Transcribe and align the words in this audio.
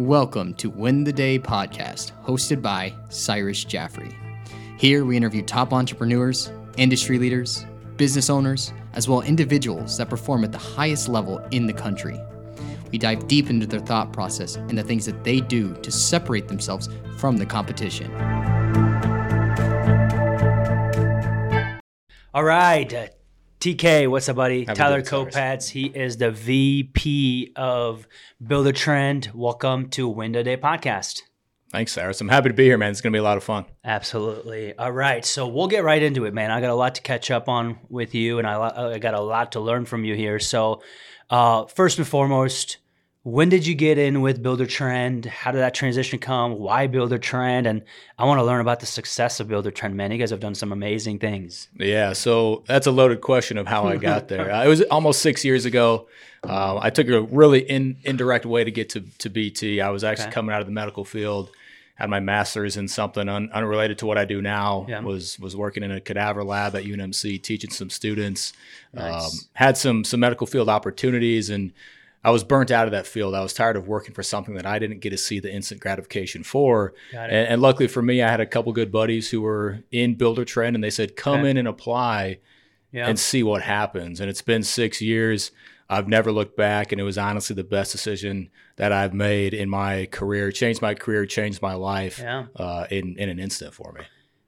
Welcome 0.00 0.54
to 0.54 0.70
Win 0.70 1.04
the 1.04 1.12
Day 1.12 1.38
podcast, 1.38 2.10
hosted 2.24 2.60
by 2.60 2.92
Cyrus 3.10 3.62
Jaffrey. 3.62 4.12
Here 4.76 5.04
we 5.04 5.16
interview 5.16 5.40
top 5.40 5.72
entrepreneurs, 5.72 6.50
industry 6.76 7.16
leaders, 7.16 7.64
business 7.96 8.28
owners, 8.28 8.72
as 8.94 9.08
well 9.08 9.22
as 9.22 9.28
individuals 9.28 9.96
that 9.98 10.10
perform 10.10 10.42
at 10.42 10.50
the 10.50 10.58
highest 10.58 11.08
level 11.08 11.38
in 11.52 11.68
the 11.68 11.72
country. 11.72 12.20
We 12.90 12.98
dive 12.98 13.28
deep 13.28 13.50
into 13.50 13.68
their 13.68 13.78
thought 13.78 14.12
process 14.12 14.56
and 14.56 14.76
the 14.76 14.82
things 14.82 15.06
that 15.06 15.22
they 15.22 15.38
do 15.38 15.74
to 15.74 15.92
separate 15.92 16.48
themselves 16.48 16.88
from 17.16 17.36
the 17.36 17.46
competition. 17.46 18.12
All 22.34 22.42
right. 22.42 22.92
Uh, 22.92 23.06
TK, 23.64 24.08
what's 24.08 24.28
up, 24.28 24.36
buddy? 24.36 24.66
Have 24.66 24.76
Tyler. 24.76 25.00
Kopats. 25.00 25.70
He 25.70 25.86
is 25.86 26.18
the 26.18 26.30
VP 26.30 27.54
of 27.56 28.06
Builder 28.46 28.72
Trend. 28.72 29.30
Welcome 29.32 29.88
to 29.88 30.06
Win 30.06 30.32
the 30.32 30.44
Day 30.44 30.58
Podcast. 30.58 31.22
Thanks, 31.70 31.92
Cyrus. 31.92 32.20
I'm 32.20 32.28
happy 32.28 32.50
to 32.50 32.54
be 32.54 32.64
here, 32.64 32.76
man. 32.76 32.90
It's 32.90 33.00
going 33.00 33.14
to 33.14 33.16
be 33.16 33.20
a 33.20 33.22
lot 33.22 33.38
of 33.38 33.42
fun. 33.42 33.64
Absolutely. 33.82 34.76
All 34.76 34.92
right. 34.92 35.24
So 35.24 35.48
we'll 35.48 35.68
get 35.68 35.82
right 35.82 36.02
into 36.02 36.26
it, 36.26 36.34
man. 36.34 36.50
I 36.50 36.60
got 36.60 36.68
a 36.68 36.74
lot 36.74 36.96
to 36.96 37.00
catch 37.00 37.30
up 37.30 37.48
on 37.48 37.78
with 37.88 38.14
you, 38.14 38.38
and 38.38 38.46
I, 38.46 38.92
I 38.92 38.98
got 38.98 39.14
a 39.14 39.22
lot 39.22 39.52
to 39.52 39.60
learn 39.60 39.86
from 39.86 40.04
you 40.04 40.14
here. 40.14 40.38
So, 40.40 40.82
uh, 41.30 41.64
first 41.64 41.96
and 41.96 42.06
foremost, 42.06 42.76
when 43.24 43.48
did 43.48 43.66
you 43.66 43.74
get 43.74 43.96
in 43.96 44.20
with 44.20 44.42
Builder 44.42 44.66
Trend? 44.66 45.24
How 45.24 45.50
did 45.50 45.58
that 45.58 45.72
transition 45.72 46.18
come? 46.18 46.58
Why 46.58 46.86
Builder 46.86 47.16
Trend? 47.16 47.66
And 47.66 47.82
I 48.18 48.26
want 48.26 48.38
to 48.38 48.44
learn 48.44 48.60
about 48.60 48.80
the 48.80 48.86
success 48.86 49.40
of 49.40 49.48
Builder 49.48 49.70
Trend, 49.70 49.96
man. 49.96 50.12
You 50.12 50.18
guys 50.18 50.28
have 50.28 50.40
done 50.40 50.54
some 50.54 50.72
amazing 50.72 51.18
things. 51.20 51.68
Yeah, 51.78 52.12
so 52.12 52.64
that's 52.66 52.86
a 52.86 52.90
loaded 52.90 53.22
question 53.22 53.56
of 53.56 53.66
how 53.66 53.86
I 53.86 53.96
got 53.96 54.28
there. 54.28 54.50
It 54.50 54.68
was 54.68 54.82
almost 54.82 55.22
six 55.22 55.42
years 55.42 55.64
ago. 55.64 56.06
Uh, 56.46 56.78
I 56.82 56.90
took 56.90 57.08
a 57.08 57.22
really 57.22 57.60
in, 57.60 57.96
indirect 58.04 58.44
way 58.44 58.62
to 58.62 58.70
get 58.70 58.90
to, 58.90 59.00
to 59.00 59.30
BT. 59.30 59.80
I 59.80 59.88
was 59.88 60.04
actually 60.04 60.26
Okay. 60.26 60.32
coming 60.34 60.54
out 60.54 60.60
of 60.60 60.66
the 60.66 60.72
medical 60.72 61.06
field, 61.06 61.50
had 61.94 62.10
my 62.10 62.20
master's 62.20 62.76
in 62.76 62.88
something 62.88 63.26
un, 63.26 63.48
unrelated 63.54 63.96
to 64.00 64.06
what 64.06 64.18
I 64.18 64.26
do 64.26 64.42
now. 64.42 64.84
Yeah. 64.86 65.00
Was 65.00 65.38
was 65.38 65.56
working 65.56 65.82
in 65.82 65.90
a 65.90 66.00
cadaver 66.02 66.44
lab 66.44 66.76
at 66.76 66.84
UNMC, 66.84 67.42
teaching 67.42 67.70
some 67.70 67.88
students. 67.88 68.52
Nice. 68.92 69.24
Um, 69.24 69.30
had 69.54 69.78
some 69.78 70.04
some 70.04 70.20
medical 70.20 70.46
field 70.46 70.68
opportunities 70.68 71.48
and. 71.48 71.72
I 72.24 72.30
was 72.30 72.42
burnt 72.42 72.70
out 72.70 72.86
of 72.86 72.92
that 72.92 73.06
field. 73.06 73.34
I 73.34 73.42
was 73.42 73.52
tired 73.52 73.76
of 73.76 73.86
working 73.86 74.14
for 74.14 74.22
something 74.22 74.54
that 74.54 74.64
I 74.64 74.78
didn't 74.78 75.00
get 75.00 75.10
to 75.10 75.18
see 75.18 75.40
the 75.40 75.52
instant 75.52 75.80
gratification 75.80 76.42
for. 76.42 76.94
And, 77.12 77.30
and 77.30 77.60
luckily 77.62 77.86
for 77.86 78.00
me, 78.00 78.22
I 78.22 78.30
had 78.30 78.40
a 78.40 78.46
couple 78.46 78.72
good 78.72 78.90
buddies 78.90 79.30
who 79.30 79.42
were 79.42 79.80
in 79.90 80.14
Builder 80.14 80.44
Trend, 80.46 80.74
and 80.74 80.82
they 80.82 80.90
said, 80.90 81.16
"Come 81.16 81.40
Okay. 81.40 81.50
in 81.50 81.56
and 81.58 81.68
apply 81.68 82.38
Yeah. 82.92 83.08
and 83.08 83.18
see 83.18 83.42
what 83.42 83.60
happens." 83.62 84.20
And 84.20 84.30
it's 84.30 84.42
been 84.42 84.62
six 84.62 85.02
years. 85.02 85.50
I've 85.90 86.08
never 86.08 86.32
looked 86.32 86.56
back, 86.56 86.92
and 86.92 87.00
it 87.00 87.04
was 87.04 87.18
honestly 87.18 87.54
the 87.54 87.62
best 87.62 87.92
decision 87.92 88.48
that 88.76 88.90
I've 88.90 89.12
made 89.12 89.52
in 89.52 89.68
my 89.68 90.06
career. 90.06 90.50
Changed 90.50 90.80
my 90.80 90.94
career, 90.94 91.26
changed 91.26 91.60
my 91.60 91.74
life 91.74 92.18
Yeah. 92.20 92.46
uh, 92.56 92.86
in 92.90 93.16
in 93.18 93.28
an 93.28 93.38
instant 93.38 93.74
for 93.74 93.92
me. 93.92 94.00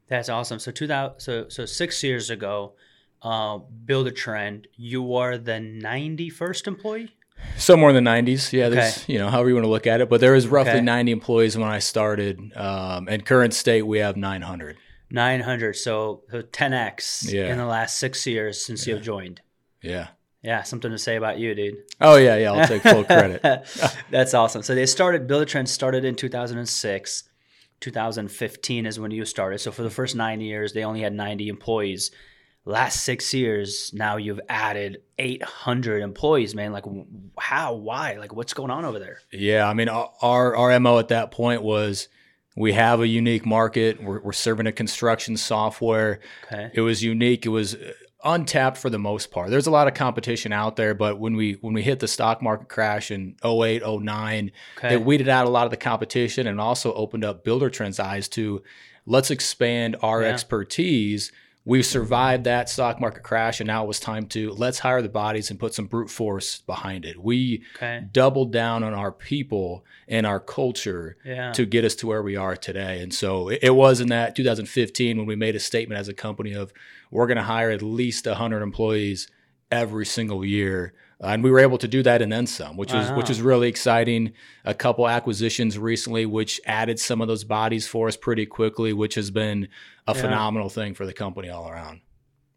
That's 0.08 0.30
awesome. 0.30 0.58
So 0.60 0.70
two 0.72 0.86
thousand, 0.86 1.20
so 1.20 1.48
so 1.50 1.66
six 1.66 2.02
years 2.02 2.30
ago, 2.30 2.72
uh, 3.20 3.58
Builder 3.84 4.12
Trend. 4.12 4.66
You 4.77 5.14
are 5.14 5.36
the 5.36 5.60
ninety 5.60 6.30
first 6.30 6.66
employee. 6.66 7.12
Somewhere 7.58 7.90
in 7.94 8.04
the 8.04 8.10
90s, 8.10 8.52
yeah. 8.52 8.68
There's 8.68 9.08
you 9.08 9.18
know 9.18 9.30
however 9.30 9.48
you 9.48 9.54
want 9.54 9.64
to 9.64 9.70
look 9.70 9.86
at 9.86 10.00
it, 10.00 10.08
but 10.08 10.20
there 10.20 10.32
was 10.32 10.46
roughly 10.46 10.72
Okay. 10.72 10.80
90 10.82 11.12
employees 11.12 11.56
when 11.56 11.68
I 11.68 11.78
started. 11.78 12.38
Um, 12.56 13.08
and 13.08 13.24
current 13.24 13.54
state, 13.54 13.82
we 13.82 13.98
have 13.98 14.16
900. 14.16 14.76
Nine 15.10 15.40
hundred. 15.40 15.74
So 15.76 16.22
ten 16.50 16.72
x 16.72 17.32
Yeah. 17.32 17.52
in 17.52 17.58
the 17.58 17.64
last 17.64 17.98
six 17.98 18.26
years 18.26 18.64
since 18.64 18.86
you've 18.88 19.02
joined. 19.02 19.40
Yeah. 19.80 20.08
Yeah, 20.42 20.62
something 20.64 20.90
to 20.90 20.98
say 20.98 21.14
about 21.16 21.38
you, 21.38 21.54
dude. 21.54 21.76
Oh 22.00 22.16
yeah, 22.16 22.36
yeah. 22.36 22.52
I'll 22.52 22.66
take 22.66 22.82
full 22.82 23.04
credit. 23.04 23.40
That's 24.10 24.34
awesome. 24.34 24.62
So 24.62 24.74
they 24.74 24.84
started 24.86 25.26
Builder 25.28 25.44
Trend 25.44 25.68
started 25.68 26.04
in 26.04 26.16
two 26.16 26.28
thousand 26.28 26.58
and 26.58 26.68
six. 26.68 27.22
2015 27.80 28.86
is 28.86 28.98
when 28.98 29.10
you 29.10 29.25
started. 29.25 29.58
So 29.58 29.70
for 29.70 29.82
the 29.82 29.91
first 29.91 30.16
nine 30.16 30.41
years, 30.41 30.72
they 30.72 30.82
only 30.82 31.02
had 31.02 31.12
90 31.12 31.48
employees. 31.48 32.10
Last 32.69 33.04
six 33.04 33.32
years, 33.32 33.93
now 33.94 34.16
you've 34.16 34.41
added 34.49 35.03
800 35.19 36.03
employees, 36.03 36.53
man. 36.53 36.72
Like, 36.72 36.84
how? 37.38 37.75
Why? 37.75 38.15
Like, 38.15 38.34
what's 38.34 38.54
going 38.54 38.72
on 38.72 38.84
over 38.84 38.99
there? 38.99 39.21
Yeah, 39.32 39.69
I 39.69 39.72
mean, 39.72 39.88
our 39.88 40.56
our 40.56 40.78
mo 40.81 40.99
at 40.99 41.09
that 41.09 41.31
point 41.31 41.62
was 41.62 42.09
we 42.56 42.72
have 42.72 43.00
a 43.00 43.06
unique 43.06 43.47
market. 43.47 44.03
We're, 44.03 44.21
we're 44.21 44.32
serving 44.32 44.66
a 44.66 44.72
construction 44.72 45.37
software. 45.37 46.19
Okay. 46.47 46.71
It 46.75 46.81
was 46.81 47.05
unique. 47.05 47.47
It 47.47 47.50
was 47.50 47.76
untapped 48.25 48.78
for 48.78 48.91
the 48.91 48.99
most 48.99 49.31
part. 49.31 49.50
There's 49.50 49.69
a 49.69 49.71
lot 49.71 49.87
of 49.87 49.94
competition 49.94 50.53
out 50.53 50.75
there, 50.75 50.93
but 50.94 51.21
when 51.21 51.37
we 51.37 51.53
when 51.60 51.72
we 51.72 51.82
hit 51.82 52.00
the 52.00 52.09
stock 52.09 52.43
market 52.43 52.69
crash 52.69 53.12
in 53.12 53.37
08, 53.44 53.82
09, 53.87 54.50
Okay. 54.78 54.94
it 54.94 55.05
weeded 55.05 55.28
out 55.28 55.47
a 55.47 55.50
lot 55.50 55.66
of 55.66 55.71
the 55.71 55.76
competition 55.76 56.49
and 56.49 56.60
also 56.60 56.93
opened 56.94 57.25
up 57.25 57.44
Builder 57.44 57.71
Trend's 57.71 58.00
eyes 58.00 58.26
to 58.31 58.65
let's 59.06 59.31
expand 59.31 59.94
our 60.03 60.22
Yeah. 60.22 60.31
expertise. 60.31 61.31
We 61.69 61.82
survived 61.82 62.44
that 62.44 62.69
stock 62.69 63.00
market 63.00 63.25
crash, 63.25 63.59
and 63.60 63.66
now 63.66 63.82
it 63.82 63.88
was 63.88 63.99
time 63.99 64.27
to 64.27 64.53
let's 64.53 64.78
hire 64.78 65.03
the 65.03 65.09
bodies 65.09 65.50
and 65.50 65.59
put 65.59 65.75
some 65.75 65.87
brute 65.87 66.09
force 66.09 66.60
behind 66.60 67.04
it. 67.04 67.21
We 67.21 67.65
Okay. 67.75 68.04
doubled 68.12 68.53
down 68.53 68.84
on 68.84 68.94
our 68.94 69.10
people 69.10 69.84
and 70.06 70.25
our 70.26 70.38
culture 70.38 71.16
Yeah. 71.25 71.50
to 71.53 71.66
get 71.66 71.84
us 71.84 71.97
to 71.97 72.06
where 72.06 72.22
we 72.22 72.37
are 72.37 72.55
today. 72.56 73.00
And 73.03 73.12
so 73.12 73.49
it, 73.49 73.59
it 73.62 73.75
was 73.75 74.00
in 74.00 74.06
that 74.10 74.37
2015 74.37 75.16
when 75.19 75.26
we 75.26 75.34
made 75.34 75.56
a 75.56 75.60
statement 75.60 75.99
as 75.99 76.06
a 76.09 76.15
company 76.15 76.53
of 76.55 76.72
we're 77.10 77.26
going 77.26 77.37
to 77.37 77.43
hire 77.43 77.71
at 77.71 77.82
least 77.82 78.26
100 78.26 78.62
employees 78.62 79.28
every 79.72 80.06
single 80.06 80.44
year. 80.44 80.94
Uh, 81.22 81.28
and 81.28 81.43
we 81.43 81.50
were 81.50 81.59
able 81.59 81.78
to 81.78 81.88
do 81.88 82.03
that 82.03 82.21
and 82.21 82.31
then 82.31 82.47
some, 82.47 82.77
which 82.77 82.93
was 82.93 83.10
which 83.12 83.31
is 83.31 83.41
really 83.41 83.69
exciting. 83.69 84.32
A 84.66 84.75
couple 84.75 85.09
acquisitions 85.09 85.78
recently, 85.78 86.27
which 86.27 86.60
added 86.66 87.00
some 87.00 87.22
of 87.22 87.28
those 87.28 87.43
bodies 87.44 87.87
for 87.88 88.06
us 88.09 88.16
pretty 88.16 88.44
quickly, 88.44 88.93
which 88.93 89.15
has 89.15 89.31
been 89.31 89.69
a 90.06 90.15
Yeah. 90.15 90.21
phenomenal 90.21 90.69
thing 90.69 90.93
for 90.94 91.06
the 91.06 91.15
company 91.15 91.49
all 91.49 91.69
around. 91.71 92.00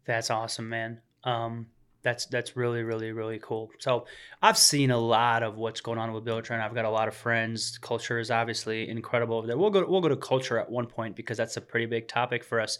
That's 0.04 0.30
awesome, 0.30 0.68
man. 0.68 1.00
Um, 1.24 1.68
that's 2.02 2.26
that's 2.26 2.56
really 2.56 2.82
really 2.82 3.12
really 3.12 3.38
cool. 3.42 3.70
So 3.78 4.06
I've 4.42 4.58
seen 4.58 4.90
a 4.90 4.98
lot 4.98 5.42
of 5.42 5.56
what's 5.56 5.80
going 5.80 5.98
on 5.98 6.12
with 6.12 6.24
Build. 6.24 6.50
I've 6.50 6.74
got 6.74 6.84
a 6.84 6.90
lot 6.90 7.08
of 7.08 7.14
friends. 7.14 7.78
Culture 7.78 8.18
is 8.18 8.30
obviously 8.30 8.88
incredible 8.88 9.36
over 9.38 9.46
there. 9.46 9.56
We'll 9.58 9.70
go 9.70 9.86
we'll 9.86 10.00
go 10.00 10.08
to 10.08 10.16
culture 10.16 10.58
at 10.58 10.70
one 10.70 10.86
point 10.86 11.16
because 11.16 11.36
that's 11.38 11.56
a 11.56 11.60
pretty 11.60 11.86
big 11.86 12.08
topic 12.08 12.44
for 12.44 12.60
us. 12.60 12.78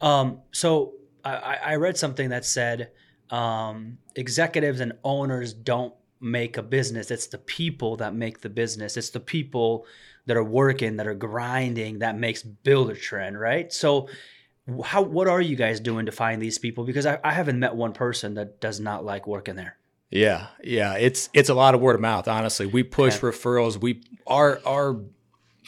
Um, 0.00 0.42
so 0.52 0.94
I 1.24 1.58
I 1.64 1.74
read 1.76 1.96
something 1.96 2.30
that 2.30 2.44
said 2.44 2.90
um, 3.30 3.98
executives 4.16 4.80
and 4.80 4.92
owners 5.04 5.52
don't 5.52 5.94
make 6.20 6.56
a 6.56 6.62
business. 6.62 7.10
It's 7.10 7.26
the 7.26 7.38
people 7.38 7.96
that 7.96 8.14
make 8.14 8.40
the 8.40 8.48
business. 8.48 8.96
It's 8.96 9.10
the 9.10 9.20
people 9.20 9.86
that 10.26 10.36
are 10.36 10.44
working, 10.44 10.96
that 10.96 11.06
are 11.06 11.14
grinding, 11.14 11.98
that 12.00 12.16
makes 12.16 12.42
Builder 12.42 12.94
Trend, 12.94 13.38
right? 13.40 13.72
So 13.72 14.08
how 14.84 15.02
what 15.02 15.26
are 15.26 15.40
you 15.40 15.56
guys 15.56 15.80
doing 15.80 16.06
to 16.06 16.12
find 16.12 16.40
these 16.40 16.56
people 16.58 16.84
because 16.84 17.04
I, 17.04 17.18
I 17.24 17.32
haven't 17.32 17.58
met 17.58 17.74
one 17.74 17.92
person 17.92 18.34
that 18.34 18.60
does 18.60 18.78
not 18.78 19.04
like 19.04 19.26
working 19.26 19.56
there 19.56 19.76
Yeah, 20.10 20.46
yeah, 20.62 20.94
it's 20.94 21.28
it's 21.32 21.48
a 21.48 21.54
lot 21.54 21.74
of 21.74 21.80
word 21.80 21.96
of 21.96 22.00
mouth. 22.00 22.28
Honestly, 22.28 22.66
we 22.66 22.84
push 22.84 23.16
Okay. 23.16 23.26
referrals. 23.26 23.80
We 23.80 24.04
our 24.26 24.60
our 24.64 25.00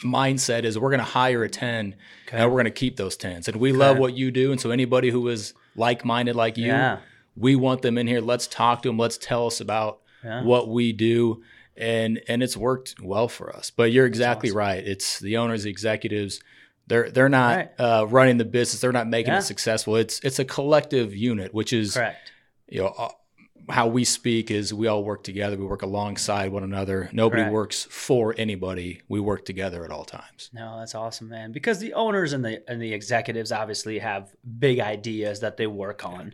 mindset 0.03 0.63
is 0.63 0.77
we're 0.79 0.89
going 0.89 0.99
to 0.99 1.03
hire 1.05 1.43
a 1.43 1.49
ten, 1.49 1.95
Okay. 2.27 2.37
and 2.37 2.45
we're 2.49 2.55
going 2.55 2.65
to 2.65 2.71
keep 2.71 2.95
those 2.97 3.17
tens. 3.17 3.47
And 3.49 3.57
we 3.57 3.71
love 3.73 3.97
what 3.97 4.13
you 4.15 4.31
do. 4.31 4.51
And 4.51 4.59
so 4.61 4.71
anybody 4.71 5.09
who 5.09 5.27
is 5.27 5.53
like 5.75 6.05
minded 6.05 6.35
like 6.35 6.57
you, 6.57 6.67
Yeah. 6.67 6.99
We 7.35 7.55
want 7.55 7.81
them 7.81 7.97
in 7.97 8.07
here. 8.07 8.21
Let's 8.21 8.47
talk 8.47 8.81
to 8.83 8.89
them. 8.89 8.97
Let's 8.97 9.17
tell 9.17 9.47
us 9.47 9.59
about 9.61 10.01
Yeah. 10.23 10.43
what 10.43 10.69
we 10.69 10.91
do. 10.93 11.43
And 11.77 12.21
and 12.27 12.41
it's 12.41 12.55
worked 12.55 12.95
well 13.01 13.27
for 13.27 13.53
us. 13.55 13.69
But 13.69 13.91
you're 13.91 14.05
exactly 14.05 14.49
awesome. 14.49 14.57
right. 14.57 14.87
It's 14.87 15.19
the 15.19 15.37
owners, 15.37 15.63
the 15.63 15.69
executives. 15.69 16.41
They're 16.87 17.09
they're 17.09 17.29
not 17.29 17.57
Right. 17.57 17.69
uh, 17.79 18.05
running 18.07 18.37
the 18.37 18.45
business. 18.45 18.79
They're 18.81 18.91
not 18.93 19.07
making 19.07 19.33
Yeah. 19.33 19.39
it 19.39 19.43
successful. 19.43 19.95
It's 19.97 20.19
it's 20.21 20.39
a 20.39 20.45
collective 20.45 21.15
unit, 21.15 21.53
which 21.53 21.73
is 21.73 21.93
correct 21.95 22.31
you 22.67 22.79
know 22.81 22.87
uh, 22.97 23.09
how 23.69 23.87
we 23.87 24.03
speak 24.03 24.49
is 24.49 24.73
we 24.73 24.87
all 24.87 25.03
work 25.03 25.23
together 25.23 25.55
we 25.57 25.65
work 25.65 25.81
alongside 25.83 26.51
one 26.51 26.63
another 26.63 27.09
nobody 27.13 27.41
Correct. 27.43 27.53
works 27.53 27.83
for 27.91 28.33
anybody 28.39 29.01
we 29.07 29.19
work 29.19 29.45
together 29.45 29.83
at 29.85 29.91
all 29.91 30.03
times 30.03 30.49
no 30.53 30.77
that's 30.79 30.95
awesome 30.95 31.29
man 31.29 31.51
because 31.51 31.77
the 31.79 31.93
owners 31.93 32.33
and 32.33 32.43
the 32.43 32.63
and 32.67 32.81
the 32.81 32.91
executives 32.93 33.51
obviously 33.51 33.99
have 33.99 34.33
big 34.59 34.79
ideas 34.79 35.41
that 35.41 35.57
they 35.57 35.67
work 35.67 36.03
on 36.05 36.33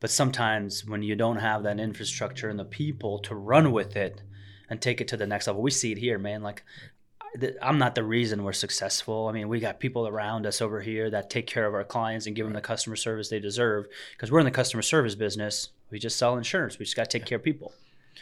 but 0.00 0.10
sometimes 0.10 0.84
when 0.86 1.02
you 1.02 1.14
don't 1.16 1.36
have 1.38 1.62
that 1.62 1.80
infrastructure 1.80 2.48
and 2.48 2.58
the 2.58 2.64
people 2.64 3.18
to 3.20 3.34
run 3.34 3.72
with 3.72 3.96
it 3.96 4.22
and 4.70 4.80
take 4.80 5.00
it 5.00 5.08
to 5.08 5.16
the 5.16 5.26
next 5.26 5.46
level 5.46 5.62
we 5.62 5.70
see 5.70 5.92
it 5.92 5.98
here 5.98 6.18
man 6.18 6.42
like 6.42 6.62
I'm 7.60 7.78
not 7.78 7.94
the 7.94 8.04
reason 8.04 8.42
we're 8.42 8.54
successful. 8.54 9.28
I 9.28 9.32
mean, 9.32 9.48
we 9.48 9.60
got 9.60 9.78
people 9.80 10.08
around 10.08 10.46
us 10.46 10.62
over 10.62 10.80
here 10.80 11.10
that 11.10 11.28
take 11.28 11.46
care 11.46 11.66
of 11.66 11.74
our 11.74 11.84
clients 11.84 12.26
and 12.26 12.34
give 12.34 12.46
them 12.46 12.54
the 12.54 12.60
customer 12.62 12.96
service 12.96 13.28
they 13.28 13.38
deserve 13.38 13.86
because 14.12 14.32
we're 14.32 14.38
in 14.38 14.46
the 14.46 14.50
customer 14.50 14.82
service 14.82 15.14
business. 15.14 15.68
We 15.90 15.98
just 15.98 16.16
sell 16.16 16.38
insurance. 16.38 16.78
We 16.78 16.86
just 16.86 16.96
got 16.96 17.10
to 17.10 17.18
take 17.18 17.26
care 17.26 17.36
of 17.36 17.44
people. 17.44 17.72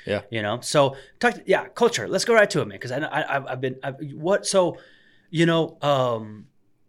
Yeah. 0.07 0.23
You 0.29 0.43
know. 0.43 0.59
So 0.61 0.97
talk. 1.21 1.35
Yeah, 1.47 1.69
culture. 1.69 2.09
Let's 2.09 2.25
go 2.25 2.35
right 2.35 2.51
to 2.51 2.61
it, 2.63 2.67
man. 2.67 2.79
Because 2.79 2.91
I, 2.91 2.99
I 2.99 3.37
I've- 3.37 3.47
I've 3.49 3.61
been 3.61 3.77
I've, 3.83 3.97
what 4.15 4.45
so, 4.45 4.77
you 5.31 5.47
know, 5.47 5.79
um, 5.83 6.49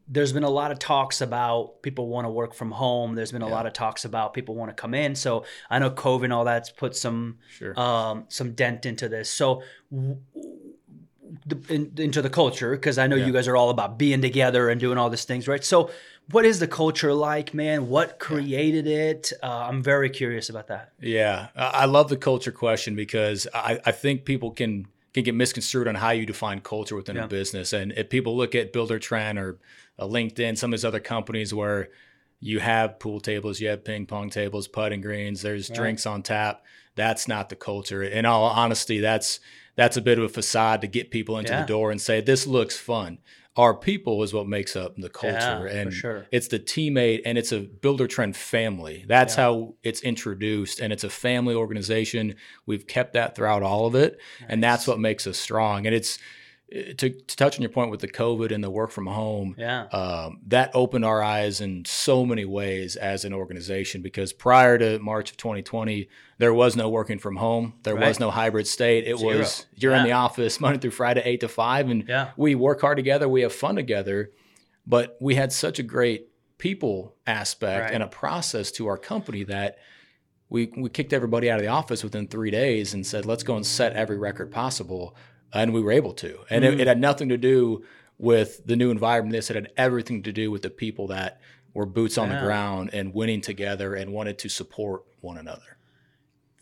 there's 0.10 0.32
been 0.32 0.44
a 0.44 0.50
lot 0.50 0.72
of 0.72 0.80
talks 0.80 1.20
about 1.22 1.82
people 1.82 2.08
want 2.08 2.26
to 2.26 2.30
work 2.30 2.54
from 2.54 2.72
home. 2.72 3.16
There's 3.16 3.32
been 3.32 3.42
a 3.42 3.48
Yeah. 3.48 3.54
lot 3.56 3.66
of 3.66 3.74
talks 3.74 4.06
about 4.06 4.34
people 4.34 4.56
want 4.56 4.70
to 4.70 4.76
come 4.82 4.94
in. 4.94 5.16
So 5.16 5.44
I 5.70 5.80
know 5.80 5.90
COVID 5.92 6.26
and 6.26 6.34
all 6.34 6.46
that's 6.46 6.70
put 6.70 6.96
some 6.96 7.40
Sure. 7.50 7.78
um, 7.80 8.26
some 8.30 8.54
dent 8.54 8.86
into 8.86 9.10
this. 9.10 9.30
So, 9.30 9.64
w- 9.92 10.18
the, 11.46 11.58
in, 11.74 11.92
into 11.98 12.22
the 12.22 12.30
culture 12.30 12.72
because 12.72 12.98
I 12.98 13.08
know 13.08 13.16
Yeah. 13.18 13.26
you 13.26 13.34
guys 13.34 13.48
are 13.50 13.58
all 13.58 13.70
about 13.70 13.98
being 13.98 14.22
together 14.22 14.70
and 14.70 14.80
doing 14.80 14.98
all 14.98 15.10
these 15.10 15.26
things, 15.26 15.48
right? 15.48 15.64
So, 15.64 15.90
what 16.32 16.46
is 16.46 16.60
the 16.60 16.68
culture 16.68 17.14
like, 17.14 17.54
man? 17.54 17.90
What 17.90 18.20
created 18.20 18.88
it? 18.88 19.32
Uh, 19.44 19.68
I'm 19.70 19.82
very 19.84 20.10
curious 20.10 20.50
about 20.50 20.68
that. 20.68 20.92
Yeah, 21.02 21.48
I 21.56 21.66
I 21.66 21.86
love 21.86 22.10
the 22.10 22.18
culture 22.18 22.52
question 22.52 22.96
because 22.96 23.48
I, 23.54 23.80
I 23.86 23.92
think 23.92 24.24
people 24.26 24.52
can 24.52 24.88
can 25.14 25.24
get 25.24 25.36
misconstrued 25.36 25.88
on 25.88 25.96
how 25.96 26.12
you 26.12 26.26
define 26.26 26.60
culture 26.62 26.96
within 26.96 27.16
Yeah. 27.16 27.26
a 27.26 27.28
business. 27.28 27.74
And 27.74 27.92
if 27.94 28.10
people 28.10 28.36
look 28.38 28.54
at 28.56 28.72
Builder 28.72 29.00
Trend 29.00 29.40
or 29.40 29.58
uh, 30.00 30.06
LinkedIn, 30.06 30.58
some 30.58 30.74
of 30.74 30.80
these 30.80 30.86
other 30.86 31.00
companies 31.00 31.54
where 31.54 31.90
you 32.40 32.60
have 32.60 33.00
pool 33.00 33.20
tables, 33.20 33.60
you 33.60 33.68
have 33.68 33.84
ping 33.84 34.06
pong 34.06 34.30
tables, 34.30 34.68
putting 34.68 35.02
greens, 35.02 35.42
there's 35.42 35.70
Right. 35.70 35.78
drinks 35.78 36.06
on 36.06 36.22
tap. 36.24 36.64
That's 36.96 37.28
not 37.28 37.50
the 37.50 37.56
culture. 37.56 38.04
In 38.04 38.26
all 38.26 38.46
honesty, 38.46 39.00
that's 39.00 39.40
that's 39.76 39.96
a 39.98 40.02
bit 40.02 40.18
of 40.18 40.24
a 40.24 40.30
facade 40.30 40.82
to 40.82 40.88
get 40.88 41.12
people 41.12 41.38
into 41.38 41.52
Yeah. 41.52 41.62
the 41.62 41.68
door 41.68 41.92
and 41.92 42.02
say 42.02 42.20
this 42.20 42.48
looks 42.48 42.76
fun. 42.78 43.20
Our 43.56 43.76
people 43.76 44.22
is 44.24 44.34
what 44.34 44.48
makes 44.48 44.76
up 44.76 44.96
the 44.98 45.10
culture, 45.10 45.68
Yeah, 45.68 45.80
and 45.82 45.94
sure. 45.94 46.26
it's 46.32 46.48
the 46.48 46.58
teammate 46.60 47.22
and 47.26 47.38
it's 47.38 47.52
a 47.52 47.60
builder 47.60 48.08
trend 48.08 48.36
family 48.36 49.04
that's 49.08 49.36
Yeah. 49.36 49.44
how 49.44 49.76
it's 49.84 50.02
introduced 50.02 50.80
and 50.80 50.92
it's 50.94 51.04
a 51.04 51.10
family 51.12 51.54
organization 51.56 52.36
we've 52.68 52.86
kept 52.88 53.14
that 53.14 53.36
throughout 53.36 53.62
all 53.64 53.86
of 53.88 53.94
it 53.96 54.20
and 54.48 54.64
that's 54.64 54.88
what 54.88 55.00
makes 55.00 55.26
us 55.28 55.38
strong 55.40 55.86
and 55.88 55.96
it's 55.96 56.18
to, 56.72 56.94
to 57.10 57.36
touch 57.38 57.56
on 57.58 57.62
your 57.62 57.70
point 57.72 57.90
with 57.92 58.02
the 58.02 58.08
covid 58.10 58.52
and 58.52 58.62
the 58.64 58.70
work 58.70 58.92
from 58.92 59.06
home 59.08 59.56
Yeah. 59.58 59.84
um, 59.86 60.42
that 60.48 60.72
opened 60.74 61.06
our 61.06 61.24
eyes 61.24 61.62
in 61.62 61.86
so 61.86 62.26
many 62.26 62.44
ways 62.44 62.96
as 62.98 63.24
an 63.24 63.34
organization 63.34 64.02
because 64.02 64.34
prior 64.34 64.78
to 64.78 65.00
March 65.00 65.32
of 65.32 65.38
2020, 65.38 66.10
there 66.40 66.54
was 66.54 66.76
no 66.76 66.90
working 66.90 67.20
from 67.20 67.38
home. 67.38 67.74
There 67.84 67.96
was 67.96 68.20
no 68.20 68.30
hybrid 68.32 68.68
state. 68.68 69.06
It 69.08 69.18
Zero. 69.18 69.38
was 69.40 69.66
you're 69.76 69.94
in 69.96 70.04
the 70.04 70.12
office 70.12 70.60
Monday 70.60 70.80
through 70.80 70.92
Friday, 70.92 71.22
eight 71.24 71.40
to 71.40 71.48
five, 71.48 71.90
and 71.90 72.04
Yeah. 72.08 72.32
we 72.36 72.54
work 72.56 72.82
hard 72.82 72.98
together. 72.98 73.30
We 73.30 73.42
have 73.42 73.54
fun 73.54 73.76
together, 73.76 74.32
but 74.86 75.18
we 75.22 75.36
had 75.36 75.54
such 75.54 75.80
a 75.80 75.84
great 75.84 76.28
people 76.58 77.16
aspect 77.26 77.86
Right. 77.86 77.94
and 77.94 78.04
a 78.04 78.08
process 78.08 78.72
to 78.74 78.88
our 78.88 78.98
company 78.98 79.44
that 79.46 79.78
we 80.50 80.72
we 80.78 80.90
kicked 80.90 81.14
everybody 81.14 81.50
out 81.50 81.58
of 81.60 81.62
the 81.64 81.68
office 81.72 82.04
within 82.04 82.28
three 82.28 82.52
days 82.52 82.94
and 82.94 83.06
said, 83.06 83.26
let's 83.26 83.44
go 83.44 83.56
and 83.56 83.66
set 83.66 83.94
every 83.94 84.18
record 84.18 84.52
possible. 84.52 85.16
And 85.54 85.74
we 85.74 85.82
were 85.82 85.92
able 85.92 86.14
to. 86.16 86.40
And 86.50 86.64
Mm. 86.64 86.74
it, 86.74 86.82
it 86.82 86.88
had 86.88 87.00
nothing 87.00 87.30
to 87.30 87.38
do 87.38 87.84
with 88.18 88.66
the 88.66 88.76
new 88.76 88.92
environment. 88.92 89.34
This 89.34 89.50
it 89.50 89.56
had 89.56 89.72
everything 89.78 90.24
to 90.24 90.32
do 90.32 90.52
with 90.52 90.62
the 90.62 90.70
people 90.70 91.08
that 91.08 91.40
were 91.74 91.86
boots 91.86 92.18
on 92.18 92.30
the 92.30 92.40
ground 92.40 92.90
and 92.94 93.14
winning 93.14 93.40
together 93.42 93.94
and 93.94 94.12
wanted 94.12 94.38
to 94.40 94.50
support 94.50 95.04
one 95.22 95.38
another. 95.38 95.78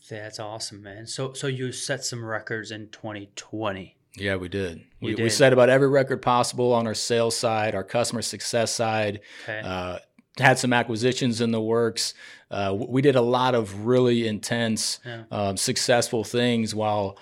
That's 0.09 0.39
awesome, 0.39 0.83
man. 0.83 1.07
So, 1.07 1.33
so 1.33 1.47
you 1.47 1.71
set 1.71 2.03
some 2.03 2.23
records 2.23 2.69
in 2.71 2.89
2020. 2.89 3.95
Yeah, 4.17 4.35
we 4.35 4.47
did. 4.49 4.83
We, 5.01 5.15
we 5.15 5.29
set 5.29 5.51
about 5.51 5.69
every 5.69 5.87
record 5.89 6.21
possible 6.21 6.73
on 6.73 6.85
our 6.87 6.93
sales 6.93 7.35
side, 7.35 7.75
our 7.75 7.83
customer 7.83 8.21
success 8.21 8.71
side. 8.71 9.21
Okay. 9.43 9.61
Uh, 9.63 9.99
had 10.37 10.59
some 10.59 10.73
acquisitions 10.73 11.41
in 11.41 11.51
the 11.51 11.61
works. 11.61 12.13
Uh, 12.51 12.75
we 12.77 13.01
did 13.01 13.15
a 13.15 13.21
lot 13.21 13.55
of 13.55 13.85
really 13.85 14.27
intense, 14.27 14.99
Yeah. 15.05 15.23
um, 15.31 15.57
successful 15.57 16.23
things 16.25 16.75
while 16.75 17.17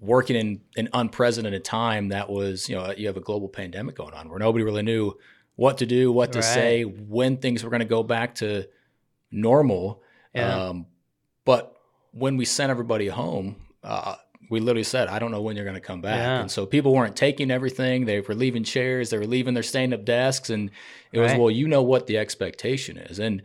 working 0.00 0.36
in 0.36 0.60
an 0.76 0.88
unprecedented 0.92 1.64
time. 1.64 2.08
That 2.08 2.28
was, 2.30 2.68
you 2.68 2.76
know, 2.76 2.92
you 2.96 3.06
have 3.06 3.16
a 3.16 3.20
global 3.20 3.48
pandemic 3.48 3.96
going 3.96 4.14
on 4.14 4.28
where 4.28 4.38
nobody 4.38 4.64
really 4.64 4.82
knew 4.82 5.16
what 5.56 5.78
to 5.78 5.86
do, 5.86 6.12
what 6.12 6.32
to 6.32 6.38
Right. 6.38 6.44
say, 6.44 6.82
when 6.82 7.36
things 7.36 7.64
were 7.64 7.70
going 7.70 7.80
to 7.80 7.86
go 7.86 8.02
back 8.02 8.36
to 8.36 8.68
normal. 9.30 10.02
Yeah. 10.34 10.68
Um, 10.68 10.86
but 11.44 11.76
when 12.12 12.36
we 12.36 12.44
sent 12.44 12.70
everybody 12.70 13.08
home, 13.08 13.56
uh, 13.82 14.16
we 14.50 14.60
literally 14.60 14.84
said, 14.84 15.08
I 15.08 15.18
don't 15.18 15.30
know 15.30 15.42
when 15.42 15.56
you're 15.56 15.64
going 15.64 15.74
to 15.74 15.80
come 15.80 16.00
back. 16.00 16.18
Yeah. 16.18 16.40
And 16.40 16.50
so 16.50 16.64
people 16.64 16.94
weren't 16.94 17.16
taking 17.16 17.50
everything. 17.50 18.06
They 18.06 18.20
were 18.20 18.34
leaving 18.34 18.64
chairs, 18.64 19.10
they 19.10 19.18
were 19.18 19.26
leaving 19.26 19.54
their 19.54 19.62
stand 19.62 19.92
up 19.92 20.04
desks. 20.04 20.48
And 20.48 20.70
it 21.12 21.18
was, 21.18 21.32
well, 21.34 21.50
you 21.50 21.68
know 21.68 21.82
what 21.82 22.06
the 22.06 22.18
expectation 22.18 22.96
is. 22.96 23.18
And 23.18 23.42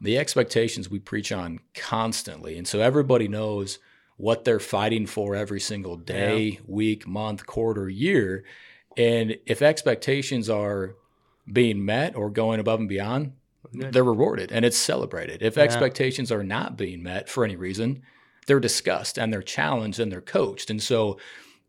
the 0.00 0.16
expectations 0.16 0.88
we 0.88 1.00
preach 1.00 1.32
on 1.32 1.58
constantly. 1.74 2.56
And 2.56 2.66
so 2.66 2.80
everybody 2.80 3.28
knows 3.28 3.78
what 4.18 4.44
they're 4.44 4.60
fighting 4.60 5.06
for 5.06 5.34
every 5.34 5.60
single 5.60 5.96
day, 5.96 6.58
week, 6.66 7.06
month, 7.06 7.46
quarter, 7.46 7.88
year. 7.88 8.44
And 8.96 9.38
if 9.46 9.62
expectations 9.62 10.50
are 10.50 10.96
being 11.50 11.84
met 11.84 12.14
or 12.16 12.28
going 12.28 12.60
above 12.60 12.80
and 12.80 12.88
beyond, 12.88 13.32
they're 13.72 14.04
rewarded 14.04 14.50
and 14.52 14.64
it's 14.64 14.76
celebrated. 14.76 15.40
If 15.42 15.56
Yeah. 15.56 15.62
expectations 15.62 16.30
are 16.32 16.42
not 16.42 16.76
being 16.76 17.02
met 17.02 17.28
for 17.28 17.44
any 17.44 17.56
reason, 17.56 18.02
they're 18.46 18.60
discussed 18.60 19.18
and 19.18 19.32
they're 19.32 19.42
challenged 19.42 20.00
and 20.00 20.10
they're 20.10 20.20
coached. 20.20 20.68
And 20.68 20.82
so 20.82 21.18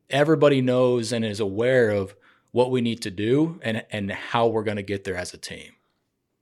everybody 0.10 0.60
knows 0.62 1.12
and 1.12 1.24
is 1.24 1.40
aware 1.40 1.92
of 1.92 2.16
what 2.52 2.72
we 2.72 2.81
need 2.81 3.02
to 3.04 3.12
do 3.12 3.60
and 3.62 3.86
and 3.92 4.12
how 4.12 4.48
we're 4.48 4.63
going 4.63 4.78
to 4.78 4.84
get 4.84 5.04
there 5.04 5.16
as 5.16 5.34
a 5.34 5.38
team. 5.38 5.74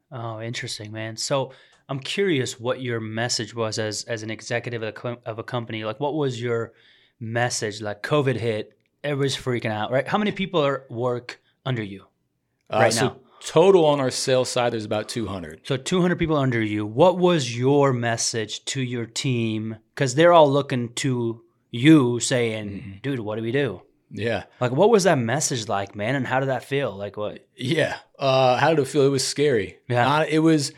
Oh, 0.09 0.39
interesting, 0.39 0.91
man. 0.93 1.17
So 1.17 1.51
I'm 1.89 1.99
curious 1.99 2.59
what 2.59 2.81
your 2.81 2.99
message 2.99 3.53
was 3.55 3.79
as 3.79 4.03
as 4.03 4.23
an 4.23 4.29
executive 4.29 4.81
of 4.83 4.89
a, 4.89 4.91
co- 4.91 5.21
of 5.25 5.39
a 5.39 5.43
company. 5.43 5.83
Like, 5.85 5.99
what 5.99 6.13
was 6.15 6.41
your 6.41 6.73
message? 7.19 7.81
Like, 7.81 8.03
COVID 8.03 8.35
hit, 8.37 8.77
everybody's 9.03 9.37
freaking 9.37 9.71
out, 9.71 9.91
right? 9.91 10.07
How 10.07 10.17
many 10.17 10.31
people 10.31 10.61
are 10.65 10.85
work 10.89 11.39
under 11.65 11.83
you? 11.83 12.05
Uh, 12.69 12.79
Right 12.79 12.93
so 12.93 13.05
now. 13.07 13.17
total 13.39 13.85
on 13.85 13.99
our 13.99 14.11
sales 14.11 14.49
side, 14.49 14.73
there's 14.73 14.85
about 14.85 15.07
200. 15.07 15.61
So 15.63 15.77
200 15.77 16.17
people 16.19 16.35
under 16.35 16.61
you. 16.61 16.85
What 16.85 17.17
was 17.17 17.57
your 17.57 17.93
message 17.93 18.65
to 18.65 18.81
your 18.81 19.05
team? 19.05 19.77
Because 19.95 20.15
they're 20.15 20.33
all 20.33 20.51
looking 20.51 20.93
to 20.95 21.41
you, 21.71 22.19
saying, 22.19 22.69
Mm-hmm. 22.69 22.91
"Dude, 23.03 23.19
what 23.19 23.37
do 23.37 23.41
we 23.43 23.51
do?" 23.51 23.81
Yeah. 24.09 24.43
Like, 24.61 24.71
what 24.71 24.89
was 24.89 25.03
that 25.03 25.17
message 25.17 25.67
like, 25.67 25.93
man? 25.95 26.15
And 26.15 26.25
how 26.25 26.39
did 26.39 26.47
that 26.49 26.63
feel? 26.63 26.95
Like, 26.95 27.17
what? 27.17 27.45
Yeah. 27.57 27.97
Uh, 28.17 28.55
how 28.57 28.69
did 28.69 28.79
it 28.79 28.87
feel? 28.87 29.03
It 29.05 29.09
was 29.09 29.25
scary. 29.27 29.79
Yeah. 29.89 30.19
Uh, 30.19 30.25
it 30.29 30.39
was 30.39 30.71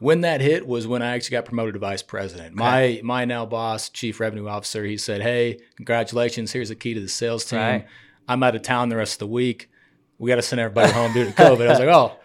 when 0.00 0.22
that 0.22 0.40
hit 0.40 0.66
was 0.66 0.86
when 0.88 1.00
I 1.02 1.14
actually 1.14 1.36
got 1.36 1.44
promoted 1.44 1.74
to 1.74 1.78
vice 1.80 2.02
president. 2.02 2.56
My 2.56 3.00
my 3.04 3.24
now 3.24 3.46
boss, 3.46 3.88
chief 3.88 4.18
revenue 4.18 4.48
officer, 4.48 4.84
he 4.84 4.96
said, 4.96 5.22
"Hey, 5.22 5.60
congratulations! 5.76 6.50
Here's 6.52 6.70
the 6.70 6.74
key 6.74 6.94
to 6.94 7.00
the 7.00 7.08
sales 7.08 7.44
team. 7.44 7.60
Right. 7.60 7.86
I'm 8.26 8.42
out 8.42 8.56
of 8.56 8.62
town 8.62 8.88
the 8.88 8.96
rest 8.96 9.14
of 9.14 9.18
the 9.20 9.26
week. 9.28 9.70
We 10.18 10.28
got 10.28 10.36
to 10.36 10.42
send 10.42 10.58
everybody 10.60 10.92
home 10.92 11.12
due 11.12 11.24
to 11.26 11.30
COVID." 11.32 11.66
I 11.66 11.70
was 11.70 11.78
like, 11.78 11.88
"Oh, 11.88 12.16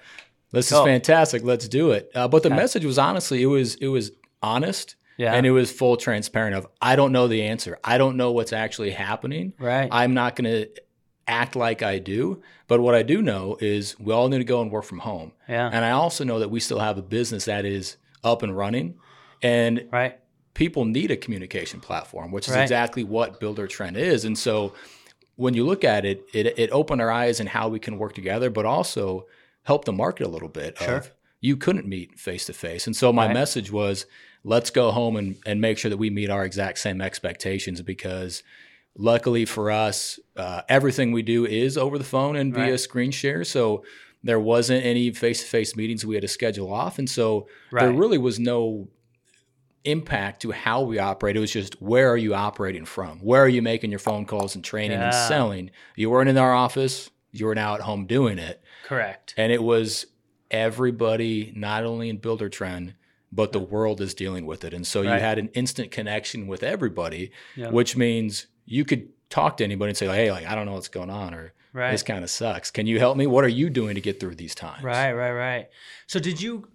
this 0.52 0.72
is 0.72 0.78
fantastic. 0.80 1.44
Let's 1.44 1.68
do 1.68 1.92
it." 1.92 2.10
Uh, 2.16 2.28
but 2.28 2.44
the 2.44 2.50
Okay. 2.50 2.56
message 2.58 2.86
was 2.86 2.98
honestly, 2.98 3.42
it 3.44 3.48
was 3.48 3.76
it 3.76 3.88
was 3.88 4.12
honest. 4.42 4.96
Yeah. 5.18 5.34
And 5.34 5.46
it 5.46 5.52
was 5.52 5.72
full 5.72 5.96
transparent 5.96 6.56
of 6.58 6.68
I 6.82 6.98
don't 6.98 7.14
know 7.14 7.28
the 7.30 7.44
answer. 7.44 7.80
I 7.86 7.98
don't 7.98 8.18
know 8.18 8.34
what's 8.34 8.52
actually 8.52 8.92
happening. 8.92 9.54
Right. 9.58 9.88
I'm 9.90 10.14
not 10.14 10.36
going 10.36 10.52
to 10.52 10.70
act 11.28 11.56
like 11.56 11.82
I 11.82 12.00
do. 12.00 12.42
But 12.68 12.82
what 12.82 12.96
I 12.96 13.04
do 13.04 13.22
know 13.22 13.58
is 13.60 14.00
we 14.00 14.14
all 14.14 14.30
need 14.30 14.38
to 14.40 14.44
go 14.44 14.62
and 14.62 14.72
work 14.72 14.84
from 14.86 15.00
home. 15.00 15.32
yeah. 15.50 15.70
And 15.72 15.84
I 15.86 15.92
also 15.92 16.24
know 16.24 16.40
that 16.40 16.50
we 16.50 16.60
still 16.60 16.80
have 16.80 16.98
a 16.98 17.02
business 17.02 17.46
that 17.46 17.66
is 17.66 17.98
up 18.24 18.44
and 18.44 18.56
running. 18.56 18.96
And 19.42 19.88
right. 19.92 20.20
people 20.54 20.86
need 20.86 21.12
a 21.12 21.18
communication 21.18 21.80
platform, 21.80 22.32
which 22.32 22.48
is 22.48 22.56
Right. 22.56 22.62
exactly 22.64 23.04
what 23.04 23.40
Builder 23.40 23.68
Trend 23.68 23.98
is. 23.98 24.26
And 24.26 24.38
so 24.38 24.74
when 25.36 25.54
you 25.54 25.66
look 25.66 25.84
at 25.84 26.06
it, 26.06 26.24
it, 26.34 26.58
it 26.58 26.70
opened 26.72 27.02
our 27.02 27.12
eyes 27.12 27.40
and 27.40 27.50
how 27.50 27.68
we 27.70 27.80
can 27.80 27.98
work 27.98 28.14
together, 28.14 28.50
but 28.50 28.66
also 28.66 29.26
help 29.64 29.86
the 29.86 29.92
market 29.94 30.26
a 30.26 30.30
little 30.30 30.48
bit 30.50 30.78
Sure. 30.78 30.98
of 30.98 31.12
you 31.42 31.58
couldn't 31.58 31.86
meet 31.88 32.20
face 32.20 32.46
to 32.46 32.54
face. 32.54 32.88
And 32.88 32.96
so 32.96 33.12
my 33.12 33.26
Right. 33.28 33.34
message 33.34 33.72
was 33.72 34.06
let's 34.44 34.70
go 34.70 34.92
home 34.92 35.16
and, 35.18 35.36
and 35.46 35.60
make 35.60 35.78
sure 35.78 35.90
that 35.90 35.98
we 35.98 36.10
meet 36.10 36.30
our 36.30 36.46
exact 36.46 36.78
same 36.80 37.02
expectations 37.02 37.82
because 37.82 38.42
luckily 38.98 39.46
for 39.46 39.72
us, 39.72 40.20
uh, 40.38 40.62
everything 40.70 41.12
we 41.12 41.22
do 41.22 41.46
is 41.46 41.78
over 41.78 41.98
the 41.98 42.04
phone 42.04 42.36
and 42.36 42.54
via 42.54 42.72
Right. 42.72 42.80
screen 42.80 43.12
share. 43.12 43.44
So 43.44 43.84
there 44.24 44.40
wasn't 44.40 44.84
any 44.86 45.12
face 45.12 45.42
to 45.42 45.48
face 45.48 45.76
meetings 45.76 46.06
we 46.06 46.16
had 46.16 46.22
to 46.22 46.28
schedule 46.28 46.72
off. 46.74 46.98
And 46.98 47.10
so 47.10 47.48
there 47.72 47.92
really 47.92 48.18
was 48.18 48.40
no 48.40 48.88
impact 49.84 50.42
to 50.42 50.52
how 50.52 50.82
we 50.82 50.98
operate. 50.98 51.36
It 51.36 51.40
was 51.40 51.52
just 51.52 51.80
where 51.82 52.10
are 52.10 52.18
you 52.18 52.34
operating 52.34 52.86
from? 52.86 53.20
Where 53.20 53.44
are 53.44 53.48
you 53.50 53.62
making 53.62 53.92
your 53.92 54.00
phone 54.00 54.26
calls 54.26 54.56
and 54.56 54.64
training 54.64 54.98
and 55.00 55.14
selling? 55.14 55.70
You 55.96 56.10
weren't 56.10 56.30
in 56.30 56.38
our 56.38 56.54
office, 56.54 57.12
you 57.32 57.46
were 57.46 57.54
now 57.56 57.76
at 57.76 57.82
home 57.82 58.06
doing 58.08 58.40
it. 58.40 58.62
Correct. 58.86 59.34
And 59.38 59.52
it 59.52 59.62
was 59.62 60.08
everybody, 60.50 61.52
not 61.56 61.84
only 61.84 62.10
in 62.10 62.18
Builder 62.18 62.50
Trend, 62.50 62.96
but 63.32 63.52
the 63.52 63.60
world 63.60 64.00
is 64.02 64.14
dealing 64.14 64.46
with 64.46 64.64
it. 64.64 64.74
And 64.74 64.88
so 64.88 65.02
you 65.02 65.10
had 65.10 65.38
an 65.38 65.50
instant 65.50 65.92
connection 65.92 66.48
with 66.48 66.64
everybody, 66.64 67.32
Yeah. 67.56 67.70
which 67.70 67.98
means 67.98 68.48
you 68.66 68.86
could 68.86 69.10
talk 69.30 69.58
to 69.58 69.64
anybody 69.64 69.90
and 69.90 69.98
say, 69.98 70.08
hey, 70.08 70.32
like, 70.32 70.46
I 70.46 70.56
don't 70.56 70.66
know 70.66 70.74
what's 70.74 70.88
going 70.88 71.10
on, 71.10 71.34
or 71.34 71.54
Right. 71.74 71.92
this 71.92 72.04
kind 72.04 72.24
of 72.24 72.30
sucks. 72.30 72.72
Can 72.72 72.88
you 72.88 73.00
help 73.00 73.18
me? 73.18 73.28
What 73.28 73.44
are 73.44 73.50
you 73.50 73.70
doing 73.70 73.96
to 73.96 74.02
get 74.02 74.20
through 74.20 74.36
these 74.36 74.56
times? 74.56 74.82
Right, 74.84 75.12
right, 75.12 75.32
right. 75.34 75.68
So 76.08 76.20
did 76.20 76.42
you 76.42 76.68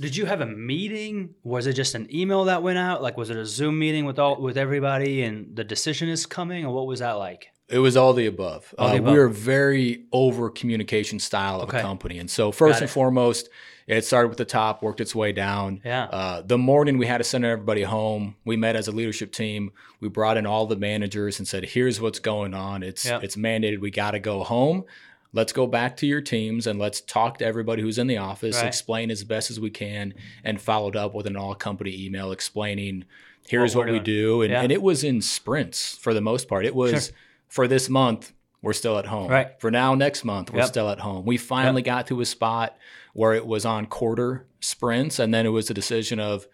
did 0.00 0.14
you 0.16 0.26
have 0.26 0.40
a 0.40 0.46
meeting? 0.46 1.34
Was 1.42 1.66
it 1.66 1.72
just 1.74 1.94
an 1.94 2.06
email 2.14 2.44
that 2.44 2.62
went 2.62 2.78
out? 2.78 3.02
Like 3.02 3.16
was 3.16 3.28
it 3.30 3.36
a 3.36 3.44
Zoom 3.46 3.78
meeting 3.78 4.04
with 4.06 4.18
all 4.18 4.40
with 4.40 4.56
everybody 4.56 5.22
and 5.22 5.54
the 5.54 5.64
decision 5.64 6.08
is 6.08 6.24
coming 6.26 6.64
or 6.64 6.72
what 6.74 6.86
was 6.86 7.00
that 7.00 7.12
like? 7.12 7.48
It 7.68 7.80
was 7.80 7.96
all 7.96 8.12
the 8.14 8.26
above. 8.26 8.74
All 8.78 8.88
the 8.88 8.94
uh, 8.94 8.98
above. 8.98 9.12
We're 9.12 9.24
a 9.26 9.30
very 9.30 10.04
over 10.12 10.48
communication 10.50 11.18
style 11.18 11.60
of 11.60 11.68
Okay. 11.68 11.78
a 11.80 11.82
company. 11.82 12.18
And 12.18 12.30
so, 12.30 12.50
first 12.52 12.80
and 12.80 12.88
foremost, 12.88 13.48
It 13.86 14.04
started 14.04 14.28
with 14.28 14.38
the 14.38 14.44
top, 14.44 14.82
worked 14.82 15.00
its 15.00 15.14
way 15.14 15.30
down. 15.32 15.80
Yeah. 15.84 16.04
Uh, 16.04 16.42
the 16.42 16.58
morning 16.58 16.98
we 16.98 17.06
had 17.06 17.18
to 17.18 17.24
send 17.24 17.44
everybody 17.44 17.82
home. 17.82 18.34
We 18.44 18.56
met 18.56 18.74
as 18.74 18.88
a 18.88 18.92
leadership 18.92 19.30
team. 19.32 19.70
We 20.00 20.08
brought 20.08 20.36
in 20.36 20.44
all 20.44 20.66
the 20.66 20.74
managers 20.76 21.38
and 21.38 21.46
said, 21.46 21.64
"Here's 21.66 22.00
what's 22.00 22.18
going 22.18 22.52
on. 22.52 22.82
It's 22.82 23.04
Yeah. 23.06 23.20
it's 23.22 23.36
mandated. 23.36 23.78
We 23.80 23.92
got 23.92 24.10
to 24.12 24.18
go 24.18 24.42
home. 24.42 24.84
Let's 25.32 25.52
go 25.52 25.66
back 25.66 25.96
to 25.98 26.06
your 26.06 26.20
teams 26.20 26.66
and 26.66 26.78
let's 26.80 27.00
talk 27.00 27.38
to 27.38 27.44
everybody 27.46 27.82
who's 27.82 27.98
in 27.98 28.06
the 28.08 28.16
office. 28.16 28.56
Right. 28.56 28.66
Explain 28.66 29.10
as 29.10 29.22
best 29.22 29.50
as 29.50 29.60
we 29.60 29.70
can, 29.70 30.14
and 30.42 30.60
followed 30.60 30.96
up 30.96 31.14
with 31.14 31.26
an 31.26 31.36
all 31.36 31.54
company 31.54 31.94
email 32.06 32.32
explaining." 32.32 33.04
Here's 33.48 33.76
What 33.76 33.86
what, 33.86 33.92
we 33.92 34.00
doing. 34.00 34.04
do, 34.04 34.42
and, 34.42 34.50
Yeah. 34.50 34.62
and 34.62 34.72
it 34.72 34.82
was 34.82 35.04
in 35.04 35.20
sprints 35.20 35.96
for 35.96 36.12
the 36.12 36.20
most 36.20 36.48
part. 36.48 36.66
It 36.66 36.74
was 36.74 36.90
Sure. 37.06 37.14
for 37.46 37.68
this 37.68 37.88
month 37.88 38.32
we're 38.62 38.72
still 38.72 38.98
at 38.98 39.06
home. 39.06 39.30
Right. 39.30 39.48
For 39.60 39.70
now, 39.70 39.94
next 39.94 40.24
month 40.24 40.50
we're 40.52 40.60
Yep. 40.60 40.68
still 40.68 40.90
at 40.90 41.00
home. 41.00 41.24
We 41.24 41.36
finally 41.36 41.82
got 41.82 42.06
to 42.08 42.20
a 42.20 42.24
spot 42.24 42.76
where 43.12 43.32
it 43.34 43.46
was 43.46 43.64
on 43.64 43.86
quarter 43.86 44.46
sprints, 44.60 45.18
and 45.18 45.32
then 45.32 45.46
it 45.46 45.50
was 45.50 45.70
a 45.70 45.74
decision 45.74 46.18
of 46.20 46.46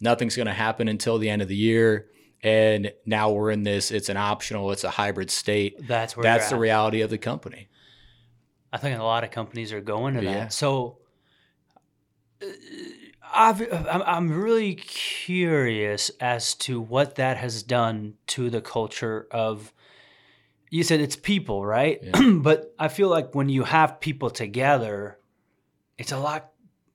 nothing's 0.00 0.36
going 0.36 0.46
to 0.46 0.52
happen 0.52 0.88
until 0.88 1.18
the 1.18 1.28
end 1.30 1.42
of 1.42 1.48
the 1.48 1.56
year. 1.56 2.06
And 2.42 2.92
now 3.04 3.30
we're 3.30 3.50
in 3.50 3.62
this. 3.64 3.90
It's 3.90 4.08
an 4.08 4.16
optional. 4.16 4.72
It's 4.72 4.84
a 4.84 4.90
hybrid 4.90 5.30
state. 5.30 5.86
That's 5.86 6.16
where 6.16 6.22
That's 6.24 6.48
the 6.48 6.54
at. 6.56 6.60
reality 6.60 7.02
of 7.02 7.10
the 7.10 7.18
company. 7.18 7.68
I 8.72 8.78
think 8.78 8.98
a 8.98 9.02
lot 9.02 9.24
of 9.24 9.30
companies 9.30 9.72
are 9.72 9.80
going 9.80 10.14
to 10.14 10.20
that. 10.22 10.52
So, 10.52 10.98
uh, 12.42 12.46
I've, 13.32 13.62
I'm 13.72 14.30
really 14.32 14.74
curious 14.74 16.10
as 16.20 16.54
to 16.56 16.80
what 16.80 17.14
that 17.16 17.36
has 17.36 17.62
done 17.62 18.14
to 18.28 18.50
the 18.50 18.60
culture 18.60 19.26
of. 19.30 19.72
You 20.70 20.82
said 20.84 21.00
it's 21.00 21.16
people, 21.16 21.66
right? 21.66 21.98
Yeah. 22.02 22.30
but 22.34 22.72
I 22.78 22.88
feel 22.88 23.08
like 23.08 23.34
when 23.34 23.48
you 23.48 23.64
have 23.64 24.00
people 24.00 24.30
together, 24.30 25.18
it's 25.98 26.12
a 26.12 26.18
lot. 26.18 26.46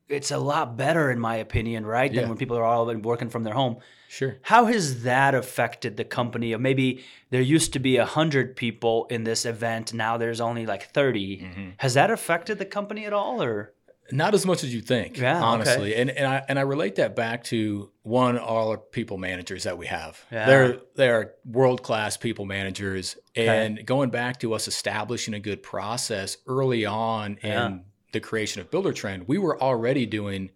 It's 0.08 0.29
a 0.29 0.38
lot 0.38 0.77
better, 0.77 1.10
in 1.10 1.20
my 1.20 1.38
opinion, 1.38 1.84
right? 1.84 2.13
Yeah. 2.13 2.22
Than 2.22 2.29
when 2.29 2.38
people 2.38 2.58
are 2.58 2.63
all 2.63 2.86
working 2.98 3.29
from 3.29 3.44
their 3.44 3.55
home. 3.55 3.77
Sure. 4.08 4.38
How 4.44 4.65
has 4.65 5.01
that 5.03 5.34
affected 5.34 5.98
the 5.98 6.03
company? 6.05 6.53
Of 6.53 6.62
maybe 6.62 7.03
there 7.32 7.41
used 7.41 7.74
to 7.74 7.79
be 7.79 7.98
a 7.98 8.05
hundred 8.05 8.55
people 8.55 9.08
in 9.10 9.24
this 9.24 9.46
event, 9.46 9.94
now 9.96 10.17
there's 10.17 10.39
only 10.39 10.65
like 10.67 10.91
30 10.91 11.38
Mm-hmm. 11.41 11.70
Has 11.77 11.96
that 11.96 12.12
affected 12.12 12.60
the 12.60 12.65
company 12.65 13.05
at 13.05 13.13
all, 13.13 13.41
or 13.41 13.74
Not 14.12 14.36
as 14.36 14.46
much 14.46 14.63
as 14.63 14.72
you 14.75 14.82
think, 14.82 15.17
Yeah, 15.17 15.38
okay. 15.38 15.44
honestly. 15.44 15.96
And 15.96 16.12
and 16.12 16.27
I 16.27 16.46
and 16.48 16.60
I 16.60 16.62
relate 16.62 16.96
that 16.96 17.15
back 17.15 17.44
to 17.46 17.89
one 18.03 18.38
all 18.38 18.70
our 18.70 18.77
people 18.77 19.17
managers 19.17 19.63
that 19.63 19.79
we 19.79 19.88
have. 19.88 20.24
Yeah. 20.32 20.46
They're 20.46 20.77
they're 20.96 21.34
world 21.46 21.82
class 21.82 22.15
people 22.15 22.46
managers, 22.46 23.17
and 23.36 23.86
going 23.86 24.10
back 24.10 24.39
to 24.39 24.54
us 24.54 24.68
establishing 24.68 25.34
a 25.34 25.39
good 25.39 25.62
process 25.63 26.38
early 26.48 26.86
on 26.86 27.38
Yeah. 27.44 27.68
in 27.68 27.84
the 28.12 28.20
creation 28.20 28.62
of 28.62 28.72
Builder 28.72 28.94
Trend, 28.94 29.27
we 29.27 29.38
were 29.38 29.62
already 29.62 30.06
doing 30.06 30.51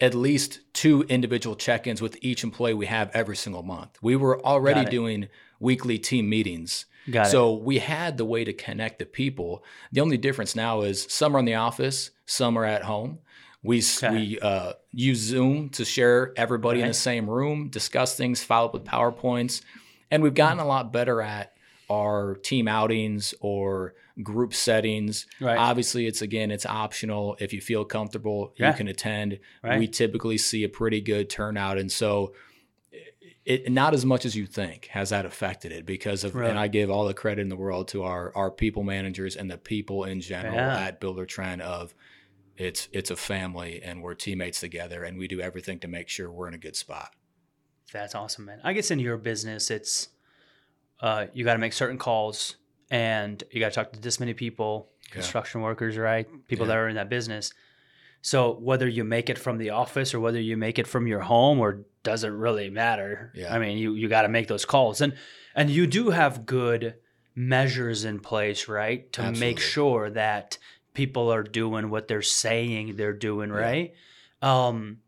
at 0.00 0.14
least 0.14 0.60
two 0.72 1.02
individual 1.04 1.54
check-ins 1.54 2.02
with 2.02 2.16
each 2.22 2.42
employee 2.42 2.74
we 2.74 2.86
have 2.86 3.10
every 3.14 3.36
single 3.36 3.62
month. 3.62 3.98
We 4.02 4.16
were 4.16 4.40
already 4.44 4.84
doing 4.84 5.28
weekly 5.60 5.98
team 5.98 6.28
meetings. 6.28 6.86
got 7.10 7.26
it? 7.26 7.30
So 7.30 7.52
we 7.54 7.78
had 7.78 8.16
the 8.16 8.24
way 8.24 8.44
to 8.44 8.52
connect 8.52 8.98
the 8.98 9.06
people. 9.06 9.62
The 9.92 10.00
only 10.00 10.16
difference 10.16 10.56
now 10.56 10.80
is 10.82 11.06
some 11.08 11.36
are 11.36 11.38
in 11.38 11.44
the 11.44 11.54
office, 11.54 12.10
some 12.26 12.56
are 12.58 12.64
at 12.64 12.82
home. 12.82 13.18
We 13.62 13.80
Okay. 13.98 14.10
we 14.10 14.40
uh, 14.40 14.72
use 14.90 15.18
Zoom 15.18 15.68
to 15.70 15.84
share 15.84 16.32
everybody 16.36 16.80
in 16.80 16.88
the 16.88 16.94
same 16.94 17.30
room, 17.30 17.68
discuss 17.68 18.16
things, 18.16 18.42
follow 18.42 18.66
up 18.66 18.74
with 18.74 18.84
powerpoints, 18.84 19.62
and 20.10 20.20
we've 20.22 20.34
gotten 20.34 20.58
a 20.58 20.66
lot 20.66 20.92
better 20.92 21.22
at 21.22 21.51
our 21.92 22.34
team 22.36 22.66
outings 22.68 23.34
or 23.40 23.94
group 24.22 24.52
settings. 24.54 25.26
Right. 25.40 25.56
Obviously, 25.58 26.06
it's 26.06 26.22
again, 26.22 26.50
it's 26.50 26.66
optional. 26.66 27.36
If 27.40 27.52
you 27.52 27.60
feel 27.60 27.84
comfortable, 27.84 28.54
Yeah. 28.58 28.70
you 28.70 28.76
can 28.76 28.88
attend. 28.88 29.38
Right. 29.62 29.78
We 29.78 29.88
typically 29.88 30.38
see 30.38 30.64
a 30.64 30.68
pretty 30.68 31.00
good 31.00 31.28
turnout, 31.30 31.78
and 31.78 31.90
so 31.90 32.34
it 33.44 33.70
not 33.72 33.92
as 33.92 34.04
much 34.06 34.24
as 34.24 34.36
you 34.36 34.46
think 34.46 34.86
has 34.86 35.10
that 35.10 35.26
affected 35.26 35.72
it 35.72 35.84
because 35.84 36.22
of 36.24 36.34
Right. 36.34 36.48
and 36.50 36.58
I 36.58 36.68
give 36.68 36.90
all 36.90 37.04
the 37.06 37.14
credit 37.14 37.42
in 37.42 37.48
the 37.48 37.56
world 37.56 37.88
to 37.88 38.04
our 38.04 38.32
our 38.36 38.50
people 38.52 38.84
managers 38.84 39.34
and 39.36 39.50
the 39.50 39.58
people 39.58 40.04
in 40.04 40.20
general 40.20 40.54
Yeah. 40.54 40.78
at 40.86 41.00
Builder 41.00 41.26
Trend 41.26 41.60
of 41.62 41.92
it's 42.56 42.88
it's 42.92 43.10
a 43.10 43.16
family 43.16 43.82
and 43.82 44.00
we're 44.02 44.14
teammates 44.14 44.60
together 44.60 45.02
and 45.02 45.18
we 45.18 45.26
do 45.26 45.40
everything 45.40 45.80
to 45.80 45.88
make 45.88 46.08
sure 46.08 46.30
we're 46.30 46.46
in 46.48 46.54
a 46.54 46.58
good 46.58 46.76
spot. 46.76 47.14
That's 47.92 48.14
awesome, 48.14 48.44
man. 48.44 48.60
I 48.62 48.72
guess 48.74 48.90
in 48.92 49.00
your 49.00 49.16
business, 49.16 49.70
it's 49.70 50.08
uh, 51.02 51.26
you 51.34 51.44
got 51.44 51.54
to 51.54 51.58
make 51.58 51.72
certain 51.74 51.98
calls, 51.98 52.56
and 52.90 53.42
you 53.50 53.60
got 53.60 53.70
to 53.70 53.74
talk 53.74 53.92
to 53.92 54.00
this 54.00 54.18
many 54.20 54.32
people, 54.34 54.88
Yeah. 55.08 55.14
construction 55.14 55.60
workers, 55.60 55.96
right? 55.98 56.26
People 56.48 56.64
Yeah. 56.66 56.72
that 56.74 56.78
are 56.78 56.88
in 56.88 56.94
that 56.96 57.08
business. 57.10 57.52
So 58.22 58.52
whether 58.52 58.88
you 58.88 59.02
make 59.04 59.28
it 59.28 59.38
from 59.38 59.58
the 59.58 59.70
office 59.70 60.14
or 60.14 60.20
whether 60.20 60.40
you 60.40 60.56
make 60.56 60.78
it 60.78 60.86
from 60.86 61.06
your 61.08 61.20
home, 61.20 61.58
or 61.60 61.80
doesn't 62.04 62.32
really 62.32 62.70
matter. 62.70 63.32
Yeah. 63.34 63.52
I 63.54 63.58
mean, 63.58 63.78
you 63.78 63.94
you 63.94 64.08
got 64.08 64.22
to 64.22 64.28
make 64.28 64.46
those 64.48 64.64
calls, 64.64 65.00
and 65.00 65.14
and 65.54 65.68
you 65.70 65.86
do 65.86 66.10
have 66.10 66.46
good 66.46 66.94
measures 67.34 68.04
in 68.04 68.20
place, 68.20 68.68
right, 68.68 69.12
to 69.12 69.22
Absolutely. 69.22 69.46
make 69.46 69.58
sure 69.60 70.10
that 70.10 70.58
people 70.94 71.32
are 71.32 71.42
doing 71.42 71.88
what 71.90 72.06
they're 72.08 72.22
saying 72.22 72.96
they're 72.96 73.12
doing, 73.12 73.50
Yeah. 73.50 73.56
right? 73.56 73.94
Um, 74.42 74.98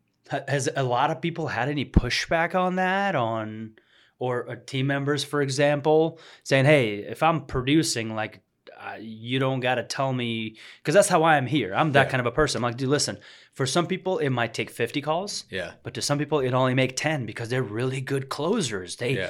has 0.47 0.67
a 0.75 0.83
lot 0.83 1.11
of 1.11 1.21
people 1.21 1.47
had 1.49 1.69
any 1.69 1.85
pushback 1.85 2.55
on 2.55 2.75
that 2.77 3.15
on 3.15 3.75
or 4.19 4.49
uh, 4.49 4.55
team 4.65 4.87
members 4.87 5.23
for 5.23 5.41
example 5.41 6.19
saying 6.43 6.65
hey 6.65 6.95
if 6.99 7.21
i'm 7.23 7.45
producing 7.45 8.15
like 8.15 8.41
uh, 8.79 8.97
you 8.99 9.39
don't 9.39 9.61
got 9.61 9.75
to 9.75 9.83
tell 9.83 10.11
me 10.13 10.55
because 10.81 10.93
that's 10.93 11.07
how 11.09 11.23
i 11.23 11.37
am 11.37 11.45
here 11.45 11.73
i'm 11.75 11.91
that 11.93 12.05
Yeah. 12.07 12.11
kind 12.11 12.19
of 12.21 12.25
a 12.27 12.31
person 12.31 12.59
i'm 12.59 12.63
like 12.69 12.77
dude 12.77 12.89
listen 12.89 13.17
for 13.53 13.65
some 13.65 13.87
people 13.87 14.17
it 14.19 14.29
might 14.29 14.53
take 14.53 14.69
50 14.69 15.01
calls 15.01 15.45
Yeah. 15.49 15.71
but 15.83 15.93
to 15.95 16.01
some 16.01 16.17
people 16.17 16.39
it 16.39 16.53
only 16.53 16.73
make 16.73 16.95
10 16.95 17.25
because 17.25 17.49
they're 17.49 17.63
really 17.63 18.01
good 18.01 18.29
closers 18.29 18.95
they 18.97 19.11
Yeah. 19.17 19.29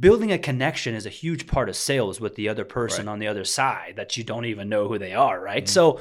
building 0.00 0.32
a 0.32 0.38
connection 0.38 0.94
is 0.94 1.06
a 1.06 1.10
huge 1.10 1.46
part 1.46 1.68
of 1.68 1.76
sales 1.76 2.20
with 2.20 2.34
the 2.34 2.48
other 2.48 2.64
person 2.64 2.98
Right. 2.98 3.02
Mm-hmm. 3.02 3.08
on 3.12 3.18
the 3.18 3.26
other 3.28 3.44
side 3.44 3.94
that 3.96 4.16
you 4.16 4.24
don't 4.24 4.46
even 4.46 4.68
know 4.68 4.88
who 4.88 4.98
they 4.98 5.14
are 5.14 5.40
right 5.40 5.68
so 5.68 6.00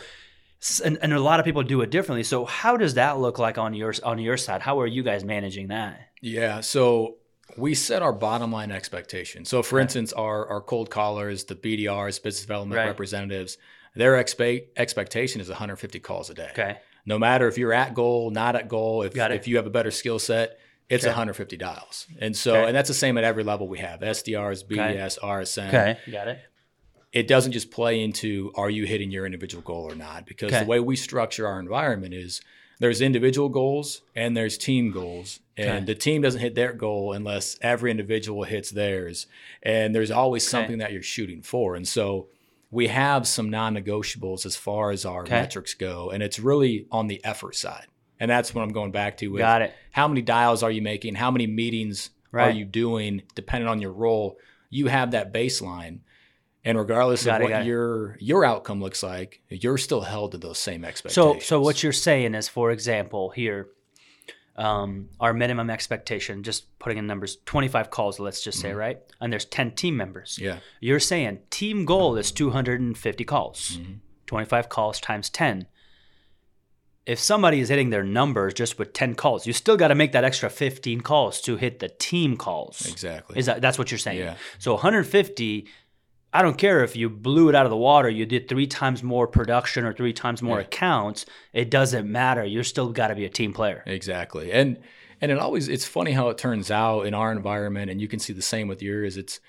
and, 0.83 0.97
and 1.01 1.13
a 1.13 1.19
lot 1.19 1.39
of 1.39 1.45
people 1.45 1.61
do 1.63 1.81
it 1.81 1.91
differently 1.91 2.23
so 2.23 2.45
how 2.45 2.77
does 2.77 2.95
that 2.95 3.19
look 3.19 3.37
like 3.37 3.57
on 3.57 3.73
your 3.73 3.93
on 4.03 4.17
your 4.19 4.37
side 4.37 4.61
how 4.61 4.79
are 4.79 4.87
you 4.87 5.03
guys 5.03 5.23
managing 5.23 5.67
that 5.67 5.99
Yeah. 6.21 6.61
So 6.61 7.17
we 7.57 7.73
set 7.73 8.01
our 8.01 8.13
bottom 8.13 8.51
line 8.51 8.71
expectation. 8.71 9.45
So 9.45 9.63
for 9.63 9.79
instance, 9.79 10.11
our 10.13 10.47
our 10.47 10.61
cold 10.61 10.89
callers, 10.89 11.45
the 11.45 11.55
BDRs, 11.55 12.21
business 12.21 12.41
development 12.41 12.77
Right. 12.79 12.87
representatives, 12.87 13.57
their 13.95 14.13
expe- 14.21 14.65
expectation 14.75 15.39
is 15.41 15.47
150 15.49 15.99
calls 15.99 16.29
a 16.29 16.33
day. 16.33 16.49
okay 16.51 16.77
no 17.07 17.19
matter 17.19 17.47
if 17.47 17.55
you're 17.59 17.71
at 17.71 17.93
goal, 17.93 18.31
not 18.31 18.55
at 18.55 18.67
goal, 18.67 19.03
if, 19.03 19.15
if 19.15 19.47
you 19.47 19.57
have 19.57 19.67
a 19.67 19.69
better 19.69 19.91
skill 19.91 20.17
set, 20.17 20.57
it's 20.89 21.03
Okay. 21.03 21.11
150 21.11 21.55
dials. 21.55 22.07
And 22.19 22.35
so, 22.35 22.55
Okay. 22.61 22.67
and 22.69 22.75
that's 22.75 22.87
the 22.87 22.95
same 22.95 23.15
at 23.19 23.23
every 23.23 23.43
level 23.43 23.67
we 23.67 23.77
have 23.77 23.99
SDRs, 24.01 24.63
BDS, 24.63 25.19
RSN. 25.21 25.97
got 26.11 26.27
it 26.27 26.39
It 27.13 27.27
doesn't 27.27 27.51
just 27.51 27.69
play 27.69 28.01
into 28.03 28.51
are 28.55 28.71
you 28.71 28.85
hitting 28.85 29.11
your 29.11 29.23
individual 29.27 29.61
goal 29.61 29.83
or 29.83 29.93
not? 29.95 30.25
Because 30.25 30.51
Okay. 30.51 30.61
the 30.63 30.67
way 30.67 30.79
we 30.79 30.95
structure 30.95 31.45
our 31.47 31.59
environment 31.59 32.15
is 32.15 32.41
there's 32.79 33.01
individual 33.01 33.49
goals 33.49 34.01
and 34.15 34.35
there's 34.35 34.57
team 34.57 34.91
goals. 34.91 35.41
And 35.57 35.69
Okay. 35.69 35.85
the 35.85 35.95
team 35.95 36.21
doesn't 36.21 36.41
hit 36.41 36.55
their 36.55 36.73
goal 36.73 37.13
unless 37.13 37.57
every 37.61 37.89
individual 37.91 38.43
hits 38.43 38.71
theirs. 38.71 39.27
And 39.63 39.95
there's 39.95 40.11
always 40.11 40.43
Okay. 40.43 40.49
something 40.51 40.77
that 40.79 40.91
you're 40.91 41.01
shooting 41.01 41.41
for. 41.41 41.75
And 41.75 41.87
so 41.87 42.27
we 42.71 42.87
have 42.87 43.25
some 43.27 43.49
non-negotiables 43.49 44.45
as 44.45 44.55
far 44.57 44.91
as 44.91 45.05
our 45.05 45.21
Okay. 45.21 45.35
metrics 45.35 45.73
go, 45.73 46.09
and 46.09 46.21
it's 46.21 46.39
really 46.39 46.87
on 46.91 47.07
the 47.07 47.23
effort 47.23 47.55
side. 47.55 47.85
And 48.19 48.29
that's 48.29 48.53
what 48.53 48.63
I'm 48.63 48.73
going 48.73 48.91
back 48.91 49.17
to 49.17 49.27
with 49.27 49.39
got 49.39 49.61
it 49.61 49.73
how 49.91 50.07
many 50.09 50.21
dials 50.21 50.61
are 50.61 50.71
you 50.71 50.81
making? 50.81 51.15
How 51.15 51.31
many 51.31 51.47
meetings 51.47 52.09
are 52.33 52.49
you 52.49 52.65
doing? 52.65 53.21
Depending 53.33 53.69
on 53.69 53.79
your 53.81 53.93
role, 53.93 54.37
you 54.69 54.87
have 54.87 55.11
that 55.11 55.33
baseline. 55.33 55.99
And 56.65 56.77
regardless 56.77 57.25
Got 57.25 57.35
of 57.35 57.39
got 57.39 57.41
what 57.51 57.61
it. 57.61 57.65
your 57.67 58.17
your 58.19 58.43
outcome 58.43 58.81
looks 58.81 59.03
like, 59.03 59.41
you're 59.49 59.77
still 59.77 60.01
held 60.01 60.33
to 60.33 60.37
those 60.37 60.57
same 60.57 60.83
expectations. 60.83 61.13
So, 61.15 61.21
expectations. 61.29 61.47
so 61.47 61.61
what 61.61 61.83
you're 61.83 61.91
saying 61.93 62.35
is, 62.35 62.49
for 62.49 62.71
example, 62.71 63.29
here, 63.29 63.69
um, 64.55 65.09
our 65.19 65.33
minimum 65.33 65.69
expectation, 65.69 66.43
just 66.43 66.77
putting 66.79 66.97
in 66.97 67.07
numbers, 67.07 67.37
25 67.45 67.89
calls, 67.89 68.19
let's 68.19 68.41
just 68.43 68.59
say, 68.59 68.71
right? 68.73 68.99
And 69.19 69.31
there's 69.31 69.45
10 69.45 69.71
team 69.71 69.97
members. 69.97 70.39
yeah, 70.41 70.59
You're 70.79 70.99
saying 71.01 71.39
team 71.49 71.85
goal 71.85 72.15
is 72.17 72.31
250 72.31 73.23
calls, 73.25 73.79
25 74.27 74.69
calls 74.69 74.99
times 75.01 75.29
10. 75.29 75.67
If 77.05 77.19
somebody 77.19 77.59
is 77.59 77.69
hitting 77.69 77.91
their 77.91 78.03
numbers 78.03 78.53
just 78.55 78.79
with 78.79 78.91
10 78.93 79.13
calls, 79.13 79.45
you 79.45 79.53
still 79.53 79.77
got 79.77 79.89
to 79.89 79.95
make 79.95 80.11
that 80.13 80.23
extra 80.23 80.49
15 80.49 81.01
calls 81.01 81.39
to 81.41 81.55
hit 81.55 81.79
the 81.79 81.89
team 81.89 82.35
calls. 82.35 82.87
exactly. 82.87 83.37
Is 83.37 83.45
that 83.45 83.61
that's 83.61 83.77
what 83.77 83.91
you're 83.91 83.99
saying? 83.99 84.17
Yeah. 84.19 84.35
So 84.57 84.73
150. 84.73 85.67
I 86.35 86.41
don't 86.41 86.57
care 86.57 86.83
if 86.83 86.95
you 86.95 87.09
blew 87.09 87.49
it 87.49 87.55
out 87.55 87.65
of 87.65 87.69
the 87.69 87.77
water. 87.77 88.09
You 88.09 88.25
did 88.25 88.47
three 88.49 88.67
times 88.67 89.01
more 89.03 89.27
production 89.27 89.85
or 89.85 89.93
three 89.93 90.13
times 90.13 90.41
more 90.41 90.57
Yeah. 90.59 90.65
accounts. 90.65 91.25
It 91.53 91.69
doesn't 91.71 92.11
matter. 92.11 92.43
You're 92.43 92.63
still 92.63 92.89
got 92.91 93.07
to 93.07 93.15
be 93.15 93.25
a 93.25 93.29
team 93.29 93.53
player. 93.53 93.83
Exactly. 93.85 94.51
And 94.51 94.79
and 95.21 95.31
it 95.31 95.39
always 95.39 95.69
it's 95.69 95.85
funny 95.85 96.11
how 96.11 96.29
it 96.29 96.37
turns 96.37 96.69
out 96.69 97.03
in 97.07 97.13
our 97.13 97.31
environment 97.31 97.89
and 97.89 98.01
you 98.01 98.07
can 98.07 98.19
see 98.19 98.33
the 98.33 98.41
same 98.41 98.67
with 98.67 98.81
yours. 98.81 99.15
It's 99.17 99.39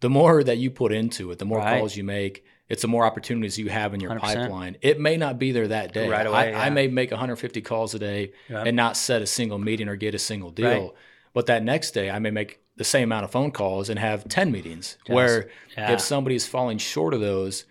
the 0.00 0.10
more 0.10 0.42
that 0.44 0.58
you 0.58 0.70
put 0.70 0.92
into 0.92 1.30
it, 1.30 1.38
the 1.38 1.44
more 1.44 1.58
Right. 1.58 1.78
calls 1.78 1.96
you 1.96 2.04
make, 2.04 2.44
it's 2.68 2.82
the 2.82 2.88
more 2.88 3.04
opportunities 3.04 3.58
you 3.58 3.68
have 3.68 3.94
in 3.94 4.00
your 4.00 4.10
100%. 4.10 4.20
pipeline. 4.42 4.76
It 4.82 5.00
may 5.00 5.16
not 5.16 5.38
be 5.38 5.52
there 5.52 5.68
that 5.68 5.92
day. 5.92 6.08
Right 6.08 6.26
away, 6.26 6.38
I, 6.38 6.50
yeah. 6.50 6.60
I 6.62 6.70
may 6.70 6.88
make 6.88 7.10
150 7.12 7.60
calls 7.62 7.94
a 7.94 7.98
day 7.98 8.32
Yeah. 8.48 8.64
and 8.66 8.76
not 8.76 8.96
set 8.96 9.22
a 9.22 9.26
single 9.26 9.58
meeting 9.58 9.88
or 9.88 9.96
get 9.96 10.14
a 10.14 10.18
single 10.18 10.50
deal. 10.50 10.68
Right. 10.68 10.90
But 11.32 11.46
that 11.46 11.62
next 11.62 11.92
day, 11.92 12.10
I 12.10 12.18
may 12.18 12.30
make 12.30 12.60
the 12.78 12.84
same 12.84 13.04
amount 13.04 13.24
of 13.24 13.30
phone 13.30 13.50
calls 13.50 13.88
and 13.90 13.98
have 13.98 14.26
10 14.28 14.50
meetings. 14.50 14.96
Yes. 15.06 15.14
Where 15.14 15.50
Yeah. 15.76 15.92
if 15.92 16.00
somebody 16.00 16.34
is 16.36 16.46
falling 16.46 16.78
short 16.78 17.12
of 17.14 17.20
those, 17.20 17.64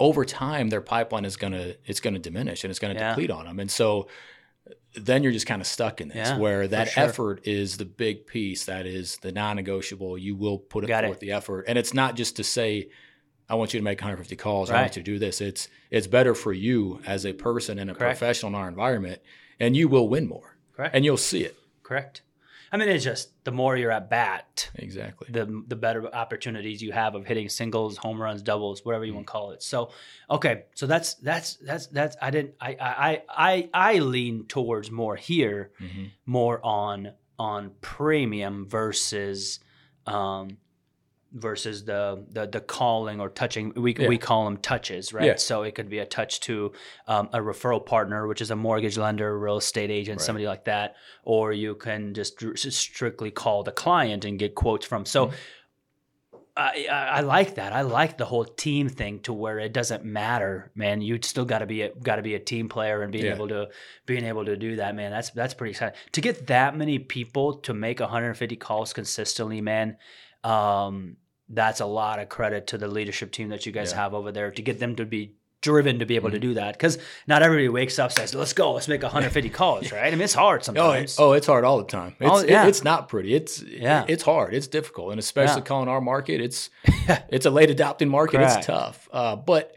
over 0.00 0.24
time 0.24 0.68
their 0.68 0.80
pipeline 0.80 1.24
is 1.24 1.36
gonna 1.36 1.74
it's 1.86 2.00
gonna 2.00 2.18
diminish 2.18 2.64
and 2.64 2.70
it's 2.70 2.78
gonna 2.80 2.94
Yeah. 2.94 3.10
deplete 3.10 3.30
on 3.30 3.44
them. 3.46 3.60
And 3.60 3.70
so 3.70 4.08
then 4.94 5.22
you're 5.22 5.32
just 5.32 5.46
kind 5.46 5.60
of 5.62 5.66
stuck 5.66 6.00
in 6.00 6.08
this 6.08 6.16
Yeah, 6.30 6.38
where 6.38 6.68
that 6.68 6.88
sure. 6.90 7.04
effort 7.04 7.46
is 7.46 7.76
the 7.78 7.84
big 7.84 8.26
piece 8.26 8.64
that 8.66 8.84
is 8.86 9.16
the 9.22 9.32
non-negotiable 9.32 10.18
you 10.18 10.34
will 10.36 10.58
put 10.58 10.84
it 10.84 10.88
Got 10.88 11.04
it. 11.04 11.06
forth 11.08 11.20
the 11.20 11.32
effort 11.32 11.64
and 11.66 11.78
it's 11.78 11.94
not 11.94 12.14
just 12.14 12.36
to 12.36 12.44
say 12.44 12.88
i 13.48 13.54
want 13.54 13.72
you 13.72 13.80
to 13.80 13.84
make 13.84 13.98
150 14.00 14.36
calls 14.36 14.70
or 14.70 14.74
i 14.74 14.82
want 14.82 14.94
you 14.96 15.02
to 15.02 15.10
do 15.12 15.18
this 15.18 15.40
it's 15.40 15.68
it's 15.90 16.06
better 16.06 16.34
for 16.34 16.52
you 16.52 17.00
as 17.06 17.24
a 17.24 17.32
person 17.32 17.78
and 17.78 17.90
a 17.90 17.94
Correct. 17.94 18.18
professional 18.18 18.50
in 18.50 18.54
our 18.54 18.68
environment 18.68 19.20
and 19.58 19.74
you 19.76 19.88
will 19.88 20.08
win 20.08 20.28
more 20.28 20.56
Correct. 20.76 20.94
and 20.94 21.04
you'll 21.06 21.16
see 21.16 21.42
it 21.42 21.56
Correct. 21.82 22.20
I 22.72 22.78
mean, 22.78 22.88
it's 22.88 23.04
just 23.04 23.32
the 23.44 23.52
more 23.52 23.76
you're 23.76 23.90
at 23.90 24.08
bat, 24.08 24.70
exactly 24.76 25.28
the 25.30 25.62
the 25.68 25.76
better 25.76 26.12
opportunities 26.14 26.80
you 26.82 26.90
have 26.92 27.14
of 27.14 27.26
hitting 27.26 27.50
singles, 27.50 27.98
home 27.98 28.20
runs, 28.20 28.40
doubles, 28.40 28.82
whatever 28.82 29.04
you 29.04 29.12
want 29.14 29.26
to 29.26 29.30
call 29.30 29.50
it. 29.50 29.62
So, 29.62 29.90
okay, 30.30 30.64
so 30.74 30.86
that's 30.86 31.14
that's 31.14 31.56
that's 31.56 31.86
that's 31.88 32.16
I 32.22 32.30
didn't 32.30 32.54
I 32.60 32.76
I 32.80 33.22
I 33.28 33.68
I 33.74 33.98
lean 33.98 34.46
towards 34.46 34.90
more 34.90 35.16
here, 35.16 35.70
Mhm. 35.80 36.10
more 36.24 36.64
on 36.64 37.12
on 37.38 37.72
premium 37.82 38.66
versus 38.66 39.60
um 40.06 40.56
versus 41.34 41.84
the 41.84 42.24
the 42.30 42.46
the 42.46 42.60
calling 42.60 43.20
or 43.20 43.28
touching 43.28 43.72
we 43.74 43.94
Yeah. 43.94 44.06
we 44.08 44.18
call 44.18 44.44
them 44.44 44.58
touches 44.58 45.12
right 45.14 45.24
Yeah. 45.24 45.36
so 45.36 45.62
it 45.62 45.74
could 45.74 45.88
be 45.88 45.98
a 45.98 46.04
touch 46.04 46.40
to 46.40 46.72
um, 47.08 47.30
a 47.32 47.38
referral 47.38 47.84
partner 47.84 48.26
which 48.26 48.42
is 48.42 48.50
a 48.50 48.56
mortgage 48.56 48.98
lender 48.98 49.38
real 49.38 49.56
estate 49.56 49.90
agent 49.90 50.18
Right. 50.20 50.24
somebody 50.26 50.46
like 50.46 50.64
that 50.64 50.96
or 51.24 51.52
you 51.52 51.74
can 51.74 52.12
just 52.12 52.38
strictly 52.72 53.30
call 53.30 53.62
the 53.62 53.72
client 53.72 54.24
and 54.26 54.38
get 54.38 54.54
quotes 54.54 54.84
from 54.86 55.06
so 55.06 55.26
Mm-hmm. 55.28 55.36
I, 56.54 56.86
I 56.90 56.94
I 56.94 57.20
like 57.20 57.54
that. 57.54 57.72
I 57.72 57.80
like 57.80 58.18
the 58.18 58.26
whole 58.26 58.44
team 58.44 58.90
thing 58.90 59.20
to 59.20 59.32
where 59.32 59.58
it 59.58 59.72
doesn't 59.72 60.04
matter, 60.04 60.70
man. 60.74 61.00
You 61.00 61.18
still 61.22 61.46
got 61.46 61.60
to 61.60 61.66
be 61.66 61.80
a 61.80 61.88
got 61.94 62.16
to 62.16 62.22
be 62.22 62.34
a 62.34 62.38
team 62.38 62.68
player 62.68 63.00
and 63.00 63.10
being 63.10 63.24
Yeah. 63.24 63.34
able 63.34 63.48
to 63.48 63.70
being 64.04 64.24
able 64.26 64.44
to 64.44 64.54
do 64.54 64.76
that, 64.76 64.94
man. 64.94 65.10
That's 65.10 65.30
that's 65.30 65.54
pretty 65.54 65.70
exciting. 65.70 65.98
To 66.12 66.20
get 66.20 66.48
that 66.48 66.76
many 66.76 66.98
people 66.98 67.54
to 67.60 67.72
make 67.72 68.00
150 68.00 68.56
calls 68.56 68.92
consistently, 68.92 69.62
man. 69.62 69.96
Um, 70.44 71.16
that's 71.48 71.80
a 71.80 71.86
lot 71.86 72.18
of 72.18 72.28
credit 72.28 72.66
to 72.68 72.78
the 72.78 72.88
leadership 72.88 73.32
team 73.32 73.48
that 73.50 73.66
you 73.66 73.72
guys 73.72 73.90
Yeah. 73.92 73.98
have 74.02 74.14
over 74.14 74.32
there 74.32 74.50
to 74.50 74.62
get 74.62 74.78
them 74.80 74.96
to 74.96 75.04
be 75.04 75.34
driven 75.60 76.00
to 76.00 76.06
be 76.06 76.16
able 76.16 76.28
to 76.30 76.36
Mm-hmm. 76.38 76.48
do 76.48 76.54
that 76.54 76.72
because 76.74 76.98
not 77.28 77.40
everybody 77.42 77.68
wakes 77.68 77.96
up 78.00 78.10
says 78.10 78.34
let's 78.34 78.52
go 78.52 78.72
let's 78.72 78.88
make 78.88 79.00
150 79.02 79.48
calls 79.50 79.92
right 79.92 80.08
i 80.08 80.10
mean 80.10 80.22
it's 80.22 80.34
hard 80.34 80.60
Oh, 80.60 80.64
sometimes 80.64 81.12
it- 81.16 81.22
oh, 81.22 81.32
it's 81.34 81.46
hard 81.46 81.64
all 81.64 81.78
the 81.78 81.84
time. 81.84 82.16
It's, 82.18 82.30
Oh, 82.30 82.38
it- 82.38 82.50
yeah. 82.50 82.66
it's 82.66 82.82
not 82.82 83.08
pretty. 83.08 83.32
It's 83.34 83.62
Yeah. 83.62 84.04
it's 84.08 84.24
hard. 84.24 84.54
It's 84.54 84.66
difficult, 84.66 85.10
and 85.12 85.20
especially 85.20 85.60
Yeah. 85.60 85.66
calling 85.66 85.88
our 85.88 86.00
market, 86.00 86.40
it's 86.40 86.68
it's 87.28 87.46
a 87.46 87.50
late 87.50 87.70
adopting 87.70 88.08
market. 88.08 88.38
Correct. 88.38 88.56
It's 88.58 88.66
tough. 88.66 89.08
Uh, 89.12 89.36
but 89.36 89.76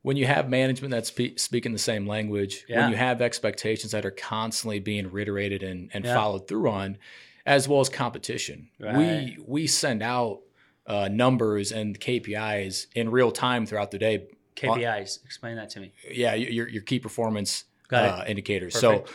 when 0.00 0.16
you 0.16 0.24
have 0.26 0.48
management 0.48 0.92
that's 0.92 1.08
spe- 1.08 1.36
speaking 1.38 1.72
the 1.72 1.78
same 1.78 2.06
language, 2.06 2.64
Yeah. 2.68 2.82
when 2.82 2.90
you 2.92 2.96
have 2.96 3.20
expectations 3.20 3.92
that 3.92 4.06
are 4.06 4.10
constantly 4.12 4.78
being 4.78 5.10
reiterated 5.10 5.62
and, 5.62 5.90
and 5.92 6.06
followed 6.06 6.46
through 6.48 6.70
on, 6.70 6.96
as 7.44 7.68
well 7.68 7.80
as 7.80 7.88
competition, 7.90 8.70
Right. 8.80 8.96
we 8.96 9.38
we 9.46 9.66
send 9.66 10.02
out 10.02 10.40
uh, 10.86 11.08
numbers 11.08 11.72
and 11.72 11.98
KPIs 11.98 12.86
in 12.94 13.10
real 13.10 13.30
time 13.32 13.66
throughout 13.66 13.90
the 13.90 13.98
day. 13.98 14.26
kpis 14.56 15.24
explain 15.24 15.56
that 15.56 15.70
to 15.70 15.80
me 15.80 15.92
Yeah, 16.10 16.34
your 16.34 16.68
your 16.68 16.82
key 16.82 16.98
performance 16.98 17.64
Got 17.88 18.04
uh, 18.20 18.24
indicators. 18.26 18.74
Perfect. 18.80 19.08
So 19.08 19.14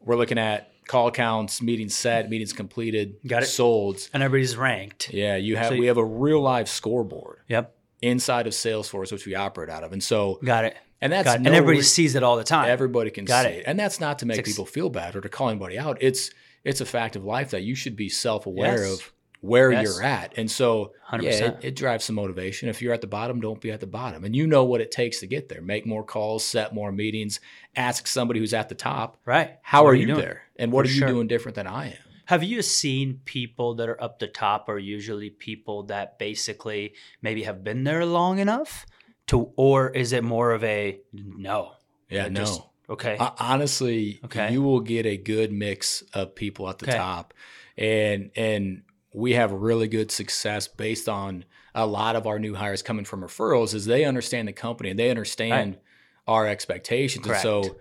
we're 0.00 0.16
looking 0.16 0.38
at 0.38 0.72
call 0.86 1.10
counts, 1.10 1.62
meetings 1.62 1.94
set, 1.94 2.28
meetings 2.28 2.52
completed, 2.52 3.16
Got 3.26 3.42
it. 3.44 3.46
sold. 3.46 4.08
and 4.12 4.22
everybody's 4.22 4.56
ranked 4.56 5.12
Yeah, 5.12 5.36
you 5.36 5.56
have 5.56 5.68
So 5.68 5.74
you- 5.74 5.80
we 5.80 5.86
have 5.86 5.96
a 5.98 6.04
real 6.04 6.40
live 6.40 6.68
scoreboard 6.68 7.38
yep 7.48 7.74
inside 8.02 8.46
of 8.46 8.52
Salesforce, 8.54 9.12
which 9.12 9.26
we 9.26 9.34
operate 9.34 9.68
out 9.70 9.84
of, 9.84 9.92
and 9.92 10.02
so 10.02 10.38
got 10.44 10.64
it 10.64 10.76
and 11.02 11.12
that's 11.12 11.26
no 11.26 11.32
and 11.34 11.46
everybody 11.48 11.78
re- 11.78 11.82
sees 11.82 12.14
it 12.14 12.22
all 12.22 12.36
the 12.36 12.44
time 12.44 12.68
everybody 12.68 13.10
can 13.10 13.24
Got 13.24 13.44
see 13.46 13.52
it. 13.52 13.58
it. 13.58 13.64
and 13.66 13.78
that's 13.78 14.00
not 14.00 14.18
to 14.20 14.26
make 14.26 14.38
ex- 14.40 14.48
people 14.50 14.66
feel 14.66 14.90
bad 14.90 15.14
or 15.16 15.20
to 15.20 15.28
call 15.28 15.48
anybody 15.50 15.78
out. 15.78 15.96
It's 16.00 16.30
it's 16.64 16.80
a 16.82 16.86
fact 16.86 17.14
of 17.16 17.24
life 17.24 17.50
that 17.50 17.62
you 17.62 17.74
should 17.74 17.96
be 17.96 18.08
self 18.10 18.44
aware 18.46 18.82
Yes. 18.82 18.92
of 19.00 19.12
where 19.40 19.72
Yes. 19.72 19.84
you're 19.84 20.02
at, 20.02 20.34
and 20.36 20.50
so 20.50 20.92
yeah, 21.12 21.18
100%. 21.18 21.24
it, 21.40 21.58
it 21.62 21.76
drives 21.76 22.04
some 22.04 22.16
motivation. 22.16 22.68
If 22.68 22.82
you're 22.82 22.92
at 22.92 23.00
the 23.00 23.06
bottom, 23.06 23.40
don't 23.40 23.60
be 23.60 23.70
at 23.70 23.80
the 23.80 23.86
bottom, 23.86 24.24
and 24.24 24.36
you 24.36 24.46
know 24.46 24.64
what 24.64 24.80
it 24.80 24.90
takes 24.90 25.20
to 25.20 25.26
get 25.26 25.48
there. 25.48 25.62
Make 25.62 25.86
more 25.86 26.04
calls, 26.04 26.44
set 26.44 26.74
more 26.74 26.92
meetings, 26.92 27.40
ask 27.74 28.06
somebody 28.06 28.38
who's 28.40 28.52
at 28.54 28.68
the 28.68 28.74
top. 28.74 29.18
right 29.24 29.58
How 29.62 29.84
What 29.84 29.90
are 29.90 29.94
you, 29.94 30.06
doing? 30.06 30.20
there? 30.20 30.42
And 30.56 30.72
what 30.72 30.84
For 30.86 30.90
are 30.90 30.92
you 30.94 30.98
sure. 31.00 31.08
doing 31.08 31.26
different 31.26 31.54
than 31.56 31.66
I 31.66 31.88
am? 31.88 31.96
Have 32.26 32.44
you 32.44 32.62
seen 32.62 33.20
people 33.24 33.74
that 33.76 33.88
are 33.88 34.00
up 34.00 34.18
the 34.20 34.28
top 34.28 34.68
are 34.68 34.78
usually 34.78 35.30
people 35.30 35.82
that 35.84 36.18
basically 36.18 36.94
maybe 37.22 37.42
have 37.42 37.64
been 37.64 37.82
there 37.84 38.04
long 38.06 38.38
enough 38.38 38.86
to, 39.28 39.50
or 39.56 39.90
is 39.90 40.12
it 40.12 40.22
more 40.22 40.52
of 40.52 40.62
a 40.62 41.00
no? 41.12 41.72
Yeah, 42.08 42.28
no. 42.28 42.40
just- 42.40 42.62
okay. 42.88 43.16
Ho- 43.18 43.34
Honestly, 43.38 44.20
Okay. 44.26 44.52
you 44.52 44.62
will 44.62 44.80
get 44.80 45.06
a 45.06 45.16
good 45.16 45.50
mix 45.50 46.02
of 46.14 46.34
people 46.36 46.68
at 46.68 46.78
the 46.78 46.86
Okay. 46.88 46.96
top, 46.98 47.34
and 47.76 48.30
and 48.36 48.82
we 49.12 49.32
have 49.32 49.52
really 49.52 49.88
good 49.88 50.10
success 50.10 50.68
based 50.68 51.08
on 51.08 51.44
a 51.74 51.86
lot 51.86 52.16
of 52.16 52.26
our 52.26 52.38
new 52.38 52.54
hires 52.54 52.82
coming 52.82 53.04
from 53.04 53.22
referrals. 53.22 53.74
Is 53.74 53.86
they 53.86 54.04
understand 54.04 54.48
the 54.48 54.52
company 54.52 54.90
and 54.90 54.98
they 54.98 55.10
understand 55.10 55.78
our 56.26 56.46
expectations, 56.46 57.26
and 57.26 57.36
so 57.38 57.76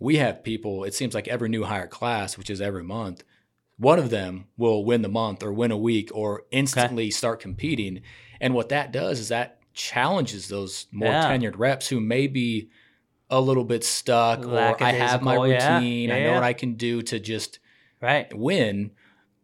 we 0.00 0.16
have 0.16 0.44
people. 0.44 0.84
It 0.84 0.94
seems 0.94 1.14
like 1.14 1.28
every 1.28 1.48
new 1.48 1.64
hire 1.64 1.86
class, 1.86 2.36
which 2.36 2.50
is 2.50 2.60
every 2.60 2.84
month, 2.84 3.24
one 3.78 3.98
of 3.98 4.10
them 4.10 4.46
will 4.56 4.84
win 4.84 5.02
the 5.02 5.08
month 5.08 5.42
or 5.42 5.52
win 5.52 5.70
a 5.70 5.76
week 5.76 6.10
or 6.12 6.44
instantly 6.50 7.10
start 7.10 7.40
competing. 7.40 8.02
And 8.40 8.54
what 8.54 8.68
that 8.68 8.92
does 8.92 9.20
is 9.20 9.28
that 9.28 9.60
challenges 9.72 10.48
those 10.48 10.86
more 10.92 11.08
Yeah. 11.08 11.24
tenured 11.24 11.58
reps 11.58 11.88
who 11.88 12.00
may 12.00 12.26
be 12.26 12.70
a 13.30 13.40
little 13.40 13.64
bit 13.64 13.82
stuck 13.82 14.46
or 14.46 14.82
I 14.82 14.92
have 14.92 15.22
my 15.22 15.36
Lackadaisical, 15.36 15.48
yeah. 15.48 15.78
routine. 15.78 16.10
I 16.10 16.20
know 16.20 16.26
yeah. 16.26 16.34
what 16.34 16.44
I 16.44 16.52
can 16.52 16.74
do 16.74 17.02
to 17.02 17.18
just 17.18 17.58
right. 18.00 18.32
win. 18.36 18.92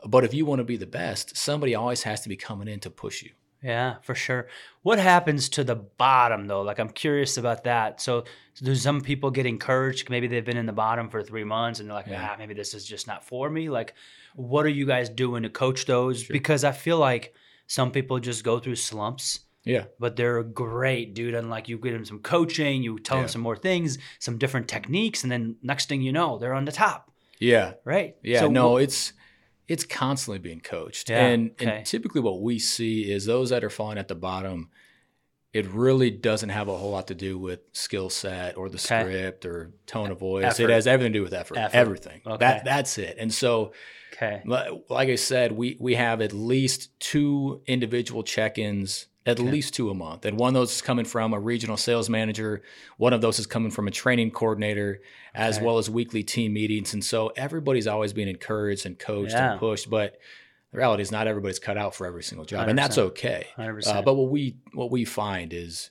But 0.07 0.25
if 0.25 0.35
you 0.35 0.45
want 0.47 0.61
to 0.61 0.65
be 0.65 0.77
the 0.77 0.87
best, 0.87 1.37
somebody 1.37 1.75
always 1.75 2.03
has 2.05 2.21
to 2.23 2.29
be 2.29 2.37
coming 2.37 2.69
in 2.69 2.81
to 2.81 2.91
push 2.91 3.23
you. 3.23 3.31
Yeah, 3.63 3.97
for 4.03 4.15
sure. 4.15 4.49
What 4.83 4.99
happens 4.99 5.51
to 5.51 5.65
the 5.65 5.75
bottom 5.77 6.47
though? 6.47 6.63
Like 6.63 6.79
I'm 6.79 6.89
curious 6.89 7.37
about 7.37 7.65
that. 7.65 8.01
So, 8.01 8.25
so 8.55 8.65
do 8.65 8.75
some 8.75 9.03
people 9.03 9.31
get 9.31 9.45
encouraged? 9.45 10.09
Maybe 10.09 10.27
they've 10.29 10.45
been 10.45 10.57
in 10.57 10.65
the 10.65 10.73
bottom 10.73 11.11
for 11.11 11.23
three 11.23 11.45
months 11.45 11.79
and 11.79 11.89
they're 11.89 11.95
like, 11.95 12.07
Yeah. 12.07 12.31
ah, 12.33 12.37
maybe 12.39 12.55
this 12.55 12.73
is 12.73 12.87
just 12.87 13.07
not 13.07 13.23
for 13.25 13.51
me. 13.51 13.69
Like, 13.69 13.93
what 14.35 14.65
are 14.65 14.71
you 14.71 14.87
guys 14.87 15.11
doing 15.11 15.43
to 15.43 15.51
coach 15.51 15.85
those? 15.85 16.25
Because 16.27 16.65
I 16.65 16.73
feel 16.73 16.97
like 16.99 17.35
some 17.67 17.91
people 17.91 18.19
just 18.19 18.45
go 18.45 18.59
through 18.61 18.77
slumps, 18.77 19.41
Yeah. 19.65 19.85
but 19.99 20.17
they're 20.17 20.43
great, 20.43 21.13
dude. 21.13 21.35
And 21.35 21.51
like 21.51 21.69
you 21.69 21.77
give 21.77 21.93
them 21.93 22.07
some 22.07 22.21
coaching, 22.21 22.83
you 22.83 22.99
tell 22.99 23.19
Yeah. 23.19 23.25
them 23.25 23.29
some 23.29 23.43
more 23.43 23.57
things, 23.57 23.99
some 24.21 24.39
different 24.39 24.69
techniques, 24.69 25.23
and 25.23 25.31
then 25.31 25.57
next 25.63 25.91
thing 25.91 26.01
you 26.01 26.13
know, 26.13 26.39
they're 26.39 26.55
on 26.55 26.65
the 26.65 26.73
top, 26.73 27.11
Yeah. 27.39 27.75
right? 27.85 28.17
Yeah, 28.23 28.41
So 28.41 28.49
no, 28.49 28.79
wh- 28.79 28.83
it's 28.85 29.13
it's 29.71 29.85
constantly 29.85 30.39
being 30.41 30.61
coached, 30.61 31.09
Yeah, 31.11 31.27
and, 31.29 31.51
okay. 31.53 31.67
and 31.77 31.87
typically 31.87 32.21
what 32.21 32.43
we 32.43 32.59
see 32.59 33.11
is 33.11 33.25
those 33.25 33.51
that 33.51 33.63
are 33.63 33.71
falling 33.71 33.99
at 33.99 34.09
the 34.09 34.15
bottom. 34.17 34.69
It 35.53 35.67
really 35.73 36.11
doesn't 36.11 36.51
have 36.51 36.69
a 36.69 36.77
whole 36.77 36.91
lot 36.91 37.07
to 37.09 37.15
do 37.15 37.39
with 37.39 37.61
skill 37.73 38.09
set 38.11 38.57
or 38.57 38.69
the 38.69 38.77
Okay. 38.79 39.03
script 39.03 39.45
or 39.45 39.73
tone 39.87 40.11
of 40.11 40.19
voice. 40.21 40.45
Effort. 40.45 40.71
It 40.71 40.71
has 40.71 40.87
everything 40.87 41.13
to 41.13 41.19
do 41.21 41.23
with 41.23 41.33
effort. 41.35 41.57
Effort. 41.57 41.77
Everything. 41.77 42.21
Okay. 42.27 42.37
That 42.39 42.65
that's 42.65 42.99
it. 42.99 43.17
And 43.19 43.33
so, 43.35 43.73
okay, 44.15 44.43
like 44.89 45.09
I 45.09 45.17
said, 45.17 45.53
we 45.53 45.77
we 45.81 45.95
have 45.97 46.21
at 46.21 46.33
least 46.33 46.99
two 47.01 47.63
individual 47.67 48.23
check-ins, 48.23 49.07
at 49.31 49.39
least 49.39 49.75
two 49.75 49.91
a 49.91 49.95
month, 49.95 50.25
and 50.27 50.37
one 50.39 50.49
of 50.49 50.55
those 50.55 50.73
is 50.75 50.83
coming 50.83 51.05
from 51.05 51.33
a 51.33 51.39
regional 51.41 51.77
sales 51.77 52.09
manager. 52.11 52.63
One 52.99 53.13
of 53.13 53.21
those 53.21 53.39
is 53.39 53.47
coming 53.47 53.71
from 53.71 53.89
a 53.89 53.91
training 53.91 54.31
coordinator, 54.33 55.01
as 55.35 55.57
Okay. 55.57 55.65
well 55.67 55.79
as 55.79 55.89
weekly 55.89 56.23
team 56.23 56.53
meetings. 56.53 56.93
And 56.93 57.05
so 57.05 57.29
everybody's 57.37 57.87
always 57.87 58.13
being 58.13 58.29
encouraged 58.29 58.85
and 58.87 58.99
coached 58.99 59.33
Yeah. 59.33 59.53
and 59.53 59.61
pushed, 59.61 59.89
but. 59.91 60.19
The 60.73 60.79
reality 60.79 61.03
is 61.03 61.11
not 61.11 61.27
everybody's 61.27 61.59
cut 61.59 61.77
out 61.77 61.97
for 61.97 62.07
every 62.07 62.23
single 62.23 62.45
job, 62.45 62.69
and 62.69 62.79
that's 62.79 62.97
100%. 62.97 63.07
okay. 63.09 63.47
100%. 63.59 63.89
Uh, 63.97 64.03
but 64.03 64.15
what 64.15 64.31
we 64.31 64.55
what 64.73 64.89
we 64.89 65.05
find 65.05 65.53
is 65.53 65.91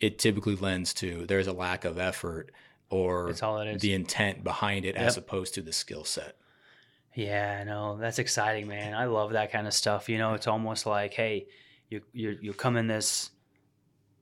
it 0.00 0.16
typically 0.20 0.54
lends 0.54 0.94
to 0.94 1.26
there's 1.26 1.48
a 1.48 1.52
lack 1.52 1.84
of 1.84 1.98
effort 1.98 2.52
or 2.88 3.34
all 3.42 3.58
it 3.58 3.66
is. 3.66 3.82
the 3.82 3.92
intent 3.94 4.44
behind 4.44 4.84
it 4.84 4.94
as 4.94 5.16
opposed 5.16 5.54
to 5.54 5.60
the 5.60 5.72
skill 5.72 6.04
set. 6.04 6.36
Yeah, 7.14 7.64
no, 7.64 7.96
that's 7.96 8.20
exciting, 8.20 8.68
man. 8.68 8.94
I 8.94 9.06
love 9.06 9.32
that 9.32 9.50
kind 9.50 9.66
of 9.66 9.74
stuff. 9.74 10.08
You 10.08 10.18
know, 10.18 10.34
it's 10.34 10.46
almost 10.46 10.86
like, 10.86 11.12
hey, 11.14 11.46
you 11.90 12.02
you 12.12 12.38
you 12.40 12.52
come 12.52 12.76
in 12.76 12.86
this 12.86 13.30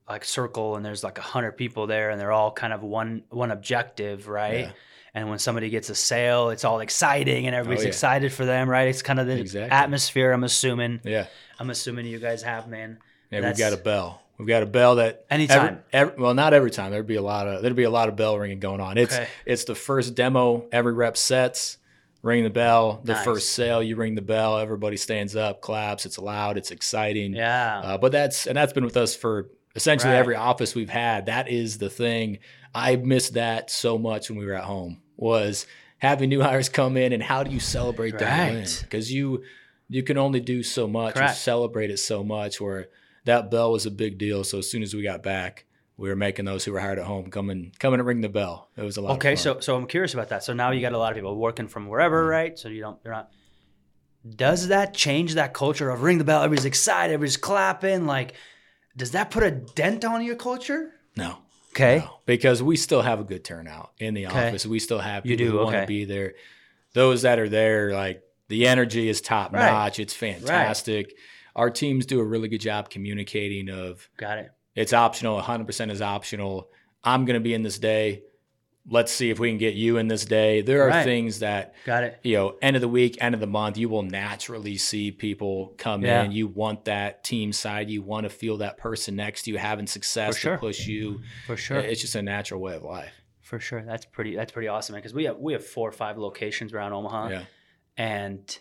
like 0.07 0.23
circle 0.23 0.75
and 0.75 0.85
there's 0.85 1.03
like 1.03 1.17
a 1.17 1.21
hundred 1.21 1.53
people 1.53 1.87
there 1.87 2.11
and 2.11 2.19
they're 2.21 2.31
all 2.31 2.51
kind 2.51 2.73
of 2.73 2.83
one 2.83 3.23
one 3.29 3.51
objective, 3.51 4.27
right? 4.27 4.59
Yeah. 4.59 4.71
And 5.13 5.29
when 5.29 5.39
somebody 5.39 5.69
gets 5.69 5.89
a 5.89 5.95
sale, 5.95 6.49
it's 6.49 6.65
all 6.65 6.81
exciting 6.81 7.47
and 7.47 7.55
everybody's 7.55 7.83
Oh, 7.83 7.87
yeah. 7.87 7.87
excited 7.89 8.33
for 8.33 8.43
them, 8.45 8.69
right? 8.69 8.87
It's 8.89 9.01
kind 9.01 9.19
of 9.19 9.27
the 9.27 9.39
Exactly. 9.39 9.71
atmosphere. 9.71 10.33
I'm 10.33 10.43
assuming. 10.43 10.99
Yeah. 11.05 11.27
I'm 11.57 11.69
assuming 11.69 12.05
you 12.05 12.19
guys 12.19 12.43
have, 12.43 12.67
man. 12.67 12.99
Yeah, 13.31 13.39
we've 13.47 13.57
got 13.57 13.71
a 13.73 13.77
bell. 13.77 14.21
We've 14.37 14.47
got 14.47 14.61
a 14.61 14.65
bell 14.65 14.95
that 14.95 15.25
Anytime. 15.29 15.79
Every, 15.93 16.09
every, 16.11 16.21
well, 16.21 16.33
not 16.33 16.53
every 16.53 16.69
time. 16.69 16.91
There'd 16.91 17.07
be 17.07 17.15
a 17.15 17.21
lot 17.21 17.47
of 17.47 17.61
there'd 17.61 17.75
be 17.77 17.83
a 17.83 17.89
lot 17.89 18.09
of 18.09 18.17
bell 18.17 18.37
ringing 18.37 18.59
going 18.59 18.81
on. 18.81 18.97
It's 18.97 19.15
Okay. 19.15 19.27
it's 19.45 19.63
the 19.63 19.73
first 19.75 20.13
demo. 20.15 20.65
Every 20.73 20.91
rep 20.93 21.15
sets, 21.15 21.77
ring 22.25 22.43
the 22.43 22.49
bell. 22.49 23.01
The 23.03 23.13
Nice. 23.13 23.23
first 23.23 23.51
sale, 23.51 23.83
you 23.83 23.95
ring 23.95 24.15
the 24.15 24.21
bell. 24.21 24.57
Everybody 24.57 24.97
stands 24.97 25.35
up, 25.35 25.61
claps. 25.61 26.05
It's 26.07 26.17
loud. 26.17 26.57
It's 26.57 26.71
exciting. 26.71 27.33
Yeah. 27.35 27.81
Uh, 27.83 27.97
but 27.99 28.11
that's 28.11 28.47
and 28.47 28.57
that's 28.57 28.73
been 28.73 28.83
with 28.83 28.97
us 28.97 29.15
for 29.15 29.49
essentially 29.75 30.11
Right. 30.13 30.19
every 30.19 30.35
office 30.35 30.73
we've 30.73 30.89
had. 30.89 31.27
That 31.27 31.47
is 31.49 31.77
the 31.77 31.89
thing. 31.89 32.39
I 32.73 32.95
missed 32.95 33.35
that 33.35 33.69
so 33.69 33.97
much 33.99 34.29
when 34.29 34.39
we 34.39 34.45
were 34.45 34.55
at 34.55 34.63
home. 34.63 35.01
Was 35.17 35.67
having 35.99 36.29
new 36.29 36.41
hires 36.47 36.67
come 36.67 36.97
in 36.97 37.13
and 37.13 37.21
how 37.21 37.43
do 37.43 37.51
you 37.51 37.59
celebrate 37.59 38.17
that 38.17 38.51
win? 38.53 38.65
Because 38.81 39.13
you 39.13 39.43
you 39.87 40.01
can 40.01 40.17
only 40.17 40.39
do 40.39 40.63
so 40.63 40.87
much 40.87 41.15
or 41.15 41.27
celebrate 41.27 41.91
it 41.91 41.99
so 41.99 42.23
much. 42.23 42.59
Where 42.59 42.87
that 43.25 43.51
bell 43.51 43.71
was 43.71 43.85
a 43.85 43.91
big 43.91 44.17
deal. 44.17 44.43
So 44.43 44.57
as 44.57 44.69
soon 44.69 44.81
as 44.81 44.95
we 44.95 45.03
got 45.03 45.21
back, 45.21 45.65
we 45.97 46.09
were 46.09 46.15
making 46.15 46.45
those 46.45 46.65
who 46.65 46.71
were 46.73 46.79
hired 46.79 46.99
at 46.99 47.05
home 47.05 47.29
come 47.31 47.49
and 47.49 47.77
come 47.79 47.93
and 47.93 48.05
ring 48.05 48.21
the 48.21 48.29
bell. 48.29 48.69
It 48.77 48.81
was 48.83 48.97
a 48.97 49.01
lot. 49.01 49.13
Okay, 49.17 49.33
of 49.33 49.39
fun. 49.39 49.43
so 49.55 49.59
so 49.61 49.75
I'm 49.75 49.87
curious 49.87 50.13
about 50.13 50.29
that. 50.29 50.43
So 50.43 50.53
now 50.53 50.71
you 50.71 50.81
got 50.81 50.93
a 50.93 50.97
lot 50.97 51.11
of 51.11 51.15
people 51.15 51.35
working 51.37 51.67
from 51.67 51.87
wherever, 51.87 52.21
Mm-hmm. 52.23 52.29
right? 52.31 52.59
So 52.59 52.69
you 52.69 52.81
don't 52.81 52.99
you're 53.03 53.13
not. 53.13 53.31
Does 54.35 54.69
that 54.69 54.93
change 54.93 55.35
that 55.35 55.53
culture 55.53 55.89
of 55.89 56.01
ring 56.01 56.17
the 56.17 56.23
bell? 56.23 56.41
Everybody's 56.41 56.65
excited. 56.65 57.13
Everybody's 57.13 57.37
clapping. 57.37 58.05
Like, 58.07 58.33
does 58.97 59.11
that 59.11 59.29
put 59.29 59.43
a 59.43 59.51
dent 59.51 60.03
on 60.03 60.23
your 60.23 60.35
culture? 60.35 60.91
no. 61.15 61.37
Okay. 61.71 61.97
No, 61.99 62.19
because 62.25 62.63
we 62.63 62.77
still 62.77 63.01
have 63.01 63.19
a 63.19 63.25
good 63.25 63.43
turnout 63.43 63.91
in 63.99 64.13
the 64.13 64.27
Okay. 64.27 64.47
office. 64.47 64.65
We 64.65 64.79
still 64.79 64.99
have 64.99 65.25
You 65.25 65.35
do, 65.35 65.51
who 65.51 65.57
want 65.57 65.75
to 65.75 65.85
be 65.85 66.05
there. 66.05 66.35
Those 66.93 67.23
that 67.23 67.37
are 67.37 67.49
there, 67.49 67.91
like 67.91 68.23
the 68.47 68.65
energy 68.65 69.09
is 69.09 69.19
top 69.19 69.51
Right. 69.51 69.69
notch. 69.69 69.99
It's 69.99 70.13
fantastic. 70.13 71.17
Our 71.53 71.69
teams 71.69 72.05
do 72.05 72.21
a 72.21 72.23
really 72.23 72.47
good 72.47 72.61
job 72.61 72.89
communicating 72.89 73.69
of 73.69 74.07
Got 74.15 74.37
it. 74.37 74.51
It's 74.75 74.93
optional, 74.93 75.39
100% 75.41 75.91
is 75.91 76.01
optional. 76.01 76.69
I'm 77.03 77.25
going 77.25 77.35
to 77.35 77.43
be 77.43 77.53
in 77.53 77.63
this 77.63 77.79
day. 77.79 78.23
Let's 78.87 79.11
see 79.11 79.31
if 79.31 79.39
we 79.39 79.49
can 79.49 79.57
get 79.57 79.73
you 79.73 79.97
in 79.97 80.07
this 80.07 80.25
day. 80.25 80.61
There 80.61 80.83
are 80.83 80.89
Right. 80.89 81.03
things 81.03 81.39
that 81.39 81.73
Got 81.85 82.03
it. 82.03 82.19
you 82.23 82.35
know, 82.35 82.55
end 82.61 82.75
of 82.75 82.81
the 82.83 82.87
week, 82.87 83.17
end 83.19 83.33
of 83.33 83.41
the 83.41 83.47
month, 83.47 83.77
you 83.77 83.89
will 83.89 84.03
naturally 84.03 84.77
see 84.77 85.11
people 85.11 85.73
come 85.79 86.03
Yeah. 86.03 86.23
in. 86.23 86.31
You 86.31 86.45
want 86.47 86.85
that 86.85 87.23
team 87.23 87.51
side. 87.51 87.89
You 87.89 88.03
want 88.03 88.25
to 88.25 88.29
feel 88.29 88.57
that 88.57 88.77
person 88.77 89.15
next 89.15 89.43
to 89.43 89.51
you 89.51 89.57
having 89.57 89.87
success 89.87 90.37
sure. 90.37 90.53
to 90.53 90.59
push 90.59 90.85
you. 90.85 91.21
For 91.47 91.57
sure. 91.57 91.79
It's 91.79 91.99
just 92.01 92.13
a 92.13 92.21
natural 92.21 92.61
way 92.61 92.75
of 92.75 92.83
life. 92.83 93.11
For 93.41 93.59
sure. 93.59 93.81
That's 93.83 94.05
pretty. 94.05 94.35
That's 94.35 94.51
pretty 94.51 94.67
awesome, 94.67 94.93
man. 94.93 95.01
Because 95.01 95.13
we 95.15 95.23
have 95.23 95.37
we 95.37 95.53
have 95.53 95.65
four 95.65 95.89
or 95.89 95.91
five 95.91 96.17
locations 96.19 96.71
around 96.73 96.93
Omaha, 96.93 97.29
Yeah. 97.29 97.43
and 97.97 98.59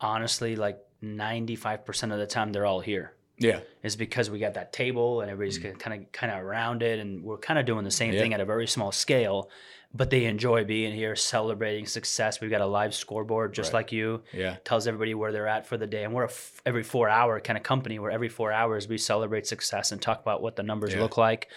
honestly, 0.00 0.56
like 0.56 0.78
ninety 1.00 1.56
five 1.56 1.84
percent 1.84 2.10
of 2.12 2.18
the 2.18 2.26
time, 2.26 2.52
they're 2.52 2.66
all 2.66 2.80
here. 2.80 3.14
Yeah. 3.40 3.60
is 3.82 3.96
because 3.96 4.30
we 4.30 4.38
got 4.38 4.54
that 4.54 4.72
table 4.72 5.22
and 5.22 5.30
everybody's 5.30 5.58
kind 5.58 5.94
of 6.04 6.12
kind 6.12 6.30
of 6.32 6.44
around 6.44 6.82
it 6.82 6.98
and 7.00 7.24
we're 7.24 7.38
kind 7.38 7.58
of 7.58 7.66
doing 7.66 7.84
the 7.84 7.90
same. 7.90 8.12
Yeah. 8.12 8.20
thing 8.20 8.34
at 8.34 8.40
a 8.40 8.44
very 8.44 8.66
small 8.68 8.92
scale 8.92 9.50
but 9.92 10.08
they 10.10 10.26
enjoy 10.26 10.62
being 10.64 10.94
here 10.94 11.16
celebrating 11.16 11.84
success 11.84 12.40
we've 12.40 12.50
got 12.50 12.60
a 12.60 12.66
live 12.66 12.94
scoreboard 12.94 13.52
just 13.52 13.72
Right. 13.72 13.78
like 13.80 13.92
you 13.92 14.22
Yeah. 14.32 14.56
tells 14.62 14.86
everybody 14.86 15.14
where 15.14 15.32
they're 15.32 15.48
at 15.48 15.66
for 15.66 15.76
the 15.76 15.86
day 15.88 16.04
and 16.04 16.14
we're 16.14 16.24
a 16.24 16.28
f- 16.30 16.62
every 16.64 16.84
four 16.84 17.08
hour 17.08 17.40
kind 17.40 17.56
of 17.56 17.64
company 17.64 17.98
where 17.98 18.10
every 18.12 18.28
four 18.28 18.52
hours 18.52 18.86
we 18.86 18.98
celebrate 18.98 19.46
success 19.48 19.90
and 19.90 20.00
talk 20.00 20.20
about 20.20 20.42
what 20.42 20.54
the 20.54 20.62
numbers 20.62 20.92
Yeah. 20.94 21.00
look 21.00 21.16
like 21.16 21.48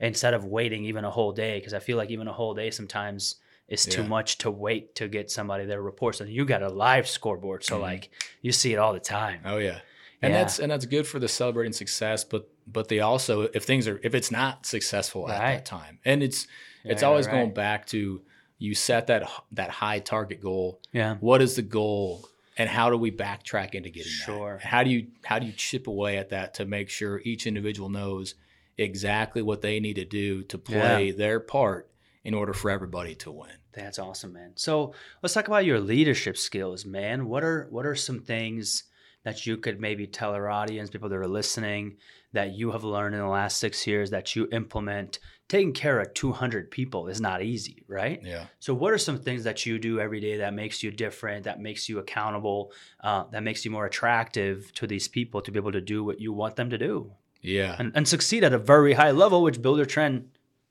instead 0.00 0.34
of 0.34 0.44
waiting 0.44 0.84
even 0.84 1.04
a 1.04 1.10
whole 1.10 1.32
day 1.32 1.58
because 1.58 1.72
i 1.72 1.78
feel 1.78 1.96
like 1.96 2.10
even 2.10 2.28
a 2.28 2.32
whole 2.32 2.52
day 2.54 2.70
sometimes 2.70 3.36
is 3.68 3.84
too 3.86 4.02
Yeah. 4.02 4.08
much 4.08 4.38
to 4.38 4.50
wait 4.50 4.94
to 4.96 5.08
get 5.08 5.30
somebody 5.30 5.64
their 5.64 5.80
reports 5.82 6.20
and 6.20 6.28
you 6.30 6.44
got 6.44 6.62
a 6.62 6.68
live 6.68 7.06
scoreboard 7.08 7.64
so 7.64 7.78
Mhm. 7.78 7.82
like 7.82 8.10
you 8.42 8.52
see 8.52 8.72
it 8.74 8.78
all 8.78 8.92
the 8.92 9.00
time 9.00 9.40
Oh 9.46 9.58
yeah. 9.58 9.80
And 10.20 10.32
Yeah. 10.32 10.40
that's 10.40 10.58
and 10.58 10.70
that's 10.72 10.86
good 10.86 11.06
for 11.06 11.18
the 11.18 11.28
celebrating 11.28 11.72
success, 11.72 12.24
but 12.24 12.48
but 12.66 12.88
they 12.88 13.00
also 13.00 13.42
if 13.42 13.64
things 13.64 13.86
are 13.86 14.00
if 14.02 14.14
it's 14.14 14.30
not 14.30 14.66
successful 14.66 15.28
at 15.30 15.38
that 15.38 15.64
time. 15.64 15.98
And 16.04 16.22
it's 16.22 16.46
it's 16.84 17.02
always 17.02 17.26
right. 17.26 17.32
going 17.34 17.54
back 17.54 17.86
to 17.88 18.22
you 18.58 18.74
set 18.74 19.06
that 19.06 19.28
that 19.52 19.70
high 19.70 20.00
target 20.00 20.40
goal. 20.40 20.80
yeah 20.92 21.16
What 21.20 21.40
is 21.42 21.54
the 21.56 21.62
goal 21.62 22.28
and 22.56 22.68
how 22.68 22.90
do 22.90 22.96
we 22.96 23.12
backtrack 23.12 23.74
into 23.76 23.88
getting 23.90 24.10
Sure. 24.10 24.58
that? 24.60 24.66
How 24.66 24.82
do 24.82 24.90
you 24.90 25.06
how 25.24 25.38
do 25.38 25.46
you 25.46 25.52
chip 25.52 25.86
away 25.86 26.16
at 26.18 26.30
that 26.30 26.54
to 26.54 26.64
make 26.64 26.88
sure 26.90 27.20
each 27.24 27.46
individual 27.46 27.88
knows 27.88 28.34
exactly 28.76 29.42
what 29.42 29.60
they 29.62 29.80
need 29.80 29.94
to 29.94 30.04
do 30.04 30.42
to 30.44 30.58
play 30.58 31.10
their 31.10 31.40
part 31.40 31.90
in 32.24 32.34
order 32.34 32.52
for 32.52 32.70
everybody 32.70 33.14
to 33.16 33.30
win? 33.30 33.50
That's 33.72 33.98
awesome, 34.00 34.32
man. 34.32 34.52
So 34.56 34.92
let's 35.22 35.34
talk 35.34 35.46
about 35.46 35.64
your 35.64 35.78
leadership 35.78 36.36
skills, 36.36 36.84
man. 36.84 37.28
What 37.28 37.44
are 37.44 37.68
what 37.70 37.86
are 37.86 37.94
some 37.94 38.20
things 38.20 38.84
that 39.24 39.46
you 39.46 39.56
could 39.56 39.80
maybe 39.80 40.06
tell 40.06 40.32
our 40.32 40.48
audience, 40.48 40.90
people 40.90 41.08
that 41.08 41.16
are 41.18 41.26
listening, 41.28 41.96
that 42.32 42.52
you 42.52 42.70
have 42.72 42.84
learned 42.84 43.14
in 43.14 43.20
the 43.20 43.26
last 43.26 43.58
six 43.58 43.86
years 43.86 44.10
that 44.10 44.34
you 44.36 44.48
implement? 44.52 45.18
Taking 45.48 45.72
care 45.72 45.98
of 46.00 46.12
200 46.14 46.70
people 46.70 47.08
is 47.08 47.20
not 47.20 47.42
easy, 47.42 47.82
right? 47.88 48.20
Yeah. 48.22 48.44
So, 48.60 48.74
what 48.74 48.92
are 48.92 48.98
some 48.98 49.18
things 49.18 49.44
that 49.44 49.64
you 49.64 49.78
do 49.78 49.98
every 49.98 50.20
day 50.20 50.36
that 50.38 50.52
makes 50.52 50.82
you 50.82 50.90
different, 50.90 51.44
that 51.44 51.58
makes 51.58 51.88
you 51.88 51.98
accountable, 51.98 52.70
uh, 53.02 53.24
that 53.32 53.42
makes 53.42 53.64
you 53.64 53.70
more 53.70 53.86
attractive 53.86 54.72
to 54.74 54.86
these 54.86 55.08
people 55.08 55.40
to 55.42 55.50
be 55.50 55.58
able 55.58 55.72
to 55.72 55.80
do 55.80 56.04
what 56.04 56.20
you 56.20 56.32
want 56.34 56.56
them 56.56 56.68
to 56.70 56.76
do 56.78 57.12
Yeah. 57.40 57.76
and, 57.78 57.92
and 57.94 58.06
succeed 58.06 58.44
at 58.44 58.52
a 58.52 58.58
very 58.58 58.92
high 58.92 59.10
level, 59.12 59.42
which 59.42 59.62
Builder 59.62 59.86
Trend, 59.86 60.28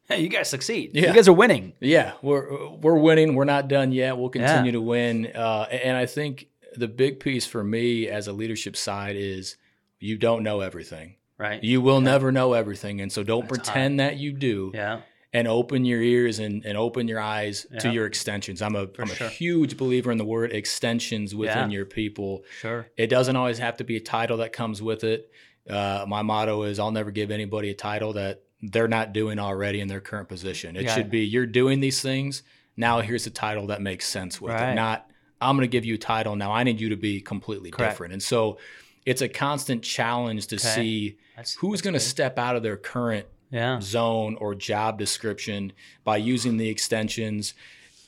hey, 0.07 0.21
you 0.21 0.29
guys 0.29 0.47
succeed. 0.49 0.91
Yeah. 0.93 1.07
You 1.09 1.13
guys 1.15 1.27
are 1.27 1.33
winning. 1.33 1.73
Yeah, 1.79 2.13
we're 2.21 2.69
we're 2.69 2.99
winning. 2.99 3.33
We're 3.33 3.45
not 3.45 3.67
done 3.67 3.91
yet. 3.91 4.15
We'll 4.17 4.29
continue 4.29 4.71
to 4.73 4.81
win. 4.81 5.25
Uh, 5.33 5.63
and 5.71 5.97
I 5.97 6.05
think 6.05 6.49
the 6.79 6.87
big 6.87 7.19
piece 7.19 7.45
for 7.45 7.63
me 7.63 8.07
as 8.07 8.27
a 8.27 8.33
leadership 8.33 8.75
side 8.77 9.15
is 9.15 9.57
you 9.99 10.17
don't 10.17 10.43
know 10.43 10.61
everything. 10.61 11.15
Right. 11.37 11.63
You 11.63 11.81
will 11.81 12.01
never 12.01 12.31
know 12.31 12.53
everything, 12.53 12.99
and 13.01 13.11
so 13.11 13.23
don't 13.23 13.47
That's 13.47 13.69
pretend 13.69 13.99
that 13.99 14.17
you 14.17 14.31
do. 14.33 14.71
yeah. 14.73 15.01
And 15.33 15.47
open 15.47 15.83
your 15.85 16.01
ears 16.01 16.39
and, 16.39 16.65
and 16.65 16.77
open 16.77 17.07
your 17.07 17.19
eyes 17.19 17.67
to 17.81 17.91
your 17.91 18.05
extensions. 18.07 18.61
I'm 18.61 18.75
a 18.75 18.87
am 18.97 19.07
sure. 19.07 19.27
a 19.27 19.29
huge 19.29 19.77
believer 19.77 20.09
in 20.11 20.17
the 20.17 20.25
word 20.25 20.51
extensions 20.53 21.35
within 21.35 21.69
Yeah. 21.69 21.75
your 21.77 21.85
people. 21.85 22.43
Sure. 22.59 22.87
It 22.95 23.07
doesn't 23.07 23.35
always 23.35 23.59
have 23.59 23.77
to 23.77 23.83
be 23.83 23.97
a 23.97 23.99
title 23.99 24.37
that 24.37 24.53
comes 24.53 24.81
with 24.81 25.03
it. 25.03 25.29
Uh, 25.69 26.05
my 26.07 26.21
motto 26.21 26.63
is 26.63 26.79
I'll 26.79 26.91
never 26.91 27.11
give 27.11 27.29
anybody 27.29 27.69
a 27.69 27.73
title 27.75 28.13
that 28.13 28.41
they're 28.61 28.87
not 28.87 29.11
doing 29.13 29.37
already 29.37 29.81
in 29.81 29.89
their 29.89 29.99
current 30.01 30.29
position. 30.29 30.75
It 30.77 30.83
Yeah. 30.83 30.95
should 30.95 31.11
be 31.11 31.19
you're 31.25 31.45
doing 31.45 31.81
these 31.81 32.01
things. 32.01 32.41
Now 32.77 33.01
here's 33.01 33.27
a 33.27 33.31
title 33.31 33.67
that 33.67 33.81
makes 33.81 34.07
sense 34.07 34.39
with 34.39 34.53
Right. 34.53 34.71
it. 34.71 34.75
Not 34.75 35.11
I'm 35.41 35.55
going 35.55 35.67
to 35.67 35.71
give 35.71 35.85
you 35.85 35.95
a 35.95 35.99
title. 35.99 36.35
Now 36.35 36.51
I 36.51 36.63
need 36.63 36.79
you 36.81 36.89
to 36.89 36.95
be 36.97 37.21
completely 37.21 37.71
Correct. 37.71 37.93
different. 37.93 38.13
And 38.13 38.23
so 38.23 38.57
it's 39.05 39.21
a 39.21 39.29
constant 39.29 39.83
challenge 39.83 40.47
to 40.47 40.55
Okay. 40.55 40.67
see 40.67 41.17
That's, 41.35 41.53
who's 41.55 41.81
going 41.81 41.93
to 41.93 41.99
step 41.99 42.37
out 42.37 42.55
of 42.55 42.63
their 42.63 42.77
current 42.77 43.25
Yeah. 43.51 43.79
zone 43.79 44.35
or 44.41 44.55
job 44.55 44.97
description 44.97 45.71
by 46.03 46.17
using 46.17 46.57
the 46.57 46.67
extensions 46.69 47.53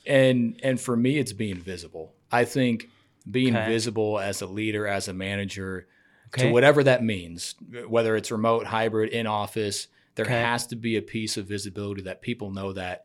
and 0.06 0.58
and 0.62 0.80
for 0.80 0.96
me 0.96 1.18
it's 1.18 1.32
being 1.34 1.56
visible 1.58 2.14
i 2.32 2.42
think 2.44 2.88
being 3.30 3.54
Okay. 3.54 3.66
visible 3.66 4.18
as 4.18 4.40
a 4.40 4.46
leader 4.46 4.86
as 4.86 5.08
a 5.08 5.12
manager 5.12 5.86
Okay. 6.28 6.46
to 6.46 6.52
whatever 6.52 6.82
that 6.84 7.02
means 7.04 7.54
whether 7.86 8.16
it's 8.16 8.30
remote 8.30 8.66
hybrid 8.66 9.10
in 9.12 9.26
office 9.26 9.88
there 10.14 10.24
has 10.26 10.66
to 10.68 10.76
be 10.76 10.96
a 10.96 11.02
piece 11.02 11.36
of 11.36 11.46
visibility 11.46 12.00
that 12.02 12.22
people 12.22 12.50
know 12.50 12.72
that 12.72 13.04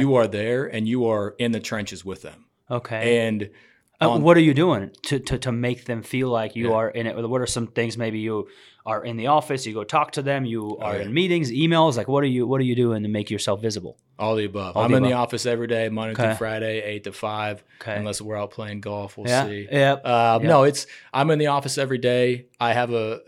you 0.00 0.14
are 0.16 0.26
there 0.26 0.66
and 0.66 0.88
you 0.88 1.06
are 1.06 1.34
in 1.38 1.52
the 1.52 1.60
trenches 1.60 2.04
with 2.04 2.22
them 2.22 2.45
okay. 2.70 3.26
and 3.26 3.50
Uh, 3.98 4.18
what 4.18 4.36
are 4.36 4.40
you 4.40 4.52
doing 4.52 4.90
to, 5.04 5.18
to, 5.18 5.38
to 5.38 5.50
make 5.50 5.86
them 5.86 6.02
feel 6.02 6.28
like 6.28 6.54
you 6.54 6.68
Yeah. 6.68 6.74
are 6.76 6.90
in 6.90 7.06
it? 7.06 7.16
What 7.28 7.40
are 7.40 7.46
some 7.46 7.66
things 7.66 7.96
maybe 7.96 8.18
you 8.18 8.46
are 8.84 9.02
in 9.02 9.16
the 9.16 9.28
office, 9.28 9.64
you 9.66 9.72
go 9.72 9.84
talk 9.84 10.12
to 10.12 10.22
them, 10.22 10.44
you 10.44 10.76
are 10.78 10.92
Oh, 10.92 10.96
yeah. 10.96 11.02
in 11.04 11.14
meetings, 11.14 11.50
emails, 11.50 11.96
like 11.96 12.06
what 12.06 12.22
are 12.22 12.26
you 12.28 12.46
what 12.46 12.60
are 12.60 12.64
you 12.64 12.74
doing 12.76 13.02
to 13.04 13.08
make 13.08 13.30
yourself 13.30 13.60
visible? 13.62 13.96
all 14.18 14.34
the 14.36 14.44
above 14.46 14.76
All 14.76 14.82
i'm 14.84 14.90
the 14.92 14.96
in 14.96 15.02
the 15.02 15.12
office 15.12 15.44
every 15.44 15.66
day 15.66 15.88
monday 15.90 16.12
Okay. 16.12 16.22
through 16.22 16.36
friday 16.36 16.80
8 16.82 17.04
to 17.04 17.12
5 17.12 17.62
Okay. 17.82 17.96
unless 17.96 18.18
we're 18.22 18.34
out 18.36 18.50
playing 18.50 18.80
golf 18.80 19.18
we'll 19.18 19.28
yeah. 19.28 19.44
see 19.44 19.68
Yep. 19.70 20.02
Uh, 20.04 20.38
Yeah. 20.42 20.48
No, 20.48 20.62
it's 20.64 20.86
I'm 21.12 21.30
in 21.30 21.38
the 21.38 21.48
office 21.48 21.76
every 21.76 21.98
day. 21.98 22.46
I 22.58 22.72
have 22.72 22.92
a 22.92 23.06
uh, 23.16 23.18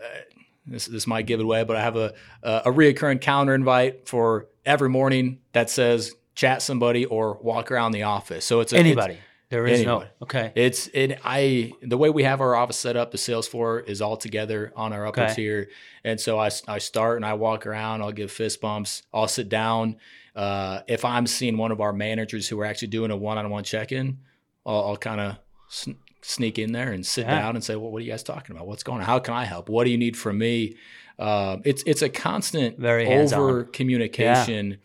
this 0.65 0.85
this 0.85 1.05
might 1.07 1.25
give 1.27 1.39
it 1.39 1.43
away, 1.43 1.63
but 1.63 1.75
I 1.75 1.81
have 1.81 1.95
a 1.95 2.13
a, 2.43 2.61
a 2.65 2.71
reoccurring 2.71 3.21
calendar 3.21 3.53
invite 3.55 4.07
for 4.07 4.47
every 4.65 4.89
morning 4.89 5.39
that 5.53 5.69
says 5.69 6.13
chat 6.35 6.61
somebody 6.61 7.05
or 7.05 7.37
walk 7.41 7.71
around 7.71 7.91
the 7.93 8.03
office. 8.03 8.45
So 8.45 8.59
it's 8.61 8.71
a, 8.73 8.77
Anybody. 8.77 9.17
There 9.49 9.65
is 9.65 9.79
anybody. 9.81 10.05
no 10.05 10.23
okay. 10.23 10.51
It's, 10.55 10.87
it. 10.93 11.19
I 11.25 11.71
the 11.81 11.97
way 11.97 12.09
we 12.11 12.23
have 12.23 12.39
our 12.39 12.55
office 12.55 12.77
set 12.77 12.95
up, 12.95 13.11
the 13.11 13.17
sales 13.17 13.47
floor 13.47 13.79
is 13.79 13.99
all 14.01 14.15
together 14.15 14.71
on 14.75 14.93
our 14.93 15.07
upper 15.07 15.21
Okay. 15.23 15.33
tier, 15.33 15.69
and 16.03 16.19
so 16.21 16.37
I 16.39 16.49
I 16.67 16.77
start 16.77 17.15
and 17.17 17.25
I 17.25 17.33
walk 17.33 17.65
around. 17.65 18.01
I'll 18.03 18.11
give 18.11 18.31
fist 18.31 18.61
bumps. 18.61 19.03
I'll 19.13 19.27
sit 19.27 19.49
down. 19.49 19.97
Uh, 20.35 20.81
if 20.87 21.03
I'm 21.03 21.25
seeing 21.25 21.57
one 21.57 21.71
of 21.71 21.81
our 21.81 21.91
managers 21.91 22.47
who 22.47 22.59
are 22.59 22.65
actually 22.65 22.89
doing 22.89 23.09
a 23.11 23.17
one-on-one 23.17 23.63
check-in, 23.63 24.19
I'll, 24.65 24.83
I'll 24.89 24.97
kind 24.97 25.19
of 25.19 25.37
sn- 25.67 25.97
sneak 26.21 26.59
in 26.59 26.71
there 26.71 26.91
and 26.91 27.03
sit 27.05 27.25
Yeah. 27.25 27.41
down 27.41 27.55
and 27.55 27.63
say, 27.63 27.75
"Well, 27.75 27.89
what 27.91 27.97
are 28.01 28.05
you 28.05 28.11
guys 28.11 28.21
talking 28.23 28.55
about? 28.55 28.67
What's 28.67 28.83
going 28.83 28.99
on? 28.99 29.05
How 29.05 29.17
can 29.17 29.33
I 29.33 29.45
help? 29.45 29.67
What 29.67 29.85
do 29.85 29.89
you 29.89 29.97
need 29.97 30.15
from 30.15 30.37
me?" 30.37 30.75
Um, 31.17 31.63
it's 31.65 31.81
it's 31.87 32.03
a 32.03 32.09
constant 32.09 32.77
Very 32.77 33.07
over 33.07 33.63
communication, 33.63 34.77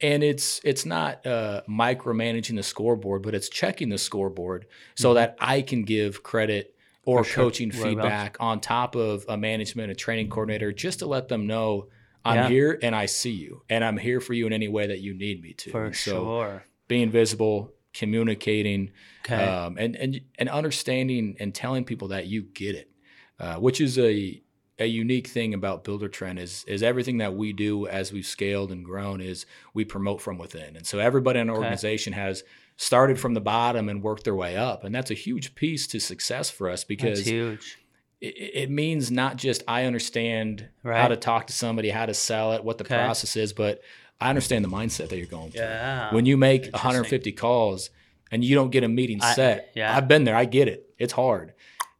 and 0.00 0.22
it's 0.22 0.60
it's 0.64 0.84
not 0.86 1.26
uh, 1.26 1.62
micromanaging 1.68 2.56
the 2.56 2.62
scoreboard, 2.62 3.22
but 3.22 3.34
it's 3.34 3.48
checking 3.48 3.88
the 3.88 3.98
scoreboard 3.98 4.62
Mm-hmm. 4.62 5.02
so 5.02 5.14
that 5.14 5.36
I 5.40 5.62
can 5.62 5.82
give 5.84 6.22
credit 6.22 6.74
or 7.04 7.24
sure. 7.24 7.44
coaching 7.44 7.70
feedback 7.70 8.36
on 8.40 8.60
top 8.60 8.94
of 8.94 9.24
a 9.28 9.36
management, 9.36 9.90
a 9.90 9.94
training 9.94 10.28
coordinator, 10.28 10.72
just 10.72 10.98
to 11.00 11.06
let 11.06 11.28
them 11.28 11.46
know 11.46 11.88
I'm 12.24 12.36
Yeah. 12.36 12.48
here 12.48 12.78
and 12.82 12.94
I 12.94 13.06
see 13.06 13.30
you 13.30 13.62
and 13.70 13.82
I'm 13.84 13.96
here 13.96 14.20
for 14.20 14.34
you 14.34 14.46
in 14.46 14.52
any 14.52 14.68
way 14.68 14.86
that 14.88 15.00
you 15.00 15.14
need 15.14 15.40
me 15.40 15.52
to. 15.54 15.70
For 15.70 15.92
so 15.94 16.10
sure. 16.24 16.64
being 16.88 17.10
visible, 17.10 17.72
communicating, 17.94 18.90
Okay. 19.24 19.36
um, 19.36 19.76
and 19.78 19.96
and 19.96 20.20
and 20.38 20.48
understanding 20.48 21.36
and 21.40 21.54
telling 21.54 21.84
people 21.84 22.08
that 22.08 22.26
you 22.26 22.42
get 22.42 22.74
it, 22.74 22.90
uh, 23.38 23.56
which 23.56 23.80
is 23.80 23.98
a 23.98 24.42
a 24.78 24.86
unique 24.86 25.26
thing 25.26 25.54
about 25.54 25.84
Builder 25.84 26.08
Trend 26.08 26.38
is 26.38 26.64
is 26.66 26.82
everything 26.82 27.18
that 27.18 27.34
we 27.34 27.52
do 27.52 27.86
as 27.86 28.12
we've 28.12 28.26
scaled 28.26 28.70
and 28.70 28.84
grown 28.84 29.20
is 29.20 29.44
we 29.74 29.84
promote 29.84 30.20
from 30.20 30.38
within, 30.38 30.76
and 30.76 30.86
so 30.86 30.98
everybody 30.98 31.38
in 31.40 31.48
our 31.50 31.56
Okay. 31.56 31.64
organization 31.64 32.12
has 32.12 32.44
started 32.76 33.18
from 33.18 33.34
the 33.34 33.40
bottom 33.40 33.88
and 33.88 34.02
worked 34.02 34.24
their 34.24 34.34
way 34.36 34.56
up, 34.56 34.84
and 34.84 34.94
that's 34.94 35.10
a 35.10 35.14
huge 35.14 35.54
piece 35.56 35.86
to 35.88 35.98
success 35.98 36.48
for 36.48 36.68
us 36.68 36.80
That's 36.82 36.84
because 36.84 37.26
huge. 37.26 37.76
it, 38.20 38.70
means 38.70 39.10
not 39.10 39.36
just 39.36 39.62
I 39.66 39.84
understand 39.84 40.68
how 40.84 41.08
to 41.08 41.16
talk 41.16 41.46
to 41.48 41.52
somebody, 41.52 41.90
how 41.90 42.06
to 42.06 42.14
sell 42.14 42.52
it, 42.52 42.62
what 42.64 42.78
the 42.78 42.84
Okay. 42.84 42.96
process 42.96 43.36
is, 43.36 43.52
but 43.52 43.80
I 44.20 44.28
understand 44.30 44.64
the 44.64 44.68
mindset 44.68 45.08
that 45.10 45.16
you're 45.16 45.26
going 45.26 45.50
through 45.52 45.60
Yeah. 45.62 46.12
when 46.14 46.24
you 46.26 46.36
make 46.36 46.68
150 46.72 47.32
calls 47.32 47.90
and 48.30 48.44
you 48.44 48.54
don't 48.54 48.70
get 48.70 48.82
a 48.84 48.88
meeting 48.88 49.20
I- 49.22 49.34
set 49.34 49.70
yeah. 49.74 49.96
i've 49.96 50.06
been 50.08 50.24
there 50.24 50.36
i 50.36 50.44
get 50.44 50.68
it 50.68 50.90
it's 50.98 51.12
hard 51.14 51.54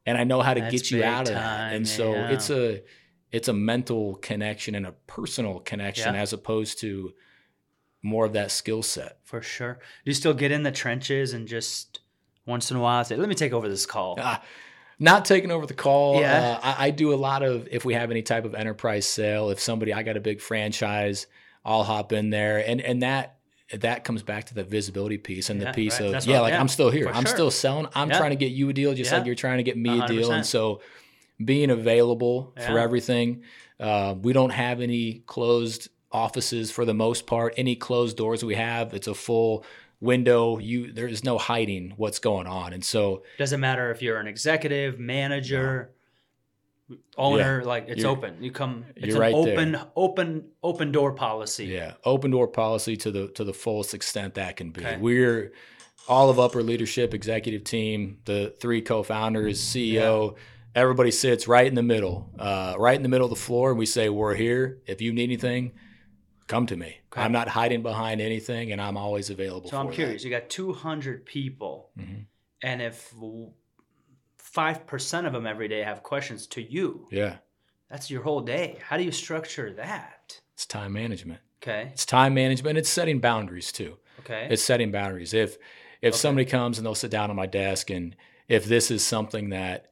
and 0.09 0.19
i 0.19 0.25
know 0.25 0.41
how 0.41 0.55
to 0.55 0.61
That's 0.61 0.73
get 0.73 0.91
you 0.91 1.05
out 1.05 1.29
of 1.29 1.35
that 1.35 1.73
and 1.75 1.87
so 1.87 2.13
yeah. 2.13 2.31
it's 2.31 2.51
a 2.51 2.83
it's 3.31 3.49
a 3.49 3.53
mental 3.53 4.17
connection 4.17 4.75
and 4.75 4.87
a 4.87 4.93
personal 5.07 5.61
connection 5.61 6.15
Yeah. 6.15 6.23
as 6.23 6.33
opposed 6.33 6.81
to 6.81 7.13
more 8.03 8.25
of 8.25 8.33
that 8.33 8.51
skill 8.51 8.83
set 8.83 9.19
For 9.25 9.43
sure. 9.43 9.75
Do 9.75 10.11
you 10.11 10.15
still 10.15 10.35
get 10.35 10.51
in 10.53 10.63
the 10.63 10.71
trenches 10.73 11.33
and 11.35 11.47
just 11.49 12.01
once 12.47 12.71
in 12.71 12.77
a 12.77 12.81
while 12.81 13.05
say, 13.05 13.17
let 13.17 13.29
me 13.29 13.35
take 13.35 13.53
over 13.53 13.69
this 13.69 13.85
call? 13.87 14.17
Ah, 14.21 14.41
not 15.01 15.25
taking 15.25 15.51
over 15.51 15.67
the 15.67 15.75
call 15.75 16.21
Yeah. 16.21 16.59
uh, 16.63 16.75
I, 16.79 16.87
I 16.87 16.91
do 16.91 17.13
a 17.13 17.17
lot 17.17 17.43
of 17.43 17.69
if 17.71 17.85
we 17.85 17.95
have 17.95 18.11
any 18.11 18.23
type 18.23 18.45
of 18.45 18.55
enterprise 18.55 19.07
sale 19.07 19.51
if 19.51 19.61
somebody 19.61 19.93
i 19.93 20.03
got 20.03 20.17
a 20.17 20.21
big 20.21 20.41
franchise 20.41 21.27
i'll 21.65 21.85
hop 21.85 22.13
in 22.13 22.31
there 22.31 22.59
and 22.67 22.81
and 22.81 23.03
that 23.03 23.38
that 23.73 24.03
comes 24.05 24.23
back 24.23 24.45
to 24.47 24.55
the 24.55 24.65
visibility 24.65 25.19
piece 25.19 25.51
and 25.51 25.61
Yeah, 25.61 25.71
the 25.71 25.75
piece 25.75 26.01
right. 26.01 26.15
of 26.15 26.27
yeah 26.27 26.37
what- 26.37 26.43
like 26.45 26.53
yeah, 26.53 26.61
i'm 26.61 26.69
still 26.69 26.91
here. 26.91 27.09
i'm 27.09 27.25
sure. 27.25 27.35
still 27.35 27.51
selling. 27.51 27.87
I'm 27.95 28.09
trying 28.11 28.31
to 28.31 28.37
get 28.37 28.53
you 28.53 28.69
a 28.69 28.73
deal 28.73 28.95
just 28.95 29.13
like 29.13 29.27
you're 29.27 29.35
trying 29.35 29.59
to 29.59 29.63
get 29.63 29.77
me 29.77 30.01
a 30.01 30.07
deal. 30.07 30.33
And 30.33 30.45
so 30.47 30.81
being 31.45 31.71
available 31.71 32.53
for 32.67 32.79
everything 32.79 33.43
uh, 33.81 34.15
we 34.21 34.33
don't 34.33 34.51
have 34.51 34.81
any 34.81 35.23
closed 35.27 35.89
offices 36.11 36.71
for 36.73 36.85
the 36.85 36.95
most 36.95 37.27
part. 37.27 37.55
Any 37.57 37.77
closed 37.77 38.17
doors 38.17 38.45
we 38.45 38.55
have 38.57 38.95
it's 38.95 39.07
a 39.07 39.15
full 39.15 39.65
window. 40.01 40.59
You 40.59 40.93
there's 40.93 41.23
no 41.23 41.39
hiding 41.39 41.93
what's 41.97 42.19
going 42.19 42.47
on. 42.47 42.73
And 42.73 42.85
so 42.85 43.23
Doesn't 43.39 43.61
matter 43.61 43.91
if 43.91 44.01
you're 44.03 44.19
an 44.19 44.27
executive, 44.27 44.99
manager, 44.99 45.91
owner, 47.17 47.65
like 47.65 47.87
it's 47.89 48.03
You're- 48.03 48.11
open. 48.13 48.43
You 48.43 48.51
come 48.51 48.85
it's 48.97 49.15
an 49.15 49.21
right 49.21 49.35
there. 49.35 49.53
open 49.55 49.79
open 49.97 50.45
open 50.63 50.93
door 50.93 51.13
policy. 51.13 51.67
Yeah, 51.67 51.95
open 52.05 52.31
door 52.31 52.49
policy 52.49 52.97
to 52.99 53.11
the 53.11 53.29
to 53.29 53.45
the 53.45 53.53
fullest 53.55 53.95
extent 53.95 54.35
that 54.35 54.57
can 54.57 54.71
be. 54.71 54.81
Okay. 54.81 54.97
We're 54.99 55.53
all 56.09 56.31
of 56.31 56.39
upper 56.39 56.63
leadership, 56.63 57.13
executive 57.13 57.65
team, 57.65 58.19
the 58.25 58.55
three 58.61 58.81
co-founders, 58.81 59.61
CEO. 59.61 60.37
Everybody 60.75 61.11
sits 61.11 61.47
right 61.49 61.67
in 61.67 61.75
the 61.75 61.83
middle, 61.83 62.31
uh, 62.39 62.75
right 62.79 62.97
in 62.97 63.03
the 63.03 63.09
middle 63.09 63.27
of 63.27 63.31
the 63.31 63.37
floor, 63.45 63.71
and 63.71 63.79
we 63.79 63.85
say, 63.87 64.09
"We're 64.09 64.35
here. 64.35 64.81
If 64.87 65.03
you 65.03 65.13
need 65.13 65.25
anything, 65.25 65.73
come 66.47 66.67
to 66.67 66.77
me. 66.77 67.01
Okay. 67.13 67.21
I'm 67.23 67.33
not 67.33 67.49
hiding 67.49 67.83
behind 67.83 68.21
anything, 68.21 68.71
and 68.73 68.81
I'm 68.81 68.97
always 68.97 69.29
available." 69.29 69.69
So 69.71 69.77
I'm 69.79 69.87
that." 69.89 69.95
curious. 69.95 70.25
You 70.25 70.31
got 70.31 70.49
200 70.49 71.27
people, 71.27 71.91
Mhm. 71.99 72.27
and 72.63 72.81
if 72.81 73.13
five 74.53 74.87
percent 74.87 75.27
of 75.27 75.33
them 75.33 75.47
every 75.47 75.69
day 75.69 75.81
have 75.83 76.03
questions 76.03 76.47
to 76.49 76.63
you, 76.63 77.07
Yeah, 77.11 77.37
that's 77.91 78.11
your 78.11 78.23
whole 78.23 78.41
day. 78.41 78.79
How 78.87 78.97
do 78.97 79.03
you 79.05 79.13
structure 79.13 79.73
that? 79.75 80.41
it's 80.55 80.67
time 80.67 80.93
management. 80.93 81.41
Okay. 81.63 81.91
It's 81.93 82.07
time 82.07 82.35
management. 82.35 82.79
It's 82.79 82.89
setting 82.89 83.21
boundaries 83.21 83.71
too. 83.73 83.97
Okay. 84.21 84.49
It's 84.51 84.63
setting 84.63 84.91
boundaries. 84.91 85.35
If 85.35 85.57
if 86.03 86.15
somebody 86.15 86.45
comes 86.45 86.79
and 86.79 86.87
they'll 86.87 86.95
sit 86.95 87.11
down 87.11 87.31
on 87.31 87.37
my 87.37 87.47
desk 87.47 87.91
and 87.91 88.15
if 88.49 88.65
this 88.65 88.91
is 88.91 89.05
something 89.05 89.51
that 89.51 89.87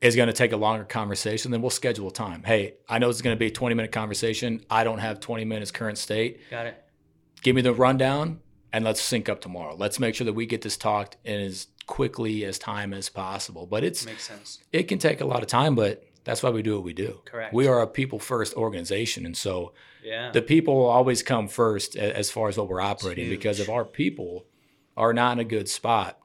is 0.00 0.16
going 0.16 0.28
to 0.28 0.32
take 0.32 0.52
a 0.52 0.56
longer 0.56 0.84
conversation, 0.84 1.50
then 1.50 1.60
we'll 1.60 1.70
schedule 1.70 2.08
a 2.08 2.12
time. 2.12 2.42
Hey, 2.44 2.74
I 2.88 2.98
know 2.98 3.08
it's 3.10 3.20
going 3.22 3.36
to 3.36 3.38
be 3.38 3.46
a 3.46 3.50
20 3.50 3.74
minute 3.74 3.92
conversation. 3.92 4.64
I 4.70 4.82
don't 4.84 4.98
have 4.98 5.20
20 5.20 5.44
minutes 5.44 5.70
current 5.70 5.98
state. 5.98 6.40
got 6.50 6.66
it. 6.66 6.82
Give 7.42 7.54
me 7.56 7.62
the 7.62 7.72
rundown 7.74 8.40
and 8.72 8.84
let's 8.84 9.00
sync 9.00 9.28
up 9.28 9.40
tomorrow. 9.40 9.74
Let's 9.76 9.98
make 10.00 10.14
sure 10.14 10.24
that 10.24 10.32
we 10.32 10.46
get 10.46 10.62
this 10.62 10.76
talked 10.76 11.16
in 11.24 11.40
as 11.40 11.66
quickly 11.92 12.42
as 12.46 12.58
time 12.58 12.94
as 12.94 13.10
possible. 13.10 13.66
But 13.66 13.84
it's 13.84 14.06
Makes 14.06 14.24
sense. 14.24 14.60
it 14.72 14.84
can 14.84 14.98
take 14.98 15.20
a 15.20 15.26
lot 15.26 15.42
of 15.42 15.46
time, 15.46 15.74
but 15.74 16.02
that's 16.24 16.42
why 16.42 16.48
we 16.48 16.62
do 16.62 16.74
what 16.76 16.84
we 16.84 16.94
do. 16.94 17.20
Correct. 17.26 17.52
We 17.52 17.66
are 17.66 17.82
a 17.82 17.86
people 17.86 18.18
first 18.18 18.54
organization 18.54 19.26
and 19.26 19.36
so 19.36 19.74
Yeah. 20.02 20.30
the 20.30 20.40
people 20.40 20.74
will 20.74 20.86
always 20.88 21.22
come 21.22 21.48
first 21.48 21.94
as 21.94 22.30
far 22.30 22.48
as 22.48 22.56
what 22.56 22.68
we're 22.70 22.80
operating 22.80 23.28
because 23.28 23.60
if 23.60 23.68
our 23.68 23.84
people 23.84 24.46
are 24.96 25.12
not 25.12 25.32
in 25.32 25.38
a 25.40 25.44
good 25.44 25.68
spot 25.68 26.18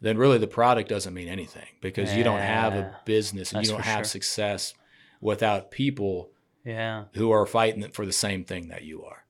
then 0.00 0.16
really 0.16 0.38
the 0.38 0.46
product 0.46 0.88
doesn't 0.88 1.12
mean 1.12 1.28
anything 1.28 1.66
because 1.82 2.14
you 2.16 2.24
don't 2.24 2.40
have 2.40 2.72
a 2.72 2.96
business 3.04 3.52
and 3.52 3.58
That's 3.58 3.68
you 3.68 3.74
don't 3.74 3.84
have 3.84 3.98
sure. 3.98 4.04
success 4.04 4.72
without 5.20 5.70
people 5.70 6.30
yeah. 6.64 7.04
who 7.14 7.30
are 7.30 7.44
fighting 7.44 7.82
for 7.90 8.06
the 8.06 8.12
same 8.12 8.44
thing 8.44 8.68
that 8.68 8.84
you 8.84 9.04
are 9.04 9.24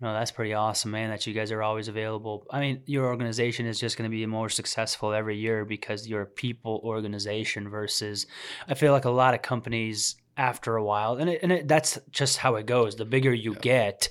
No, 0.00 0.12
that's 0.12 0.32
pretty 0.32 0.54
awesome, 0.54 0.90
man, 0.90 1.10
that 1.10 1.26
you 1.26 1.32
guys 1.32 1.52
are 1.52 1.62
always 1.62 1.88
available. 1.88 2.46
I 2.50 2.60
mean, 2.60 2.82
your 2.86 3.06
organization 3.06 3.66
is 3.66 3.78
just 3.78 3.96
going 3.96 4.10
to 4.10 4.14
be 4.14 4.26
more 4.26 4.48
successful 4.48 5.12
every 5.12 5.36
year 5.36 5.64
because 5.64 6.08
you're 6.08 6.22
a 6.22 6.26
people 6.26 6.80
organization 6.84 7.68
versus 7.70 8.26
I 8.68 8.74
feel 8.74 8.92
like 8.92 9.04
a 9.04 9.10
lot 9.10 9.34
of 9.34 9.42
companies 9.42 10.16
after 10.36 10.76
a 10.76 10.84
while, 10.84 11.16
and, 11.16 11.30
it, 11.30 11.40
and 11.42 11.52
it, 11.52 11.68
that's 11.68 11.98
just 12.10 12.38
how 12.38 12.56
it 12.56 12.66
goes. 12.66 12.96
The 12.96 13.04
bigger 13.04 13.32
you 13.32 13.54
get, 13.54 14.08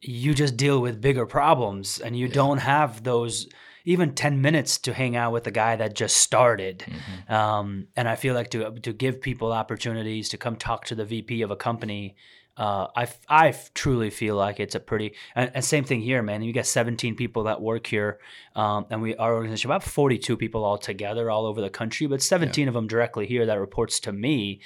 you 0.00 0.32
just 0.34 0.56
deal 0.56 0.80
with 0.80 1.00
bigger 1.00 1.26
problems 1.26 1.98
and 1.98 2.16
you 2.16 2.26
don't 2.26 2.58
have 2.58 3.04
those 3.04 3.46
even 3.84 4.14
10 4.14 4.40
minutes 4.40 4.78
to 4.78 4.92
hang 4.92 5.16
out 5.16 5.32
with 5.32 5.44
the 5.44 5.50
guy 5.50 5.76
that 5.76 5.94
just 5.94 6.16
started. 6.16 6.84
Um, 7.28 7.88
and 7.96 8.08
I 8.08 8.16
feel 8.16 8.34
like 8.34 8.50
to, 8.50 8.72
to 8.80 8.92
give 8.92 9.20
people 9.20 9.52
opportunities 9.52 10.28
to 10.30 10.38
come 10.38 10.56
talk 10.56 10.86
to 10.86 10.94
the 10.94 11.04
VP 11.04 11.42
of 11.42 11.50
a 11.50 11.56
company, 11.56 12.16
uh, 12.56 12.88
I, 12.94 13.02
f- 13.02 13.20
I 13.28 13.54
truly 13.74 14.10
feel 14.10 14.36
like 14.36 14.60
it's 14.60 14.74
a 14.74 14.80
pretty, 14.80 15.14
and, 15.34 15.50
and 15.54 15.64
same 15.64 15.84
thing 15.84 16.00
here, 16.00 16.22
man. 16.22 16.42
You 16.42 16.52
got 16.52 16.66
17 16.66 17.16
people 17.16 17.44
that 17.44 17.62
work 17.62 17.86
here. 17.86 18.18
Um, 18.54 18.86
and 18.90 19.00
we, 19.00 19.16
our 19.16 19.34
organization, 19.34 19.70
about 19.70 19.82
42 19.82 20.36
people 20.36 20.64
all 20.64 20.76
together 20.76 21.30
all 21.30 21.46
over 21.46 21.60
the 21.60 21.70
country, 21.70 22.06
but 22.06 22.20
17 22.22 22.68
of 22.68 22.74
them 22.74 22.86
directly 22.86 23.26
here 23.26 23.46
that 23.46 23.58
reports 23.58 24.00
to 24.00 24.12
me. 24.12 24.60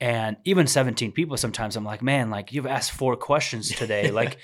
And 0.00 0.36
even 0.44 0.66
17 0.66 1.12
people, 1.12 1.36
sometimes 1.36 1.76
I'm 1.76 1.84
like, 1.84 2.02
man, 2.02 2.30
like 2.30 2.52
you've 2.52 2.66
asked 2.66 2.92
four 2.92 3.16
questions 3.16 3.68
today. 3.76 4.10
like, 4.10 4.38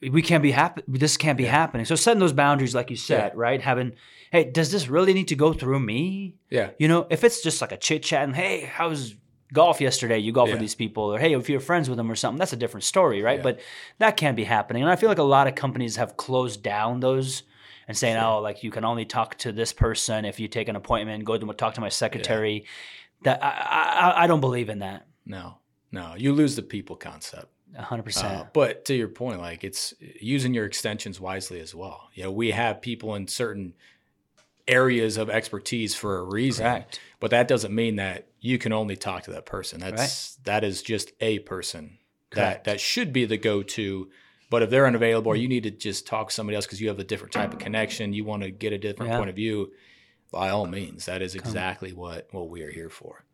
we 0.00 0.22
can't 0.22 0.42
be 0.42 0.50
happen. 0.50 0.82
This 0.88 1.16
can't 1.16 1.36
be 1.36 1.44
happening. 1.44 1.84
So 1.84 1.94
setting 1.94 2.20
those 2.20 2.32
boundaries, 2.32 2.74
like 2.74 2.90
you 2.90 2.96
said, 2.96 3.36
right? 3.36 3.60
Having, 3.60 3.92
hey, 4.30 4.44
does 4.44 4.72
this 4.72 4.88
really 4.88 5.12
need 5.12 5.28
to 5.28 5.36
go 5.36 5.52
through 5.52 5.80
me? 5.80 6.36
yeah 6.48 6.70
You 6.78 6.88
know, 6.88 7.06
if 7.10 7.22
it's 7.24 7.42
just 7.42 7.60
like 7.60 7.72
a 7.72 7.76
chit 7.76 8.02
chat 8.02 8.24
and 8.24 8.34
hey, 8.34 8.60
how's 8.60 9.14
golf 9.52 9.80
yesterday? 9.80 10.18
You 10.18 10.32
golf 10.32 10.50
with 10.50 10.60
these 10.60 10.74
people, 10.74 11.04
or 11.14 11.18
hey, 11.18 11.34
if 11.34 11.48
you're 11.48 11.60
friends 11.60 11.88
with 11.88 11.96
them 11.96 12.10
or 12.10 12.16
something, 12.16 12.38
that's 12.38 12.52
a 12.52 12.56
different 12.56 12.84
story, 12.84 13.22
right? 13.22 13.38
Yeah. 13.38 13.42
But 13.42 13.60
that 13.98 14.16
can't 14.16 14.36
be 14.36 14.44
happening. 14.44 14.82
And 14.82 14.90
I 14.90 14.96
feel 14.96 15.08
like 15.08 15.18
a 15.18 15.22
lot 15.22 15.46
of 15.46 15.54
companies 15.54 15.96
have 15.96 16.16
closed 16.16 16.62
down 16.62 17.00
those 17.00 17.42
and 17.88 17.96
saying, 17.96 18.16
oh, 18.16 18.40
like 18.40 18.62
you 18.62 18.70
can 18.70 18.84
only 18.84 19.04
talk 19.04 19.36
to 19.38 19.52
this 19.52 19.72
person 19.72 20.24
if 20.24 20.38
you 20.38 20.48
take 20.48 20.68
an 20.68 20.76
appointment, 20.76 21.24
go 21.24 21.36
to 21.36 21.52
talk 21.54 21.74
to 21.74 21.80
my 21.80 21.88
secretary. 21.88 22.64
That 23.22 23.42
I, 23.42 23.50
I 23.50 24.24
I 24.24 24.26
don't 24.26 24.40
believe 24.40 24.68
in 24.68 24.78
that. 24.78 25.06
no 25.26 25.56
no 25.92 26.14
you 26.16 26.32
lose 26.32 26.56
the 26.56 26.62
people 26.62 26.96
concept 26.96 27.48
hundred 27.76 28.04
percent. 28.04 28.34
Uh, 28.34 28.44
but 28.52 28.84
to 28.86 28.94
your 28.94 29.08
point, 29.08 29.40
like 29.40 29.64
it's 29.64 29.94
using 30.20 30.54
your 30.54 30.64
extensions 30.64 31.20
wisely 31.20 31.60
as 31.60 31.74
well. 31.74 32.08
You 32.14 32.24
know, 32.24 32.32
we 32.32 32.50
have 32.50 32.80
people 32.80 33.14
in 33.14 33.28
certain 33.28 33.74
areas 34.70 35.16
of 35.16 35.28
expertise 35.28 35.94
for 35.94 36.18
a 36.18 36.22
reason, 36.24 36.64
Correct. 36.64 37.00
but 37.18 37.30
that 37.32 37.48
doesn't 37.48 37.74
mean 37.74 37.96
that 37.96 38.28
you 38.40 38.56
can 38.58 38.72
only 38.72 38.96
talk 38.96 39.24
to 39.24 39.32
that 39.32 39.44
person. 39.46 39.80
That's 39.80 40.36
that 40.44 40.64
is 40.64 40.82
just 40.82 41.12
a 41.20 41.40
person 41.40 41.98
Correct. 42.30 42.64
that 42.64 42.72
that 42.72 42.80
should 42.80 43.12
be 43.12 43.24
the 43.26 43.36
go-to. 43.36 44.08
But 44.50 44.62
if 44.62 44.70
they're 44.70 44.86
unavailable, 44.86 45.30
or 45.30 45.36
you 45.36 45.46
need 45.48 45.62
to 45.62 45.70
just 45.70 46.06
talk 46.06 46.28
to 46.28 46.34
somebody 46.34 46.56
else 46.56 46.66
because 46.66 46.80
you 46.80 46.88
have 46.88 46.98
a 46.98 47.04
different 47.04 47.32
type 47.32 47.52
of 47.52 47.58
connection, 47.60 48.12
you 48.12 48.24
want 48.24 48.42
to 48.42 48.50
get 48.50 48.72
a 48.72 48.78
different 48.78 49.12
Yeah. 49.12 49.18
point 49.18 49.30
of 49.30 49.36
view. 49.36 49.70
By 50.32 50.50
all 50.50 50.66
means, 50.66 51.06
that 51.06 51.22
is 51.22 51.34
exactly 51.34 51.92
what 51.92 52.28
what 52.32 52.48
we 52.50 52.62
are 52.62 52.70
here 52.70 52.88
for. 52.90 53.24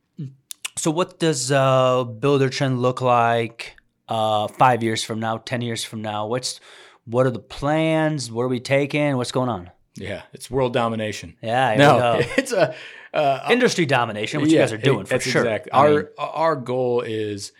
So, 0.77 0.91
what 0.91 1.19
does 1.19 1.51
uh, 1.51 2.05
Builder 2.05 2.51
Trend 2.51 2.83
look 2.83 3.01
like 3.01 3.77
uh, 4.09 4.47
five 4.49 4.83
years 4.83 5.03
from 5.03 5.21
now, 5.21 5.39
ten 5.39 5.63
years 5.63 5.85
from 5.85 6.03
now? 6.03 6.27
What's 6.27 6.61
what 7.07 7.25
are 7.27 7.31
the 7.31 7.39
plans? 7.39 8.31
What 8.31 8.43
are 8.43 8.49
we 8.49 8.61
taking? 8.61 9.17
What's 9.17 9.33
going 9.33 9.49
on? 9.49 9.71
Yeah, 9.99 10.23
it's 10.33 10.51
world 10.51 10.73
domination. 10.73 11.37
Yeah, 11.43 11.75
No, 11.77 12.19
it's 12.37 12.53
a 12.53 12.75
uh, 13.15 13.49
industry 13.51 13.87
domination, 13.87 14.41
which 14.43 14.53
you 14.53 14.59
guys 14.59 14.73
are 14.73 14.77
doing 14.79 15.05
for 15.07 15.15
that's 15.15 15.25
sure. 15.25 15.43
Exactly. 15.43 15.73
I 15.73 15.79
Our 15.79 15.91
mean, 15.95 16.07
our 16.19 16.57
goal 16.57 17.01
is 17.01 17.53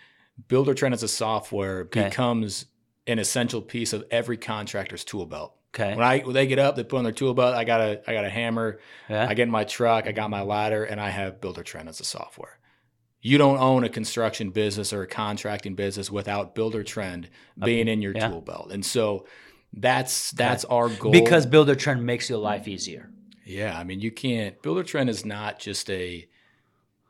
Builder 0.47 0.73
Trend 0.73 0.93
as 0.93 1.03
a 1.03 1.07
software 1.07 1.79
Okay. 1.81 2.05
becomes 2.05 2.65
an 3.07 3.19
essential 3.19 3.61
piece 3.61 3.93
of 3.93 4.05
every 4.11 4.37
contractor's 4.37 5.03
tool 5.03 5.25
belt. 5.25 5.55
Okay. 5.73 5.95
When 5.95 6.05
I 6.05 6.19
when 6.19 6.33
they 6.33 6.47
get 6.47 6.59
up, 6.59 6.75
they 6.75 6.83
put 6.83 6.97
on 6.97 7.03
their 7.03 7.13
tool 7.13 7.33
belt. 7.33 7.55
I 7.55 7.63
got 7.63 7.81
a 7.81 8.01
I 8.07 8.13
got 8.13 8.25
a 8.25 8.29
hammer. 8.29 8.79
Yeah. 9.09 9.27
I 9.27 9.33
get 9.33 9.43
in 9.43 9.51
my 9.51 9.63
truck. 9.63 10.07
I 10.07 10.11
got 10.11 10.29
my 10.29 10.41
ladder, 10.41 10.83
and 10.83 10.99
I 11.01 11.09
have 11.09 11.41
Builder 11.41 11.63
Trend 11.63 11.89
as 11.89 11.99
a 11.99 12.03
software. 12.05 12.59
You 13.21 13.37
don't 13.37 13.57
own 13.57 13.83
a 13.83 13.89
construction 13.89 14.51
business 14.51 14.93
or 14.93 15.01
a 15.01 15.07
contracting 15.07 15.75
business 15.75 16.09
without 16.11 16.55
Builder 16.55 16.83
Trend 16.83 17.29
being 17.59 17.87
in 17.87 18.01
your 18.01 18.13
yeah. 18.15 18.27
tool 18.29 18.41
belt, 18.41 18.71
and 18.71 18.85
so 18.85 19.25
that's 19.81 20.31
that's 20.31 20.65
our 20.65 20.89
goal. 20.89 21.11
because 21.11 21.45
Builder 21.45 21.75
Trend 21.75 22.05
makes 22.05 22.29
your 22.29 22.39
life 22.39 22.67
easier. 22.67 23.09
yeah, 23.45 23.77
I 23.77 23.83
mean, 23.83 23.99
you 24.01 24.11
can't. 24.11 24.61
Builder 24.61 24.83
Trend 24.83 25.09
is 25.09 25.25
not 25.25 25.59
just 25.59 25.89
a 25.89 26.27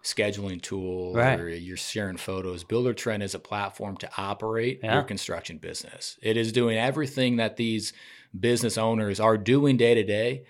scheduling 0.03 0.62
tool 0.62 1.13
Right. 1.13 1.39
or 1.39 1.49
you're 1.49 1.75
sharing 1.77 2.17
photos. 2.17 2.63
Builder 2.63 2.93
Trend 2.93 3.23
is 3.23 3.36
a 3.36 3.39
platform 3.39 3.97
to 3.97 4.10
operate 4.17 4.80
Yeah. 4.84 4.93
your 4.95 5.03
construction 5.03 5.58
business. 5.58 6.17
It 6.21 6.38
is 6.38 6.51
doing 6.51 6.77
everything 6.77 7.38
that 7.38 7.58
these 7.58 7.91
business 8.38 8.77
owners 8.77 9.19
are 9.19 9.38
doing 9.38 9.75
day 9.77 9.95
to 9.95 10.03
day 10.03 10.43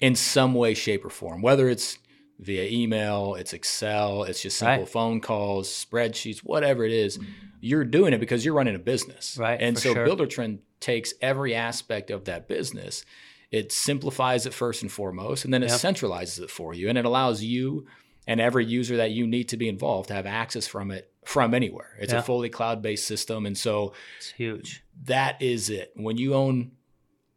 in 0.00 0.14
some 0.16 0.54
way, 0.54 0.74
shape, 0.74 1.04
or 1.04 1.10
form, 1.10 1.40
whether 1.40 1.68
it's 1.68 1.98
via 2.38 2.64
email, 2.68 3.34
it's 3.36 3.52
Excel, 3.52 4.24
it's 4.24 4.42
just 4.42 4.56
simple 4.58 4.80
Right. 4.84 4.88
phone 4.88 5.20
calls, 5.20 5.68
spreadsheets, 5.68 6.38
whatever 6.38 6.84
it 6.84 6.92
is. 6.92 7.18
You're 7.60 7.84
doing 7.84 8.12
it 8.14 8.18
because 8.20 8.44
you're 8.44 8.54
running 8.54 8.74
a 8.74 8.78
business. 8.78 9.36
Right, 9.38 9.60
And 9.60 9.78
so 9.78 9.92
sure. 9.94 10.04
Builder 10.04 10.26
Trend 10.26 10.60
takes 10.80 11.12
every 11.20 11.54
aspect 11.54 12.10
of 12.10 12.24
that 12.24 12.48
business. 12.48 13.04
It 13.50 13.72
simplifies 13.72 14.46
it 14.46 14.54
first 14.54 14.82
and 14.82 14.90
foremost, 14.90 15.44
and 15.44 15.52
then 15.52 15.62
it 15.62 15.70
Yep. 15.70 15.80
centralizes 15.80 16.40
it 16.40 16.50
for 16.50 16.72
you. 16.74 16.88
And 16.88 16.96
it 16.96 17.04
allows 17.04 17.42
you 17.42 17.86
and 18.26 18.40
every 18.40 18.64
user 18.64 18.96
that 18.96 19.10
you 19.10 19.26
need 19.26 19.48
to 19.48 19.56
be 19.56 19.68
involved 19.68 20.08
to 20.08 20.14
have 20.14 20.26
access 20.26 20.66
from 20.66 20.90
it 20.90 21.12
from 21.24 21.52
anywhere. 21.52 21.96
It's 22.00 22.12
Yeah. 22.12 22.20
a 22.20 22.22
fully 22.22 22.48
cloud 22.48 22.80
based 22.80 23.06
system. 23.06 23.44
And 23.46 23.58
so 23.58 23.92
It's 24.18 24.30
huge. 24.30 24.82
that 25.04 25.40
is 25.42 25.68
it. 25.68 25.92
When 25.96 26.16
you 26.16 26.34
own 26.34 26.72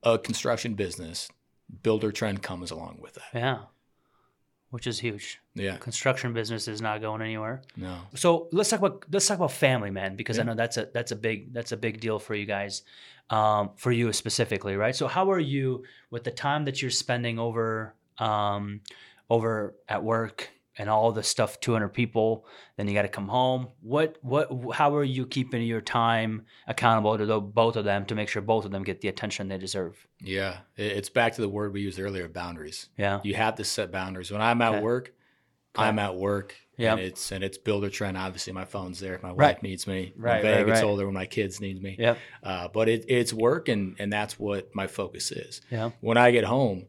a 0.03 0.17
construction 0.19 0.75
business, 0.75 1.29
Builder 1.82 2.12
Trend 2.12 2.43
comes 2.43 2.69
along 2.71 2.99
with 3.01 3.13
that. 3.15 3.29
Yeah. 3.34 3.60
Which 4.69 4.86
is 4.88 4.99
huge. 4.99 5.39
Yeah. 5.56 5.78
Construction 5.78 6.34
business 6.34 6.68
is 6.68 6.82
not 6.82 7.02
going 7.02 7.22
anywhere. 7.22 7.62
No. 7.78 8.00
So 8.16 8.48
let's 8.52 8.70
talk 8.70 8.80
about 8.80 9.06
let's 9.12 9.28
talk 9.28 9.38
about 9.38 9.52
family, 9.52 9.92
man, 9.92 10.16
because 10.16 10.39
I 10.39 10.44
know 10.44 10.56
that's 10.56 10.78
a 10.78 10.89
that's 10.94 11.12
a 11.12 11.16
big 11.16 11.54
that's 11.54 11.72
a 11.72 11.78
big 11.78 12.00
deal 12.00 12.18
for 12.20 12.34
you 12.34 12.46
guys, 12.46 12.82
um, 13.30 13.72
for 13.76 13.92
you 13.92 14.12
specifically, 14.13 14.76
right? 14.76 14.96
So 14.96 15.08
how 15.08 15.32
are 15.32 15.39
you 15.39 15.84
with 16.10 16.24
the 16.24 16.32
time 16.32 16.66
that 16.66 16.82
you're 16.82 16.92
spending 16.92 17.38
over 17.38 17.94
um, 18.18 18.82
over 19.30 19.76
at 19.88 20.04
work 20.04 20.50
and 20.76 20.89
all 20.89 21.12
the 21.12 21.22
stuff, 21.22 21.60
200 21.60 21.89
people, 21.89 22.48
then 22.78 22.88
you 22.88 22.96
got 22.96 23.04
to 23.04 23.08
come 23.08 23.28
home. 23.28 23.68
What 23.82 24.18
what 24.24 24.50
how 24.74 24.96
are 24.96 25.04
you 25.04 25.28
keeping 25.28 25.62
your 25.62 25.82
time 25.82 26.46
accountable 26.68 27.16
to 27.16 27.28
the, 27.28 27.39
both 27.39 27.76
of 27.76 27.86
them 27.86 28.06
to 28.08 28.16
make 28.16 28.28
sure 28.28 28.42
both 28.42 28.66
of 28.66 28.72
them 28.72 28.82
get 28.84 29.02
the 29.02 29.08
attention 29.08 29.50
they 29.50 29.60
deserve? 29.60 30.08
Yeah. 30.20 30.58
It's 30.78 31.10
back 31.10 31.36
to 31.36 31.42
the 31.42 31.50
word 31.50 31.74
we 31.74 31.82
used 31.82 32.00
earlier 32.00 32.28
boundaries. 32.28 32.89
Yeah, 32.98 33.20
You 33.24 33.36
have 33.36 33.54
to 33.58 33.63
set 33.63 33.92
boundaries. 33.92 34.32
When 34.32 34.42
I'm 34.42 34.60
at 34.63 34.74
Okay. 34.74 34.82
work, 34.82 35.13
I'm 35.75 35.99
at 35.99 36.15
work. 36.15 36.55
Yeah. 36.77 36.93
And 36.93 37.01
it's 37.01 37.31
and 37.31 37.43
it's 37.43 37.57
Builder 37.57 37.89
Trend. 37.89 38.17
Obviously, 38.17 38.51
my 38.53 38.65
phone's 38.65 38.99
there. 38.99 39.15
if 39.15 39.23
My 39.23 39.29
Right. 39.29 39.55
wife 39.55 39.63
needs 39.63 39.86
me. 39.88 40.13
Right, 40.17 40.36
When 40.36 40.41
Vega 40.41 40.57
right, 40.57 40.65
gets 40.67 40.81
right. 40.81 40.88
older. 40.88 41.05
When 41.05 41.13
my 41.13 41.25
kids 41.27 41.62
need 41.62 41.81
me. 41.81 41.95
Yep. 41.99 42.17
Uh, 42.41 42.67
but 42.69 42.89
it, 42.89 43.05
it's 43.07 43.31
work, 43.33 43.69
and 43.69 43.95
and 43.99 44.12
that's 44.12 44.39
what 44.39 44.73
my 44.73 44.88
focus 44.88 45.31
is. 45.31 45.62
Yeah. 45.69 45.91
When 46.01 46.17
I 46.17 46.31
get 46.31 46.43
home, 46.45 46.86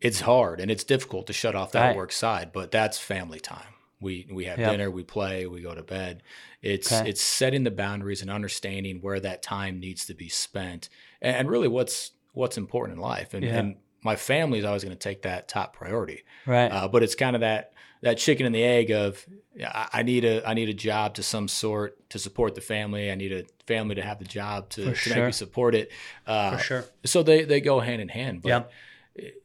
it's 0.00 0.20
hard 0.20 0.60
and 0.60 0.70
it's 0.70 0.84
difficult 0.84 1.26
to 1.28 1.32
shut 1.32 1.54
off 1.54 1.72
that 1.72 1.88
Right. 1.88 1.96
work 1.96 2.12
side, 2.12 2.50
but 2.52 2.70
that's 2.70 2.98
family 2.98 3.40
time. 3.40 3.74
We 4.00 4.26
we 4.30 4.44
have 4.46 4.58
Yep. 4.58 4.70
dinner, 4.70 4.90
we 4.90 5.02
play, 5.04 5.46
we 5.46 5.60
go 5.62 5.74
to 5.74 5.82
bed. 5.82 6.22
It's 6.62 6.90
Okay. 6.92 7.08
it's 7.10 7.22
setting 7.22 7.64
the 7.64 7.70
boundaries 7.70 8.20
and 8.22 8.30
understanding 8.30 9.00
where 9.02 9.20
that 9.20 9.42
time 9.42 9.80
needs 9.80 10.06
to 10.06 10.14
be 10.14 10.28
spent, 10.28 10.88
and, 11.22 11.36
and 11.36 11.50
really 11.50 11.68
what's 11.68 12.12
what's 12.32 12.56
important 12.58 12.96
in 12.98 13.02
life. 13.02 13.32
And, 13.34 13.44
Yeah. 13.44 13.58
and 13.58 13.76
my 14.02 14.16
family 14.16 14.58
is 14.58 14.64
always 14.64 14.82
going 14.82 14.96
to 14.96 14.98
take 15.08 15.22
that 15.22 15.46
top 15.46 15.74
priority. 15.76 16.24
Right. 16.46 16.66
Uh, 16.72 16.88
but 16.88 17.02
it's 17.02 17.14
kind 17.14 17.36
of 17.36 17.40
that 17.40 17.72
that 18.04 18.18
chicken 18.18 18.46
and 18.46 18.54
the 18.54 18.62
egg 18.62 18.90
of 18.90 19.26
I, 19.60 19.88
I 19.92 20.02
need 20.02 20.24
a 20.24 20.46
I 20.48 20.54
need 20.54 20.68
a 20.68 20.74
job 20.74 21.14
to 21.14 21.22
some 21.22 21.48
sort 21.48 22.08
to 22.10 22.18
support 22.18 22.54
the 22.54 22.60
family. 22.60 23.10
I 23.10 23.14
need 23.14 23.32
a 23.32 23.44
family 23.66 23.96
to 23.96 24.02
have 24.02 24.18
the 24.18 24.24
job 24.24 24.68
to, 24.70 24.84
to 24.84 24.94
sure. 24.94 25.16
make 25.16 25.24
me 25.26 25.32
support 25.32 25.74
it. 25.74 25.90
Uh, 26.26 26.56
for 26.56 26.62
sure. 26.62 26.84
So 27.04 27.22
they 27.22 27.44
they 27.44 27.60
go 27.60 27.80
hand 27.80 28.00
in 28.00 28.08
hand. 28.08 28.42
But 28.42 28.48
Yep. 28.48 28.72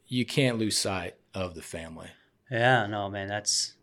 you 0.08 0.26
can't 0.26 0.58
lose 0.58 0.78
sight 0.78 1.16
of 1.34 1.56
the 1.56 1.62
family. 1.62 2.10
Yeah, 2.52 2.88
no, 2.88 3.10
man, 3.10 3.28
that's 3.28 3.76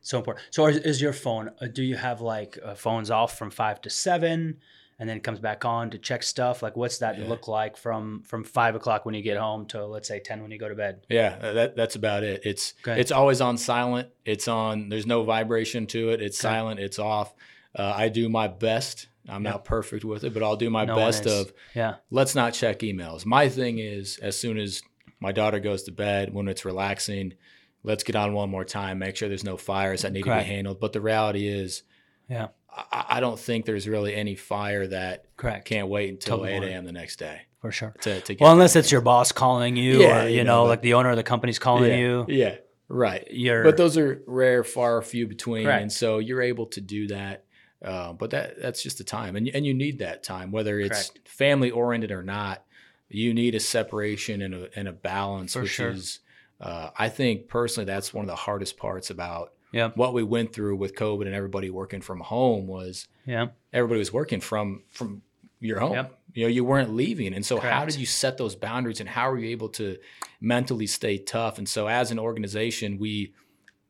so 0.00 0.18
important. 0.18 0.46
So, 0.50 0.66
is, 0.66 0.78
is 0.78 1.02
your 1.02 1.12
phone? 1.12 1.50
Uh, 1.60 1.66
do 1.66 1.82
you 1.82 1.96
have 1.96 2.20
like 2.20 2.58
uh, 2.64 2.74
phones 2.74 3.10
off 3.10 3.36
from 3.36 3.50
five 3.50 3.80
to 3.82 3.90
seven, 3.90 4.58
and 4.98 5.08
then 5.08 5.16
it 5.16 5.22
comes 5.22 5.38
back 5.38 5.64
on 5.64 5.90
to 5.90 5.98
check 5.98 6.22
stuff? 6.22 6.62
Like, 6.62 6.76
what's 6.76 6.98
that 6.98 7.18
Yeah. 7.18 7.26
look 7.28 7.48
like 7.48 7.76
from 7.76 8.22
from 8.22 8.44
five 8.44 8.74
o'clock 8.74 9.04
when 9.06 9.14
you 9.14 9.22
get 9.22 9.36
home 9.36 9.66
to 9.66 9.86
let's 9.86 10.08
say 10.08 10.20
ten 10.20 10.42
when 10.42 10.50
you 10.50 10.58
go 10.58 10.68
to 10.68 10.74
bed? 10.74 11.06
Yeah, 11.08 11.38
uh, 11.40 11.52
that 11.52 11.76
that's 11.76 11.96
about 11.96 12.22
it. 12.24 12.42
It's 12.44 12.74
Okay. 12.86 13.00
it's 13.00 13.12
always 13.12 13.40
on 13.40 13.56
silent. 13.58 14.08
It's 14.24 14.48
on. 14.48 14.88
There's 14.88 15.06
no 15.06 15.22
vibration 15.24 15.86
to 15.88 16.10
it. 16.10 16.20
It's 16.22 16.42
Okay. 16.44 16.52
silent. 16.54 16.80
It's 16.80 16.98
off. 16.98 17.34
Uh, 17.74 17.92
I 17.96 18.08
do 18.08 18.28
my 18.28 18.48
best. 18.48 19.08
I'm 19.28 19.44
Yep. 19.44 19.52
not 19.54 19.64
perfect 19.66 20.04
with 20.04 20.24
it, 20.24 20.32
but 20.32 20.42
I'll 20.42 20.56
do 20.56 20.70
my 20.70 20.86
No 20.86 20.96
best 20.96 21.26
of 21.26 21.52
Yeah, 21.74 21.96
let's 22.10 22.34
not 22.34 22.54
check 22.54 22.78
emails. 22.80 23.26
My 23.26 23.48
thing 23.50 23.78
is, 23.78 24.18
as 24.18 24.38
soon 24.38 24.56
as 24.58 24.82
my 25.20 25.32
daughter 25.32 25.60
goes 25.60 25.82
to 25.82 25.92
bed, 25.92 26.32
when 26.32 26.48
it's 26.48 26.64
relaxing, 26.64 27.34
let's 27.82 28.04
get 28.04 28.16
on 28.16 28.32
one 28.32 28.48
more 28.48 28.64
time, 28.64 28.98
make 28.98 29.16
sure 29.16 29.28
there's 29.28 29.44
no 29.44 29.56
fires 29.58 30.00
that 30.02 30.12
need 30.12 30.24
to 30.24 30.30
be 30.38 30.44
handled. 30.44 30.80
But 30.80 30.92
the 30.94 31.00
reality 31.02 31.46
is, 31.46 31.82
yeah, 32.28 32.48
I, 32.92 33.04
I 33.16 33.20
don't 33.20 33.38
think 33.38 33.64
there's 33.66 33.88
really 33.88 34.14
any 34.14 34.34
fire 34.34 34.86
that 34.86 35.24
correct, 35.36 35.66
can't 35.66 35.88
wait 35.88 36.10
until 36.10 36.38
Till 36.38 36.46
8 36.46 36.52
morning. 36.52 36.72
a.m. 36.74 36.84
the 36.84 36.92
next 36.92 37.16
day 37.18 37.42
for 37.60 37.72
sure. 37.72 37.94
to, 38.02 38.20
to 38.20 38.34
get 38.34 38.40
Well, 38.42 38.52
unless 38.52 38.76
it's 38.76 38.92
your 38.92 39.00
boss 39.00 39.32
calling 39.32 39.76
you, 39.76 40.00
Yeah, 40.02 40.24
or 40.24 40.28
you 40.28 40.38
you 40.38 40.44
know, 40.44 40.58
know, 40.58 40.64
but- 40.64 40.68
like 40.68 40.82
the 40.82 40.94
owner 40.94 41.10
of 41.10 41.16
the 41.16 41.22
company's 41.22 41.58
calling 41.58 41.90
yeah, 41.90 41.96
you. 41.96 42.24
Yeah, 42.28 42.56
right. 42.88 43.26
You're 43.30 43.64
But 43.64 43.76
those 43.76 43.96
are 43.98 44.22
rare, 44.26 44.62
far 44.64 45.02
few 45.02 45.26
between, 45.26 45.64
Correct. 45.64 45.82
and 45.82 45.92
so 45.92 46.18
you're 46.18 46.42
able 46.42 46.66
to 46.66 46.80
do 46.80 47.08
that. 47.08 47.44
Uh, 47.84 48.12
but 48.12 48.30
that 48.30 48.60
that's 48.60 48.82
just 48.82 48.98
the 48.98 49.04
time, 49.04 49.36
and 49.36 49.46
and 49.48 49.64
you 49.64 49.72
need 49.72 50.00
that 50.00 50.24
time, 50.24 50.50
whether 50.50 50.80
it's 50.80 51.10
Correct. 51.10 51.28
family 51.28 51.70
oriented 51.70 52.10
or 52.10 52.24
not. 52.24 52.64
You 53.08 53.32
need 53.32 53.54
a 53.54 53.60
separation 53.60 54.42
and 54.42 54.52
a 54.52 54.68
and 54.76 54.88
a 54.88 54.92
balance, 54.92 55.52
For 55.52 55.62
which 55.62 55.70
sure. 55.70 55.90
is, 55.90 56.18
uh, 56.60 56.90
I 56.98 57.08
think 57.08 57.46
personally, 57.46 57.84
that's 57.86 58.12
one 58.12 58.24
of 58.24 58.28
the 58.28 58.34
hardest 58.34 58.76
parts 58.78 59.10
about 59.10 59.52
yeah, 59.72 59.90
what 59.94 60.14
we 60.14 60.22
went 60.22 60.52
through 60.52 60.76
with 60.76 60.94
COVID 60.94 61.26
and 61.26 61.34
everybody 61.34 61.70
working 61.70 62.00
from 62.00 62.20
home 62.20 62.66
was 62.66 63.06
yeah, 63.26 63.48
everybody 63.72 63.98
was 63.98 64.12
working 64.12 64.40
from 64.40 64.82
from 64.90 65.22
your 65.60 65.80
home. 65.80 65.92
Yep. 65.94 66.14
You 66.34 66.44
know, 66.44 66.48
you 66.50 66.64
weren't 66.64 66.94
leaving, 66.94 67.34
and 67.34 67.44
so 67.44 67.58
how 67.58 67.84
did 67.84 67.96
you 67.96 68.06
set 68.06 68.36
those 68.38 68.54
boundaries, 68.54 69.00
and 69.00 69.08
how 69.08 69.30
were 69.30 69.38
you 69.38 69.48
able 69.50 69.70
to 69.70 69.96
mentally 70.40 70.86
stay 70.86 71.18
tough? 71.18 71.58
And 71.58 71.68
so, 71.68 71.88
as 71.88 72.10
an 72.10 72.18
organization, 72.18 72.98
we 72.98 73.32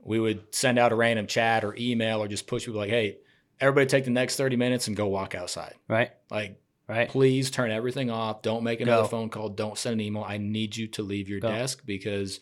we 0.00 0.18
would 0.18 0.54
send 0.54 0.78
out 0.78 0.92
a 0.92 0.94
random 0.94 1.26
chat 1.26 1.64
or 1.64 1.74
email 1.76 2.22
or 2.22 2.28
just 2.28 2.46
push 2.46 2.64
people 2.64 2.80
like, 2.80 2.90
"Hey, 2.90 3.18
everybody, 3.60 3.86
take 3.86 4.04
the 4.04 4.10
next 4.10 4.36
thirty 4.36 4.56
minutes 4.56 4.86
and 4.86 4.96
go 4.96 5.08
walk 5.08 5.34
outside. 5.34 5.74
right, 5.88 6.10
Like, 6.30 6.58
right, 6.88 7.08
please 7.08 7.50
turn 7.50 7.70
everything 7.70 8.08
off. 8.10 8.40
Don't 8.40 8.62
make 8.62 8.80
another 8.80 9.02
Go. 9.02 9.08
phone 9.08 9.28
call. 9.28 9.50
Don't 9.50 9.76
send 9.76 9.94
an 9.94 10.00
email. 10.00 10.24
I 10.24 10.38
need 10.38 10.76
you 10.76 10.86
to 10.88 11.02
leave 11.02 11.28
your 11.28 11.40
Go. 11.40 11.48
desk 11.50 11.82
because." 11.84 12.40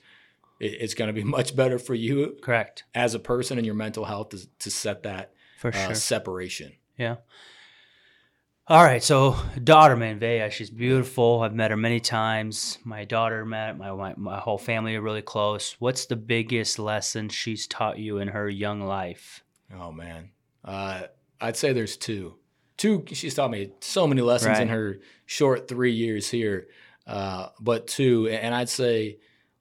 It- 0.60 0.76
It's 0.80 0.94
going 0.94 1.08
to 1.08 1.12
be 1.12 1.24
much 1.38 1.54
better 1.56 1.78
for 1.78 1.94
you 1.94 2.36
correct, 2.42 2.84
as 2.94 3.14
a 3.14 3.18
person 3.18 3.58
and 3.58 3.66
your 3.66 3.74
mental 3.74 4.04
health 4.04 4.30
to, 4.30 4.38
to 4.60 4.70
set 4.70 5.02
that 5.04 5.32
for 5.58 5.68
uh, 5.68 5.86
sure. 5.86 5.94
separation. 5.94 6.72
Yeah. 6.98 7.16
All 8.68 8.82
right, 8.82 9.00
so 9.02 9.36
daughter, 9.62 9.94
man, 9.94 10.18
Vea, 10.18 10.50
she's 10.50 10.70
beautiful. 10.70 11.40
I've 11.42 11.54
met 11.54 11.70
her 11.70 11.76
many 11.76 12.00
times. 12.00 12.78
My 12.84 13.04
daughter 13.04 13.44
met 13.46 13.78
my, 13.78 13.92
my 13.92 14.14
my 14.16 14.40
whole 14.40 14.58
family 14.58 14.96
are 14.96 15.00
really 15.00 15.22
close. 15.22 15.76
What's 15.78 16.06
the 16.06 16.16
biggest 16.16 16.80
lesson 16.80 17.28
she's 17.28 17.68
taught 17.68 17.96
you 18.00 18.18
in 18.18 18.26
her 18.28 18.48
young 18.50 18.80
life? 18.80 19.44
Oh 19.72 19.92
man, 19.92 20.30
uh, 20.64 21.02
I'd 21.40 21.56
say 21.56 21.72
there's 21.72 21.96
two. 21.96 22.38
Two. 22.76 23.04
She's 23.12 23.34
taught 23.34 23.52
me 23.52 23.70
so 23.80 24.04
many 24.08 24.20
lessons 24.20 24.58
in 24.58 24.66
her 24.68 24.98
short 25.26 25.68
three 25.68 25.92
years 25.92 26.28
here, 26.28 26.66
uh, 27.06 27.50
but 27.60 27.86
two, 27.86 28.26
and 28.28 28.52
I'd 28.52 28.68
say 28.68 29.18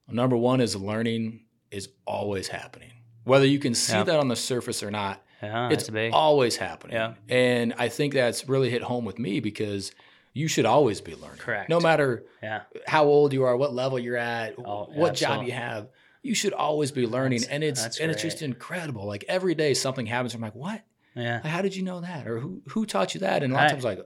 number 0.09 0.37
one 0.37 0.61
is 0.61 0.75
learning 0.75 1.41
is 1.71 1.89
always 2.05 2.47
happening. 2.47 2.91
Whether 3.23 3.45
you 3.45 3.59
can 3.59 3.73
see 3.73 3.93
Yeah. 3.93 4.03
that 4.03 4.19
on 4.19 4.27
the 4.27 4.35
surface 4.35 4.83
or 4.83 4.91
not, 4.91 5.21
Yeah, 5.41 5.69
it's 5.71 5.89
always 6.13 6.55
happening. 6.57 6.95
Yeah. 6.95 7.13
And 7.27 7.73
I 7.77 7.89
think 7.89 8.13
that's 8.13 8.47
really 8.47 8.69
hit 8.69 8.81
home 8.83 9.03
with 9.05 9.19
me 9.19 9.39
because 9.39 9.91
you 10.33 10.47
should 10.47 10.65
always 10.65 11.01
be 11.01 11.15
learning. 11.15 11.37
Correct. 11.37 11.69
No 11.69 11.79
matter 11.79 12.25
yeah, 12.41 12.61
how 12.87 13.05
old 13.05 13.33
you 13.33 13.43
are, 13.43 13.55
what 13.57 13.73
level 13.73 13.97
you're 13.99 14.17
at, 14.17 14.55
Oh, 14.59 14.85
what 14.93 15.13
job 15.15 15.45
you 15.45 15.51
have, 15.53 15.87
you 16.23 16.35
should 16.35 16.53
always 16.53 16.91
be 16.91 17.05
learning. 17.07 17.39
That's- 17.41 17.53
and 17.53 17.63
it's 17.63 17.99
and 17.99 18.11
it's 18.11 18.21
just 18.21 18.41
incredible. 18.41 19.05
Like 19.05 19.25
every 19.27 19.55
day 19.55 19.73
something 19.73 20.05
happens. 20.05 20.33
I'm 20.33 20.41
like, 20.41 20.55
what? 20.55 20.81
yeah, 21.15 21.35
Like, 21.43 21.45
how 21.53 21.61
did 21.61 21.75
you 21.75 21.83
know 21.83 22.01
that? 22.01 22.27
Or 22.27 22.39
who 22.39 22.61
who 22.69 22.85
taught 22.85 23.13
you 23.13 23.19
that? 23.21 23.43
And 23.43 23.53
a 23.53 23.55
lot 23.55 23.61
Right. 23.63 23.65
of 23.67 23.71
times 23.71 23.83
like, 23.85 23.99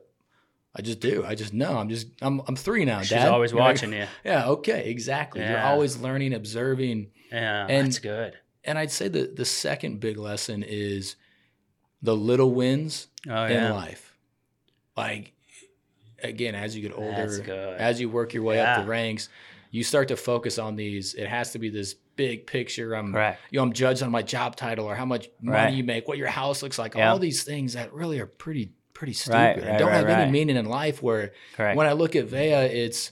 I 0.80 0.82
just 0.82 1.02
do. 1.02 1.26
I 1.28 1.36
just 1.36 1.54
know. 1.54 1.78
I'm 1.78 1.90
just 1.90 2.08
I'm 2.22 2.42
I'm 2.48 2.56
three 2.56 2.86
now, 2.86 3.02
she's 3.02 3.10
Dad. 3.10 3.28
always 3.28 3.52
You're 3.52 3.60
like, 3.60 3.74
watching 3.76 3.92
you. 3.92 4.06
Yeah, 4.24 4.48
okay, 4.48 4.90
exactly. 4.90 5.42
You're 5.42 5.60
always 5.62 5.98
learning, 5.98 6.34
observing. 6.34 7.08
Yeah, 7.32 7.66
And- 7.68 7.88
that's 7.88 8.00
good. 8.00 8.34
And 8.64 8.78
I'd 8.78 8.92
say 8.92 9.10
the 9.10 9.24
the 9.36 9.44
second 9.46 10.00
big 10.00 10.18
lesson 10.18 10.64
is 10.64 11.18
the 12.02 12.16
little 12.16 12.52
wins 12.54 13.08
Oh 13.30 13.44
in 13.44 13.52
yeah, 13.52 13.74
life. 13.74 14.18
Like 14.96 15.34
again, 16.24 16.56
as 16.56 16.76
you 16.78 16.82
get 16.82 16.98
older, 16.98 17.76
as 17.78 18.00
you 18.00 18.10
work 18.10 18.34
your 18.34 18.44
way 18.44 18.56
Yeah. 18.56 18.76
up 18.78 18.84
the 18.84 18.90
ranks, 18.90 19.28
you 19.72 19.84
start 19.84 20.08
to 20.10 20.16
focus 20.18 20.58
on 20.60 20.76
these. 20.78 21.14
It 21.14 21.28
has 21.28 21.52
to 21.54 21.60
be 21.60 21.70
this 21.70 21.94
big 22.16 22.48
picture. 22.48 22.94
I'm, 22.96 23.14
Correct. 23.14 23.40
you 23.52 23.58
know, 23.60 23.64
I'm 23.64 23.72
judged 23.74 24.04
on 24.04 24.12
my 24.12 24.22
job 24.22 24.56
title 24.56 24.86
or 24.86 24.96
how 24.96 25.06
much 25.06 25.30
money 25.42 25.58
Right. 25.58 25.74
you 25.74 25.84
make, 25.84 26.08
what 26.08 26.18
your 26.18 26.28
house 26.28 26.62
looks 26.64 26.78
like, 26.78 26.96
Yeah. 26.96 27.12
all 27.12 27.20
these 27.20 27.44
things 27.44 27.74
that 27.74 27.94
really 27.94 28.20
are 28.20 28.26
pretty, 28.26 28.72
pretty 29.00 29.14
stupid 29.14 29.36
Right, 29.38 29.58
and 29.58 29.66
right, 29.68 29.80
don't 29.80 29.88
right, 29.88 29.98
have 30.08 30.10
any 30.10 30.32
meaning 30.32 30.58
in 30.58 30.66
life. 30.66 31.02
Where 31.02 31.32
Correct. 31.56 31.78
when 31.78 31.88
I 31.88 31.94
look 31.94 32.16
at 32.16 32.26
Vea, 32.26 32.66
it's 32.84 33.12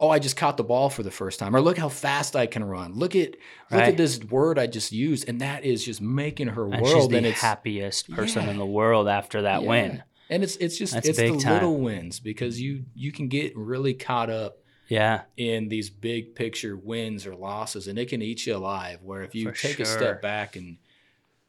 oh, 0.00 0.08
I 0.10 0.18
just 0.18 0.36
caught 0.36 0.56
the 0.56 0.64
ball 0.64 0.90
for 0.90 1.02
the 1.04 1.10
first 1.12 1.38
time, 1.38 1.54
or 1.54 1.60
look 1.60 1.78
how 1.78 1.88
fast 1.88 2.34
I 2.34 2.46
can 2.46 2.64
run. 2.64 2.94
Look 2.94 3.14
at 3.14 3.36
look 3.70 3.82
at 3.82 3.96
this 3.96 4.18
word 4.24 4.58
I 4.58 4.66
just 4.66 4.90
used, 4.90 5.28
and 5.28 5.40
that 5.40 5.64
is 5.64 5.84
just 5.84 6.00
making 6.00 6.48
her 6.48 6.66
and 6.72 6.84
she's 6.86 7.08
the 7.08 7.16
and 7.18 7.26
it's 7.26 7.40
happiest 7.40 8.10
person 8.10 8.44
Yeah. 8.44 8.50
in 8.52 8.58
the 8.58 8.66
world 8.66 9.06
after 9.06 9.42
that 9.42 9.62
yeah. 9.62 9.68
win. 9.68 10.02
and 10.30 10.42
it's 10.42 10.56
it's 10.56 10.78
just 10.78 10.94
That's 10.94 11.08
it's 11.08 11.18
the 11.18 11.36
time. 11.38 11.52
little 11.52 11.78
wins 11.78 12.18
because 12.18 12.60
you 12.60 12.84
you 12.94 13.12
can 13.12 13.28
get 13.28 13.56
really 13.56 13.94
caught 13.94 14.30
up 14.30 14.58
Yeah. 14.88 15.22
in 15.36 15.68
these 15.68 15.88
big 15.90 16.34
picture 16.34 16.74
wins 16.76 17.26
or 17.26 17.36
losses, 17.36 17.86
and 17.86 17.98
it 17.98 18.08
can 18.08 18.22
eat 18.22 18.46
you 18.46 18.56
alive. 18.56 19.00
Where 19.02 19.22
if 19.22 19.34
you 19.34 19.50
For 19.50 19.54
take 19.68 19.78
a 19.78 19.84
step 19.84 20.20
back 20.22 20.56
and 20.56 20.78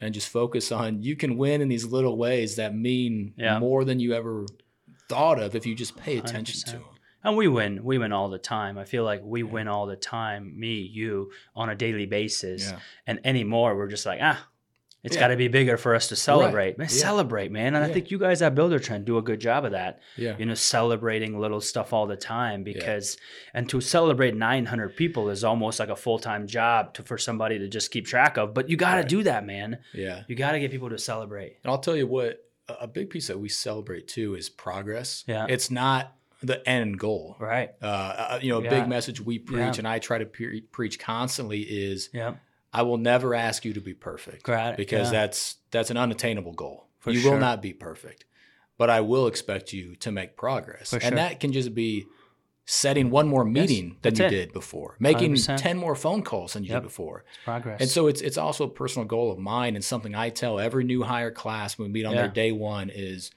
and 0.03 0.13
just 0.13 0.29
focus 0.29 0.71
on, 0.71 1.01
you 1.01 1.15
can 1.15 1.37
win 1.37 1.61
in 1.61 1.69
these 1.69 1.85
little 1.85 2.17
ways 2.17 2.55
that 2.57 2.75
mean 2.75 3.33
Yeah. 3.37 3.59
more 3.59 3.83
than 3.85 3.99
you 3.99 4.13
ever 4.13 4.45
thought 5.09 5.39
of 5.39 5.55
if 5.55 5.65
you 5.65 5.75
just 5.75 5.95
pay 5.97 6.17
attention 6.17 6.59
to 6.61 6.77
100%. 6.77 6.79
them. 6.79 6.83
And 7.25 7.37
we 7.37 7.47
win. 7.47 7.83
We 7.85 7.97
win 7.97 8.11
all 8.11 8.29
the 8.29 8.37
time. 8.37 8.77
I 8.77 8.83
feel 8.83 9.05
like 9.05 9.21
we 9.23 9.43
win 9.43 9.67
all 9.69 9.85
the 9.85 9.95
time, 9.95 10.59
me, 10.59 10.81
you, 10.81 11.31
on 11.55 11.69
a 11.69 11.75
daily 11.75 12.05
basis. 12.05 12.69
Yeah. 12.71 12.79
And 13.07 13.19
anymore, 13.23 13.77
we're 13.77 13.87
just 13.87 14.05
like, 14.05 14.19
ah, 14.21 14.45
it's 15.03 15.15
Yeah. 15.15 15.19
got 15.21 15.27
to 15.29 15.35
be 15.37 15.47
bigger 15.49 15.75
for 15.77 15.95
us 15.95 16.07
to 16.07 16.15
celebrate. 16.15 16.77
Man, 16.77 16.87
Yeah. 16.89 16.95
Celebrate, 16.97 17.51
man. 17.51 17.75
And 17.75 17.83
I 17.83 17.89
think 17.91 18.09
you 18.09 18.17
guys 18.17 18.41
at 18.41 18.55
Builder 18.55 18.79
Trend 18.79 19.05
do 19.05 19.17
a 19.17 19.21
good 19.21 19.39
job 19.41 19.65
of 19.65 19.71
that. 19.73 19.99
Yeah. 20.15 20.35
You 20.37 20.45
know, 20.45 20.53
celebrating 20.53 21.37
little 21.39 21.59
stuff 21.61 21.91
all 21.93 22.07
the 22.07 22.15
time 22.15 22.63
because, 22.63 23.17
and 23.53 23.67
to 23.69 23.81
celebrate 23.81 24.35
900 24.35 24.95
people 24.95 25.29
is 25.29 25.43
almost 25.43 25.79
like 25.79 25.89
a 25.89 25.95
full 25.95 26.19
time 26.19 26.47
job 26.47 26.93
to, 26.95 27.03
for 27.03 27.17
somebody 27.17 27.59
to 27.59 27.67
just 27.67 27.91
keep 27.91 28.05
track 28.05 28.37
of. 28.37 28.53
But 28.53 28.69
you 28.69 28.77
got 28.77 28.91
to 28.95 29.01
Right. 29.01 29.09
do 29.09 29.23
that, 29.23 29.45
man. 29.45 29.79
Yeah. 29.93 30.23
You 30.27 30.35
got 30.35 30.53
to 30.53 30.59
get 30.59 30.71
people 30.71 30.89
to 30.89 30.97
celebrate. 30.97 31.57
And 31.63 31.71
I'll 31.71 31.79
tell 31.79 31.95
you 31.97 32.07
what, 32.07 32.39
a 32.69 32.87
big 32.87 33.09
piece 33.09 33.27
that 33.27 33.37
we 33.39 33.49
celebrate 33.49 34.07
too 34.07 34.35
is 34.35 34.49
progress. 34.49 35.25
Yeah. 35.27 35.45
It's 35.49 35.69
not 35.69 36.15
the 36.41 36.67
end 36.67 36.97
goal. 36.97 37.35
Right. 37.39 37.71
Uh, 37.81 37.85
uh, 37.85 38.39
you 38.41 38.51
know, 38.53 38.59
a 38.59 38.63
Yeah. 38.63 38.69
big 38.69 38.87
message 38.87 39.19
we 39.21 39.37
preach 39.39 39.59
Yeah. 39.59 39.73
and 39.79 39.87
I 39.87 39.99
try 39.99 40.17
to 40.17 40.25
pre- 40.25 40.61
preach 40.61 40.97
constantly 40.99 41.59
is 41.61 42.09
Yeah. 42.13 42.35
I 42.73 42.81
will 42.81 42.97
never 42.97 43.35
ask 43.35 43.63
you 43.65 43.73
to 43.73 43.81
be 43.81 43.93
perfect 43.93 44.45
because 44.77 45.11
yeah. 45.11 45.21
that's 45.21 45.57
that's 45.71 45.91
an 45.91 45.97
unattainable 45.97 46.53
goal. 46.53 46.87
For 46.99 47.11
you 47.11 47.19
sure. 47.19 47.33
will 47.33 47.39
not 47.39 47.61
be 47.61 47.73
perfect, 47.73 48.25
but 48.77 48.89
I 48.89 49.01
will 49.01 49.27
expect 49.27 49.73
you 49.73 49.95
to 49.97 50.11
make 50.11 50.35
progress, 50.37 50.89
For 50.89 50.95
and 50.95 51.03
sure. 51.03 51.15
that 51.17 51.39
can 51.39 51.51
just 51.51 51.75
be 51.75 52.05
setting 52.65 53.09
one 53.09 53.27
more 53.27 53.43
meeting 53.43 53.97
than 54.03 54.15
you 54.15 54.23
it. 54.25 54.29
did 54.29 54.53
before, 54.53 54.95
making 54.97 55.33
100%. 55.33 55.57
ten 55.57 55.77
more 55.77 55.95
phone 55.95 56.21
calls 56.23 56.53
than 56.53 56.63
you 56.63 56.69
Yep. 56.71 56.81
did 56.81 56.87
before. 56.87 57.25
It's 57.27 57.43
progress. 57.43 57.81
And 57.81 57.89
so 57.89 58.07
it's 58.07 58.21
it's 58.21 58.37
also 58.37 58.63
a 58.63 58.69
personal 58.69 59.05
goal 59.05 59.31
of 59.33 59.37
mine 59.37 59.75
and 59.75 59.83
something 59.83 60.15
I 60.15 60.29
tell 60.29 60.59
every 60.61 60.85
new 60.85 61.03
hire 61.03 61.29
class 61.31 61.77
when 61.77 61.89
we 61.89 61.93
meet 61.93 62.05
on 62.05 62.13
Yeah. 62.13 62.21
their 62.21 62.31
day 62.31 62.51
one 62.53 62.89
is 62.89 63.31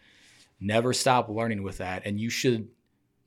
never 0.60 0.92
stop 0.92 1.28
learning 1.28 1.64
with 1.64 1.78
that. 1.78 2.06
And 2.06 2.20
you 2.20 2.30
should 2.30 2.68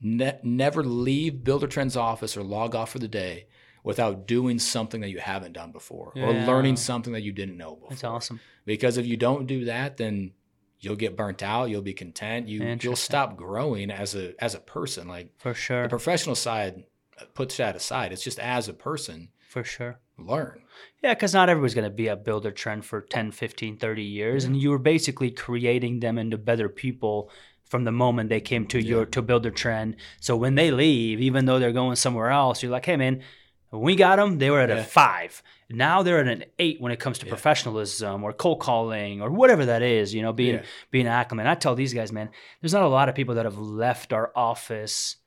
ne- 0.02 0.40
never 0.42 0.84
leave 0.86 1.44
Builder 1.44 1.68
Trends 1.68 1.98
office 1.98 2.38
or 2.38 2.44
log 2.44 2.76
off 2.76 2.92
for 2.92 3.00
the 3.00 3.10
day 3.10 3.48
without 3.84 4.28
doing 4.28 4.60
something 4.60 5.02
that 5.02 5.10
you 5.10 5.20
haven't 5.20 5.54
done 5.54 5.72
before 5.72 6.12
or 6.16 6.34
learning 6.34 6.76
something 6.76 7.14
that 7.14 7.22
you 7.22 7.32
didn't 7.32 7.58
know 7.58 7.76
before. 7.76 7.90
That's 7.90 8.04
awesome. 8.04 8.40
Because 8.66 8.98
if 8.98 9.06
you 9.06 9.18
don't 9.18 9.48
do 9.48 9.66
that, 9.66 9.98
then 9.98 10.32
you'll 10.80 10.96
get 10.96 11.16
burnt 11.18 11.42
out. 11.44 11.70
You'll 11.70 11.82
be 11.82 11.94
content. 11.94 12.48
You 12.48 12.78
you'll 12.82 12.96
stop 12.96 13.36
growing 13.38 13.92
as 13.92 14.16
a 14.16 14.34
as 14.44 14.56
a 14.56 14.60
person. 14.60 15.08
Like 15.08 15.32
For 15.38 15.54
sure. 15.54 15.84
the 15.84 15.90
professional 15.90 16.36
side 16.36 16.84
uh, 17.20 17.26
puts 17.34 17.58
that 17.58 17.76
aside. 17.76 18.12
It's 18.12 18.24
just 18.24 18.40
as 18.40 18.68
a 18.68 18.74
person, 18.74 19.30
For 19.48 19.64
sure. 19.64 20.00
learn. 20.18 20.64
Yeah, 21.04 21.14
because 21.14 21.34
not 21.34 21.50
everybody's 21.50 21.74
going 21.74 21.90
to 21.90 21.96
be 21.96 22.08
a 22.08 22.16
builder 22.16 22.52
trend 22.52 22.86
for 22.86 23.02
10, 23.02 23.32
15, 23.32 23.78
30 23.78 24.04
years. 24.04 24.44
And 24.46 24.56
you 24.56 24.70
were 24.70 24.78
basically 24.80 25.32
creating 25.32 26.00
them 26.00 26.18
into 26.18 26.38
better 26.38 26.70
people 26.70 27.30
from 27.66 27.84
the 27.84 27.92
moment 27.92 28.30
they 28.30 28.42
came 28.42 28.66
to 28.68 28.82
your 28.82 29.06
to 29.06 29.22
builder 29.22 29.52
trend. 29.52 29.96
So 30.20 30.36
when 30.36 30.56
they 30.56 30.72
leave, 30.72 31.22
even 31.22 31.46
though 31.46 31.60
they're 31.60 31.72
going 31.72 31.96
somewhere 31.96 32.30
else, 32.32 32.64
you're 32.64 32.72
like, 32.72 32.86
hey, 32.86 32.98
man, 32.98 33.22
when 33.70 33.82
we 33.82 33.96
got 33.96 34.16
them, 34.18 34.38
they 34.40 34.50
were 34.50 34.60
at 34.62 34.70
Yeah. 34.70 34.78
a 34.78 34.84
five. 34.84 35.42
Now 35.70 36.02
they're 36.02 36.20
at 36.20 36.28
an 36.28 36.46
eight 36.58 36.82
when 36.82 36.92
it 36.92 37.00
comes 37.00 37.20
to 37.20 37.26
Yeah. 37.26 37.32
professionalism 37.32 38.24
or 38.24 38.34
cold 38.34 38.60
calling 38.60 39.22
or 39.22 39.30
whatever 39.30 39.66
that 39.66 39.82
is, 39.82 40.14
you 40.14 40.22
know, 40.22 40.34
being 40.34 40.56
Yeah. 40.56 40.62
being 40.92 41.08
acclimate. 41.08 41.46
I 41.48 41.56
tell 41.56 41.76
these 41.76 41.94
guys, 41.94 42.12
man, 42.12 42.30
there's 42.62 42.74
not 42.74 42.84
a 42.84 42.88
lot 42.88 43.10
of 43.10 43.16
people 43.16 43.36
that 43.36 43.46
have 43.46 43.58
left 43.58 44.12
our 44.14 44.32
office 44.36 45.18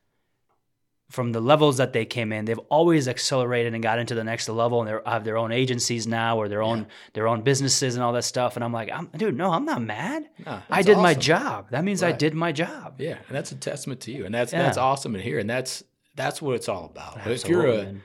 from 1.10 1.32
the 1.32 1.40
levels 1.42 1.76
that 1.76 1.92
they 1.92 2.06
came 2.06 2.32
in, 2.32 2.46
they've 2.46 2.58
always 2.70 3.06
accelerated 3.06 3.74
and 3.74 3.82
got 3.82 3.98
into 3.98 4.14
the 4.14 4.24
next 4.24 4.48
level, 4.48 4.80
and 4.80 4.88
they 4.88 5.10
have 5.10 5.24
their 5.24 5.36
own 5.36 5.52
agencies 5.52 6.06
now 6.06 6.38
or 6.38 6.48
their 6.48 6.62
own 6.62 6.86
their 7.12 7.28
own 7.28 7.42
businesses 7.42 7.94
and 7.96 8.02
all 8.02 8.14
that 8.14 8.22
stuff. 8.24 8.56
And 8.56 8.64
I'm 8.64 8.72
like, 8.72 8.90
I'm, 8.90 9.10
dude, 9.14 9.36
no, 9.36 9.52
I'm 9.52 9.66
not 9.66 9.82
mad. 9.82 10.30
Nah, 10.46 10.60
I 10.70 10.80
did 10.80 10.96
my 10.96 11.12
job. 11.12 11.70
That 11.70 11.84
means 11.84 12.02
I 12.02 12.12
did 12.12 12.32
my 12.32 12.50
job. 12.50 12.94
Yeah, 12.98 13.18
and 13.28 13.36
that's 13.36 13.52
a 13.52 13.56
testament 13.56 14.00
to 14.02 14.10
you, 14.12 14.24
and 14.24 14.34
that's 14.34 14.52
that's 14.52 14.78
awesome 14.78 15.12
to 15.12 15.20
hear, 15.20 15.38
and 15.38 15.50
that's 15.50 15.84
that's 16.16 16.40
what 16.40 16.54
it's 16.56 16.68
all 16.68 16.86
about. 16.86 17.18
if 17.26 17.46
you're 17.46 17.66
a, 17.66 17.82
man. 17.84 18.02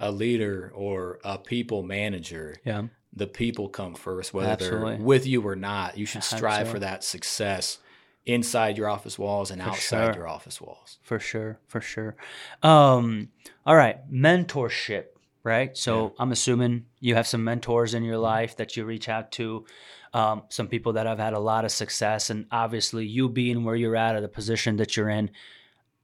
A 0.00 0.10
leader 0.10 0.72
or 0.74 1.18
a 1.24 1.38
people 1.38 1.82
manager, 1.82 2.56
yeah, 2.64 2.82
the 3.12 3.26
people 3.26 3.68
come 3.68 3.94
first, 3.94 4.34
whether 4.34 4.48
Absolutely. 4.50 4.96
they're 4.96 5.04
with 5.04 5.26
you 5.26 5.42
or 5.46 5.56
not. 5.56 5.96
You 5.96 6.06
should 6.06 6.24
strive 6.36 6.68
for 6.68 6.78
that 6.80 7.04
success 7.04 7.78
inside 8.26 8.78
your 8.78 8.88
office 8.88 9.18
walls 9.18 9.50
and 9.50 9.62
For 9.62 9.68
outside 9.68 10.06
sure. 10.06 10.14
your 10.14 10.28
office 10.28 10.60
walls. 10.60 10.98
for 11.02 11.18
sure, 11.18 11.58
for 11.68 11.80
sure. 11.80 12.16
Um, 12.62 13.28
all 13.66 13.76
right, 13.76 13.98
mentorship, 14.10 15.04
right? 15.42 15.76
So 15.76 16.14
I'm 16.18 16.32
assuming 16.32 16.86
you 17.00 17.14
have 17.16 17.26
some 17.26 17.44
mentors 17.44 17.92
in 17.94 18.02
your 18.02 18.18
life 18.18 18.56
that 18.56 18.76
you 18.76 18.84
reach 18.84 19.08
out 19.08 19.30
to. 19.32 19.66
Um, 20.14 20.44
some 20.48 20.68
people 20.68 20.92
that 20.94 21.06
have 21.06 21.18
had 21.18 21.34
a 21.34 21.38
lot 21.40 21.64
of 21.64 21.72
success, 21.72 22.30
and 22.30 22.46
obviously 22.50 23.04
you 23.04 23.28
being 23.28 23.64
where 23.64 23.76
you're 23.76 23.96
at, 23.96 24.14
or 24.14 24.20
the 24.20 24.28
position 24.28 24.76
that 24.76 24.96
you're 24.96 25.10
in, 25.10 25.30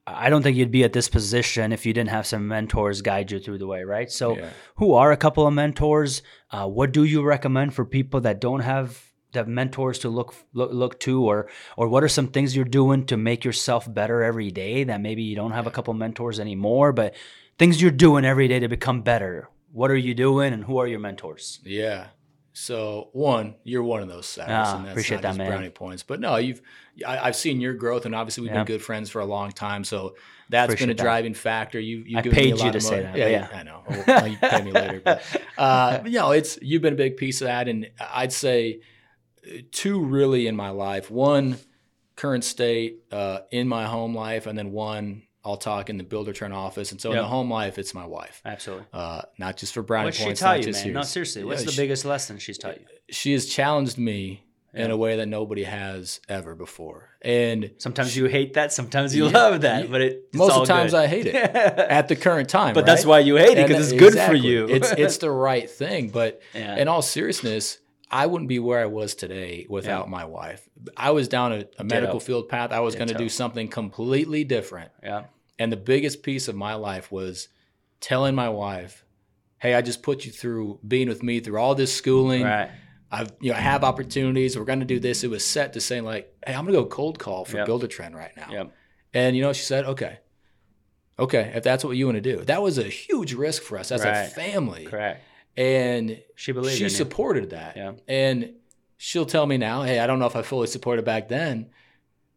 I 0.06 0.30
don't 0.30 0.42
think 0.42 0.56
you'd 0.56 0.70
be 0.70 0.82
at 0.84 0.92
this 0.92 1.08
position 1.08 1.72
if 1.72 1.84
you 1.86 1.92
didn't 1.92 2.10
have 2.10 2.26
some 2.26 2.48
mentors 2.48 3.02
guide 3.02 3.30
you 3.30 3.38
through 3.38 3.58
the 3.58 3.66
way, 3.66 3.84
right? 3.84 4.10
So, 4.10 4.36
Yeah. 4.36 4.50
who 4.76 4.94
are 4.94 5.12
a 5.12 5.16
couple 5.16 5.46
of 5.46 5.54
mentors? 5.54 6.22
Uh, 6.50 6.66
what 6.66 6.92
do 6.92 7.04
you 7.04 7.22
recommend 7.22 7.74
for 7.74 7.84
people 7.84 8.20
that 8.22 8.40
don't 8.40 8.60
have 8.60 9.06
that 9.32 9.46
mentors 9.46 10.00
to 10.00 10.08
look, 10.08 10.34
look 10.54 10.72
look 10.72 10.98
to, 11.00 11.22
or 11.24 11.48
or 11.76 11.86
what 11.88 12.02
are 12.02 12.08
some 12.08 12.26
things 12.28 12.56
you're 12.56 12.64
doing 12.64 13.06
to 13.06 13.16
make 13.16 13.44
yourself 13.44 13.92
better 13.92 14.24
every 14.24 14.50
day 14.50 14.82
that 14.84 15.00
maybe 15.00 15.22
you 15.22 15.36
don't 15.36 15.52
have 15.52 15.68
a 15.68 15.70
couple 15.70 15.94
mentors 15.94 16.40
anymore, 16.40 16.92
but 16.92 17.14
things 17.56 17.80
you're 17.80 17.92
doing 17.92 18.24
every 18.24 18.48
day 18.48 18.58
to 18.58 18.66
become 18.68 19.02
better? 19.02 19.48
What 19.72 19.92
are 19.92 19.96
you 19.96 20.14
doing, 20.14 20.52
and 20.52 20.64
who 20.64 20.78
are 20.78 20.88
your 20.88 20.98
mentors? 20.98 21.60
Yeah. 21.64 22.08
So 22.52 23.10
one, 23.12 23.54
you're 23.64 23.82
one 23.82 24.02
of 24.02 24.08
those 24.08 24.26
Cyrus, 24.26 24.48
Ah, 24.50 24.76
and 24.76 24.84
that's 24.84 24.92
appreciate 24.92 25.16
not 25.16 25.22
that, 25.22 25.36
man. 25.36 25.46
brownie 25.48 25.70
points. 25.70 26.02
But 26.02 26.20
no, 26.20 26.36
you've 26.36 26.60
I, 27.06 27.18
I've 27.18 27.36
seen 27.36 27.60
your 27.60 27.74
growth, 27.74 28.06
and 28.06 28.14
obviously 28.14 28.42
we've 28.42 28.50
Yeah. 28.52 28.58
been 28.58 28.66
good 28.66 28.82
friends 28.82 29.08
for 29.08 29.20
a 29.20 29.24
long 29.24 29.52
time. 29.52 29.84
So 29.84 30.16
that's 30.48 30.66
been 30.74 30.74
Appreciate 30.74 30.86
a 30.90 30.94
that. 30.96 31.02
driving 31.02 31.34
factor. 31.34 31.78
You 31.78 32.02
you 32.06 32.18
I 32.18 32.22
paid 32.22 32.46
a 32.52 32.56
you 32.56 32.56
lot 32.56 32.72
to 32.72 32.76
of 32.78 32.82
say 32.82 33.02
that, 33.02 33.16
Yeah, 33.16 33.28
yeah. 33.28 33.48
I 33.54 33.62
know. 33.62 34.04
Well, 34.06 34.26
you 34.26 34.36
pay 34.36 34.62
me 34.62 34.72
later, 34.72 35.00
but 35.04 35.22
uh, 35.58 36.00
you 36.04 36.18
know, 36.18 36.32
it's 36.32 36.58
you've 36.60 36.82
been 36.82 36.94
a 36.94 36.96
big 36.96 37.16
piece 37.16 37.40
of 37.40 37.46
that, 37.46 37.68
and 37.68 37.88
I'd 38.12 38.32
say 38.32 38.80
uh, 39.46 39.58
two 39.70 40.04
really 40.04 40.46
in 40.48 40.56
my 40.56 40.70
life. 40.70 41.10
One 41.10 41.56
current 42.16 42.42
state 42.44 42.98
uh, 43.12 43.40
in 43.52 43.68
my 43.68 43.86
home 43.86 44.14
life, 44.14 44.46
and 44.46 44.58
then 44.58 44.72
one 44.72 45.22
I'll 45.44 45.56
talk 45.56 45.88
in 45.88 45.96
the 45.96 46.04
Builder 46.04 46.32
Trend 46.32 46.52
office. 46.52 46.92
And 46.92 47.00
so 47.00 47.10
in 47.12 47.16
the 47.16 47.24
home 47.24 47.50
life, 47.50 47.78
it's 47.78 47.94
my 47.94 48.04
wife. 48.06 48.42
Absolutely. 48.44 48.86
Uh, 48.92 49.22
not 49.38 49.56
just 49.56 49.72
for 49.72 49.82
brownie 49.82 50.06
What's 50.08 50.18
she 50.18 50.24
points, 50.24 50.40
tell 50.40 50.50
not 50.56 50.66
you, 50.66 50.72
man? 50.72 50.92
No, 50.92 51.02
seriously. 51.02 51.42
Yeah, 51.42 51.46
What's 51.48 51.64
the 51.64 51.72
she- 51.72 51.80
biggest 51.80 52.04
lesson 52.04 52.38
she's 52.38 52.58
taught 52.58 52.78
you? 52.78 52.86
she 53.10 53.32
has 53.32 53.46
challenged 53.46 53.96
me 53.98 54.44
in 54.72 54.92
a 54.92 54.96
way 54.96 55.16
that 55.16 55.26
nobody 55.26 55.64
has 55.64 56.20
ever 56.28 56.54
before. 56.54 57.08
And 57.22 57.72
Sometimes 57.78 58.16
you 58.16 58.26
hate 58.26 58.54
that, 58.54 58.72
sometimes 58.72 59.16
you 59.16 59.24
Yeah. 59.26 59.32
love 59.32 59.62
that, 59.62 59.84
Yeah. 59.86 59.90
but 59.90 60.00
it 60.00 60.24
it's 60.28 60.36
most 60.38 60.52
of 60.54 60.66
the 60.68 60.72
times 60.72 60.92
good. 60.92 60.98
I 61.00 61.06
hate 61.08 61.26
it 61.26 61.34
at 61.34 62.06
the 62.06 62.14
current 62.14 62.48
time. 62.48 62.74
but 62.74 62.86
that's 62.86 63.04
why 63.04 63.18
you 63.18 63.34
hate 63.36 63.58
it 63.58 63.66
because 63.66 63.90
it's 63.92 63.98
good 64.00 64.16
for 64.16 64.34
you. 64.34 64.68
it's 64.68 64.92
it's 64.92 65.16
the 65.26 65.30
right 65.30 65.68
thing. 65.68 66.10
But 66.10 66.40
Yeah. 66.54 66.76
in 66.76 66.86
all 66.86 67.02
seriousness, 67.02 67.78
I 68.10 68.26
wouldn't 68.26 68.48
be 68.48 68.58
where 68.58 68.80
I 68.80 68.86
was 68.86 69.14
today 69.14 69.66
without 69.68 70.10
my 70.10 70.24
wife. 70.24 70.68
I 70.96 71.10
was 71.12 71.28
down 71.28 71.52
a, 71.52 71.64
a 71.78 71.84
medical 71.84 72.18
field 72.20 72.48
path. 72.48 72.72
I 72.72 72.80
was 72.80 72.94
going 72.96 73.08
to 73.08 73.14
do 73.14 73.28
something 73.28 73.68
completely 73.68 74.44
different. 74.44 74.90
yeah. 75.02 75.24
And 75.58 75.70
the 75.70 75.76
biggest 75.76 76.22
piece 76.22 76.48
of 76.48 76.56
my 76.56 76.74
life 76.74 77.12
was 77.12 77.48
telling 78.00 78.34
my 78.34 78.48
wife, 78.48 79.04
"Hey, 79.58 79.74
I 79.74 79.82
just 79.82 80.02
put 80.02 80.24
you 80.24 80.32
through 80.32 80.80
being 80.88 81.06
with 81.08 81.22
me 81.22 81.40
through 81.40 81.58
all 81.58 81.74
this 81.74 81.94
schooling. 81.94 82.42
Right. 82.44 82.70
I've 83.12 83.32
you 83.40 83.50
know 83.50 83.58
I 83.58 83.60
have 83.60 83.84
opportunities. 83.84 84.56
We're 84.58 84.64
going 84.64 84.80
to 84.80 84.86
do 84.86 84.98
this." 84.98 85.22
It 85.22 85.28
was 85.28 85.44
set 85.44 85.74
to 85.74 85.80
saying 85.80 86.04
like, 86.04 86.34
"Hey, 86.46 86.54
I'm 86.54 86.64
going 86.64 86.74
to 86.74 86.80
go 86.80 86.86
cold 86.86 87.18
call 87.18 87.44
for 87.44 87.58
Yep. 87.58 87.66
Builder 87.66 87.88
Trend 87.88 88.16
right 88.16 88.34
now." 88.36 88.46
Yep. 88.50 88.72
And 89.12 89.36
you 89.36 89.42
know, 89.42 89.52
she 89.52 89.64
said, 89.64 89.84
"Okay, 89.84 90.18
okay, 91.18 91.52
if 91.54 91.62
that's 91.62 91.84
what 91.84 91.96
you 91.96 92.06
want 92.06 92.16
to 92.16 92.22
do." 92.22 92.42
That 92.44 92.62
was 92.62 92.78
a 92.78 92.84
huge 92.84 93.34
risk 93.34 93.62
for 93.62 93.76
us 93.78 93.92
as 93.92 94.02
a 94.02 94.24
family, 94.34 94.86
Correct. 94.86 95.22
And 95.56 96.22
She 96.36 96.52
believed 96.52 96.78
she 96.78 96.88
supported 96.88 97.50
that. 97.50 97.76
Yeah. 97.76 97.92
And 98.08 98.54
she'll 98.96 99.26
tell 99.26 99.46
me 99.46 99.56
now, 99.58 99.82
"Hey, 99.82 99.98
I 99.98 100.06
don't 100.06 100.18
know 100.18 100.26
if 100.26 100.36
I 100.36 100.42
fully 100.42 100.66
supported 100.66 101.04
back 101.04 101.28
then." 101.28 101.70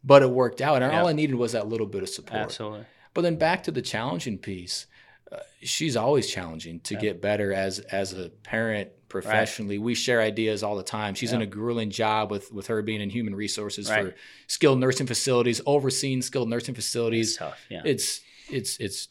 but 0.06 0.22
it 0.22 0.30
worked 0.30 0.60
out. 0.60 0.82
And 0.84 0.92
Yeah. 0.92 1.00
all 1.00 1.08
I 1.08 1.14
needed 1.14 1.36
was 1.36 1.54
that 1.54 1.70
little 1.70 1.88
bit 1.88 2.04
of 2.04 2.10
support. 2.10 2.42
Absolutely. 2.42 2.86
But 3.14 3.22
then 3.22 3.38
back 3.38 3.64
to 3.64 3.72
the 3.72 3.82
challenging 3.82 4.38
piece, 4.38 4.86
uh, 5.32 5.38
she's 5.62 5.96
always 5.96 6.30
challenging 6.30 6.82
to 6.82 6.96
get 6.96 7.22
better 7.22 7.54
as 7.54 7.80
as 7.80 8.12
a 8.12 8.28
parent 8.30 8.90
professionally. 9.08 9.78
We 9.78 9.96
share 9.96 10.20
ideas 10.20 10.62
all 10.62 10.76
the 10.76 10.84
time. 10.84 11.14
She's 11.16 11.32
in 11.32 11.42
a 11.42 11.46
grueling 11.46 11.90
job 11.90 12.32
with 12.32 12.52
with 12.52 12.68
her 12.68 12.82
being 12.82 13.00
in 13.00 13.12
human 13.12 13.34
resources 13.34 13.90
Right. 13.90 14.08
for 14.08 14.16
skilled 14.48 14.80
nursing 14.82 15.08
facilities, 15.08 15.62
overseeing 15.66 16.22
skilled 16.22 16.50
nursing 16.50 16.76
facilities. 16.76 17.30
It's 17.30 17.38
tough. 17.38 17.66
Yeah. 17.70 17.84
It's 17.86 18.20
it's 18.52 18.78
it's 18.82 19.08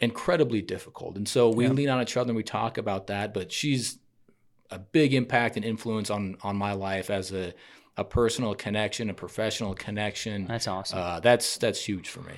incredibly 0.00 0.62
difficult. 0.62 1.16
And 1.16 1.28
so 1.28 1.48
we 1.50 1.64
Yeah. 1.64 1.70
lean 1.72 1.88
on 1.88 2.02
each 2.02 2.16
other 2.16 2.30
and 2.30 2.36
we 2.36 2.42
talk 2.42 2.78
about 2.78 3.06
that, 3.08 3.32
but 3.34 3.52
she's 3.52 3.98
a 4.70 4.78
big 4.78 5.14
impact 5.14 5.56
and 5.56 5.64
influence 5.64 6.10
on 6.10 6.36
on 6.42 6.56
my 6.56 6.72
life 6.72 7.10
as 7.10 7.32
a 7.32 7.54
a 7.96 8.02
personal 8.04 8.54
connection, 8.56 9.08
a 9.08 9.14
professional 9.14 9.72
connection. 9.74 10.46
That's 10.46 10.66
awesome. 10.66 10.98
Uh, 10.98 11.20
that's 11.20 11.58
that's 11.58 11.84
huge 11.84 12.08
for 12.08 12.20
me. 12.22 12.34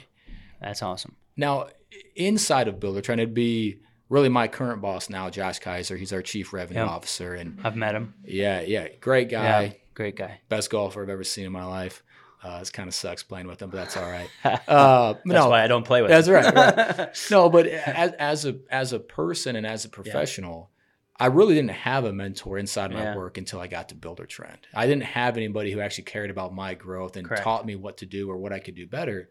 That's 0.61 0.83
awesome. 0.83 1.17
Now, 1.37 1.69
inside 2.15 2.69
of 2.69 2.79
Builder, 2.81 3.01
trying 3.01 3.19
to 3.19 3.27
be 3.27 3.79
really 4.11 4.29
my 4.29 4.49
current 4.49 4.83
boss 4.83 5.09
now, 5.09 5.31
Josh 5.31 5.59
Kaiser. 5.59 5.97
He's 5.97 6.13
our 6.13 6.23
chief 6.23 6.53
revenue 6.53 6.81
Yeah. 6.81 6.87
officer, 6.87 7.35
and 7.35 7.59
I've 7.65 7.77
met 7.77 7.95
him. 7.95 8.15
yeah, 8.25 8.61
yeah, 8.61 8.89
great 9.01 9.29
guy, 9.31 9.63
Yeah. 9.65 9.73
Great 9.95 10.17
guy. 10.17 10.41
best 10.51 10.69
golfer 10.71 11.03
I've 11.03 11.09
ever 11.09 11.25
seen 11.25 11.47
in 11.47 11.53
my 11.53 11.65
life. 11.65 12.03
Uh, 12.47 12.61
it 12.63 12.73
kind 12.73 12.87
of 12.89 12.95
sucks 12.95 13.23
playing 13.23 13.47
with 13.49 13.59
them, 13.59 13.71
but 13.71 13.77
that's 13.79 13.97
all 13.97 14.09
right. 14.09 14.29
Uh, 14.69 15.13
That's 15.15 15.25
no, 15.27 15.49
why 15.51 15.63
I 15.65 15.67
don't 15.67 15.85
play 15.85 16.01
with 16.03 16.11
that's 16.11 16.29
right, 16.29 16.55
right. 16.55 17.09
no, 17.31 17.51
but 17.51 17.67
as, 17.67 18.13
as 18.13 18.45
a 18.47 18.57
as 18.71 18.93
a 18.93 19.01
person 19.01 19.57
and 19.57 19.67
as 19.67 19.85
a 19.85 19.89
professional, 19.89 20.71
I 21.19 21.27
really 21.27 21.55
didn't 21.55 21.71
have 21.71 22.05
a 22.05 22.13
mentor 22.13 22.59
inside 22.59 22.91
my 22.93 23.03
Yeah. 23.03 23.17
work 23.17 23.39
until 23.39 23.59
I 23.61 23.67
got 23.67 23.89
to 23.89 23.95
Builder 23.95 24.27
Trend. 24.27 24.59
I 24.75 24.87
didn't 24.87 25.05
have 25.05 25.37
anybody 25.37 25.73
who 25.73 25.81
actually 25.81 26.05
cared 26.05 26.31
about 26.31 26.55
my 26.55 26.75
growth 26.75 27.17
and 27.17 27.27
Correct. 27.27 27.43
taught 27.43 27.67
me 27.67 27.75
what 27.75 27.97
to 27.99 28.07
do 28.07 28.31
or 28.31 28.37
what 28.37 28.53
I 28.53 28.59
could 28.61 28.75
do 28.77 28.87
better 28.87 29.29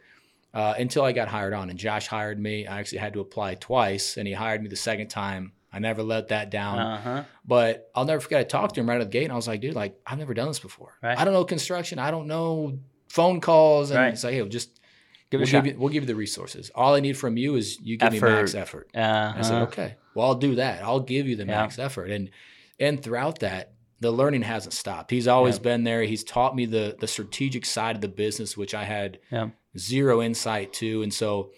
uh, 0.53 0.73
until 0.77 1.03
I 1.03 1.11
got 1.11 1.27
hired 1.27 1.53
on. 1.53 1.69
And 1.69 1.77
Josh 1.79 2.07
hired 2.07 2.39
me. 2.39 2.65
I 2.67 2.79
actually 2.79 2.99
had 2.99 3.13
to 3.13 3.19
apply 3.21 3.55
twice, 3.55 4.17
and 4.17 4.27
he 4.27 4.33
hired 4.33 4.61
me 4.61 4.67
the 4.69 4.75
second 4.75 5.07
time. 5.09 5.53
I 5.71 5.79
never 5.79 6.03
let 6.03 6.29
that 6.29 6.49
down. 6.49 6.79
Uh 6.79 7.01
huh. 7.01 7.23
But 7.45 7.89
I'll 7.93 8.05
never 8.05 8.21
forget. 8.21 8.39
I 8.39 8.43
talked 8.45 8.75
to 8.75 8.81
him 8.81 8.87
right 8.89 8.95
out 8.95 9.01
of 9.01 9.07
the 9.07 9.11
gate, 9.11 9.25
and 9.25 9.33
I 9.33 9.35
was 9.35 9.47
like, 9.47 9.59
"Dude, 9.61 9.75
like 9.75 9.99
I've 10.07 10.17
never 10.17 10.33
done 10.33 10.47
this 10.47 10.59
before. 10.59 10.93
Right. 11.03 11.17
I 11.19 11.25
don't 11.25 11.33
know 11.33 11.43
construction. 11.45 11.99
I 11.99 12.11
don't 12.11 12.27
know 12.27 12.79
phone 13.15 13.39
calls." 13.41 13.91
And 13.91 13.97
Right. 13.99 14.23
like, 14.23 14.33
"Hey, 14.33 14.47
just 14.49 14.69
Give 15.31 15.39
we'll 15.39 15.43
a 15.47 15.51
shot. 15.51 15.63
give 15.63 15.73
you 15.73 15.79
we'll 15.79 15.89
give 15.95 16.03
you 16.03 16.07
the 16.07 16.15
resources. 16.15 16.69
All 16.75 16.93
I 16.95 16.99
need 16.99 17.17
from 17.17 17.37
you 17.37 17.55
is 17.55 17.79
you 17.81 17.97
give 17.97 18.11
me 18.11 18.19
max 18.19 18.53
effort." 18.55 18.89
Uh-huh. 18.93 19.33
I 19.37 19.41
said, 19.41 19.61
"Okay, 19.63 19.95
well, 20.13 20.27
I'll 20.27 20.35
do 20.35 20.55
that. 20.55 20.83
I'll 20.83 20.99
give 20.99 21.27
you 21.27 21.35
the 21.35 21.45
Yeah. 21.45 21.57
max 21.61 21.79
effort." 21.79 22.11
And 22.11 22.29
and 22.79 23.01
throughout 23.01 23.39
that, 23.39 23.71
the 24.01 24.11
learning 24.11 24.41
hasn't 24.43 24.73
stopped. 24.73 25.09
He's 25.11 25.27
always 25.27 25.55
Yeah. 25.55 25.61
been 25.63 25.83
there. 25.85 26.03
He's 26.03 26.23
taught 26.23 26.55
me 26.55 26.65
the 26.65 26.95
the 26.99 27.07
strategic 27.07 27.65
side 27.65 27.95
of 27.95 28.01
the 28.01 28.09
business, 28.09 28.55
which 28.57 28.75
I 28.75 28.83
had 28.83 29.17
Yeah. 29.31 29.49
zero 29.77 30.21
insight 30.21 30.73
to, 30.73 31.01
and 31.03 31.13
so. 31.13 31.51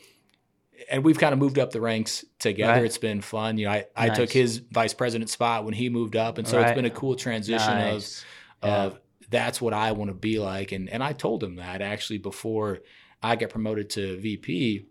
And 0.91 1.03
we've 1.03 1.17
kind 1.17 1.33
of 1.33 1.39
moved 1.39 1.57
up 1.57 1.71
the 1.71 1.81
ranks 1.81 2.23
together. 2.37 2.73
Right. 2.73 2.85
It's 2.85 2.99
been 2.99 3.19
fun. 3.19 3.57
You 3.57 3.65
know, 3.65 3.71
I, 3.71 3.85
I 3.95 4.09
took 4.09 4.29
his 4.31 4.57
vice 4.71 4.93
president 4.93 5.29
spot 5.31 5.65
when 5.65 5.73
he 5.73 5.89
moved 5.89 6.15
up, 6.15 6.37
and 6.37 6.47
so 6.47 6.61
it's 6.61 6.75
been 6.75 6.85
a 6.85 6.91
cool 6.91 7.15
transition 7.15 7.73
of 7.73 7.93
Nice. 7.95 8.23
Yeah. 8.63 8.83
of 8.83 8.99
that's 9.29 9.61
what 9.61 9.73
I 9.73 9.91
want 9.91 10.09
to 10.09 10.15
be 10.15 10.39
like. 10.39 10.71
And 10.71 10.89
and 10.89 11.03
I 11.03 11.13
told 11.13 11.43
him 11.43 11.55
that 11.55 11.81
actually 11.81 12.19
before 12.19 12.79
I 13.21 13.35
got 13.35 13.49
promoted 13.49 13.89
to 13.91 14.19
VP, 14.19 14.87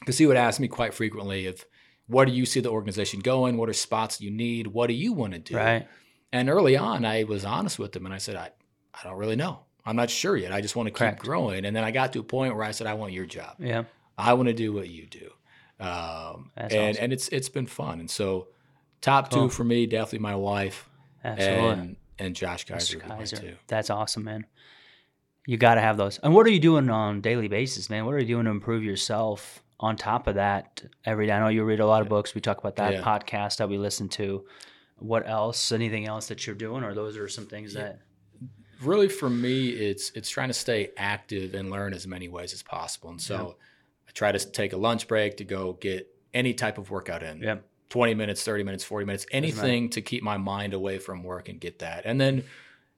because 0.00 0.18
he 0.18 0.26
would 0.26 0.36
ask 0.36 0.60
me 0.60 0.68
quite 0.68 0.94
frequently 0.94 1.46
if 1.46 1.64
where 2.06 2.26
do 2.26 2.32
you 2.32 2.44
see 2.44 2.60
the 2.60 2.70
organization 2.70 3.20
going? 3.20 3.56
What 3.56 3.68
are 3.68 3.72
spots 3.74 4.20
you 4.20 4.30
need? 4.30 4.66
What 4.66 4.88
do 4.88 4.94
you 4.94 5.12
want 5.12 5.32
to 5.32 5.38
do? 5.38 5.56
Right. 5.56 5.88
And 6.32 6.50
early 6.50 6.76
on, 6.76 7.04
I 7.04 7.24
was 7.24 7.44
honest 7.44 7.78
with 7.78 7.94
him 7.96 8.04
and 8.04 8.14
I 8.14 8.18
said, 8.18 8.36
I, 8.36 8.50
I 8.92 9.08
don't 9.08 9.16
really 9.16 9.36
know. 9.36 9.60
I'm 9.86 9.96
not 9.96 10.10
sure 10.10 10.36
yet. 10.36 10.52
I 10.52 10.60
just 10.60 10.76
want 10.76 10.88
to 10.88 10.90
keep 10.90 10.98
Correct. 10.98 11.20
growing. 11.20 11.64
And 11.64 11.74
then 11.74 11.84
I 11.84 11.90
got 11.90 12.12
to 12.14 12.20
a 12.20 12.24
point 12.24 12.54
where 12.54 12.64
I 12.64 12.72
said, 12.72 12.86
I 12.86 12.94
want 12.94 13.12
your 13.12 13.26
job. 13.26 13.56
Yeah. 13.58 13.84
I 14.18 14.34
want 14.34 14.48
to 14.48 14.54
do 14.54 14.72
what 14.72 14.88
you 14.88 15.06
do. 15.06 15.30
Um, 15.80 16.50
and, 16.56 16.72
awesome. 16.72 16.96
and 17.04 17.12
it's 17.12 17.28
it's 17.28 17.48
been 17.48 17.66
fun. 17.66 18.00
And 18.00 18.10
so 18.10 18.48
top 19.00 19.30
Cool. 19.30 19.44
two 19.44 19.48
for 19.48 19.64
me, 19.64 19.86
definitely 19.86 20.20
my 20.20 20.36
wife 20.36 20.88
Absolutely. 21.24 21.68
and 21.70 21.96
and 22.18 22.34
Josh 22.36 22.64
Kaiser, 22.64 22.96
Mr. 22.96 22.96
would 22.96 23.02
be 23.04 23.08
my 23.08 23.16
Kaiser. 23.18 23.58
That's 23.66 23.90
awesome, 23.90 24.24
man. 24.24 24.46
You 25.46 25.56
got 25.56 25.74
to 25.74 25.80
have 25.80 25.96
those. 25.96 26.18
And 26.18 26.34
what 26.34 26.46
are 26.46 26.50
you 26.50 26.60
doing 26.60 26.88
on 26.88 27.18
a 27.18 27.20
daily 27.20 27.48
basis, 27.48 27.90
man? 27.90 28.06
What 28.06 28.14
are 28.14 28.18
you 28.18 28.26
doing 28.26 28.44
to 28.46 28.50
improve 28.50 28.82
yourself 28.82 29.62
on 29.78 29.96
top 29.96 30.26
of 30.26 30.36
that 30.36 30.82
every 31.04 31.26
day? 31.26 31.32
I 31.32 31.40
know 31.40 31.48
you 31.48 31.64
read 31.64 31.80
a 31.80 31.86
lot 31.86 32.00
of 32.02 32.08
books. 32.08 32.34
We 32.34 32.40
talk 32.40 32.58
about 32.58 32.76
that 32.76 32.94
Yeah. 32.94 33.02
podcast 33.02 33.58
that 33.58 33.68
we 33.68 33.76
listen 33.76 34.08
to. 34.10 34.46
What 34.96 35.28
else? 35.28 35.70
Anything 35.72 36.06
else 36.06 36.28
that 36.28 36.46
you're 36.46 36.56
doing? 36.56 36.82
Or 36.82 36.94
those 36.94 37.16
are 37.18 37.28
some 37.28 37.46
things 37.46 37.74
that. 37.74 38.00
really 38.80 39.08
for 39.08 39.30
me 39.30 39.68
it's 39.70 40.10
it's 40.14 40.28
trying 40.28 40.48
to 40.48 40.54
stay 40.54 40.90
active 40.96 41.54
and 41.54 41.70
learn 41.70 41.94
as 41.94 42.06
many 42.06 42.28
ways 42.28 42.52
as 42.52 42.62
possible 42.62 43.08
and 43.08 43.20
so 43.20 43.56
i 44.08 44.10
try 44.12 44.32
to 44.32 44.38
take 44.50 44.72
a 44.72 44.76
lunch 44.76 45.06
break 45.06 45.36
to 45.36 45.44
go 45.44 45.74
get 45.74 46.08
any 46.34 46.52
type 46.52 46.76
of 46.76 46.90
workout 46.90 47.22
in 47.22 47.38
Yeah. 47.40 47.58
20 47.90 48.14
minutes 48.14 48.42
30 48.42 48.64
minutes 48.64 48.84
40 48.84 49.06
minutes, 49.06 49.26
anything 49.30 49.90
to 49.90 50.00
keep 50.00 50.22
my 50.22 50.36
mind 50.36 50.74
away 50.74 50.98
from 50.98 51.22
work 51.22 51.48
and 51.48 51.60
get 51.60 51.78
that. 51.80 52.02
And 52.04 52.20
then 52.20 52.44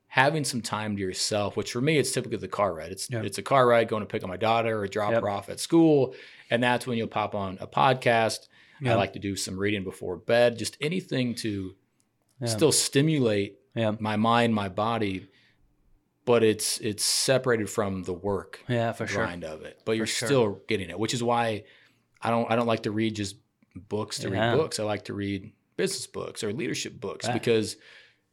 having 0.08 0.44
some 0.44 0.62
time 0.62 0.96
to 0.96 1.02
yourself 1.02 1.56
which 1.56 1.72
for 1.72 1.80
me 1.80 1.98
it's 1.98 2.12
typically 2.12 2.38
the 2.38 2.48
car 2.48 2.72
ride. 2.72 2.90
It's 2.92 3.08
it's 3.10 3.38
a 3.38 3.42
car 3.42 3.66
ride 3.66 3.88
going 3.88 4.02
to 4.02 4.06
pick 4.06 4.22
up 4.22 4.28
my 4.28 4.36
daughter 4.36 4.78
or 4.80 4.86
drop 4.88 5.12
Yep. 5.12 5.20
her 5.22 5.28
off 5.28 5.48
at 5.48 5.60
school. 5.60 6.14
And 6.50 6.62
that's 6.62 6.86
when 6.86 6.96
you'll 6.96 7.08
pop 7.08 7.34
on 7.34 7.58
a 7.60 7.66
podcast. 7.66 8.48
I 8.86 8.94
like 8.94 9.14
to 9.14 9.18
do 9.18 9.36
some 9.36 9.58
reading 9.58 9.84
before 9.84 10.16
bed. 10.16 10.58
Just 10.58 10.76
anything 10.80 11.34
to 11.36 11.74
still 12.44 12.72
stimulate 12.72 13.58
my 13.74 14.16
mind, 14.16 14.54
my 14.54 14.68
body, 14.68 15.28
but 16.24 16.42
it's 16.42 16.78
it's 16.78 17.04
separated 17.04 17.68
from 17.70 18.02
the 18.04 18.12
work 18.14 18.60
Yeah, 18.68 18.92
for 18.92 19.06
sure. 19.06 19.24
of 19.24 19.62
it. 19.62 19.80
But 19.84 19.96
you're 19.96 20.06
sure. 20.06 20.28
still 20.28 20.60
getting 20.68 20.90
it, 20.90 20.98
which 20.98 21.14
is 21.14 21.22
why 21.22 21.64
I 22.22 22.30
don't 22.30 22.50
I 22.50 22.56
don't 22.56 22.66
like 22.66 22.82
to 22.84 22.90
read 22.90 23.16
just 23.16 23.36
books 23.88 24.18
to 24.20 24.30
Yeah. 24.30 24.50
read 24.50 24.56
books. 24.58 24.78
I 24.80 24.84
like 24.84 25.04
to 25.06 25.14
read 25.14 25.52
business 25.76 26.06
books 26.06 26.42
or 26.42 26.52
leadership 26.52 27.00
books 27.00 27.26
Right. 27.26 27.34
because 27.34 27.76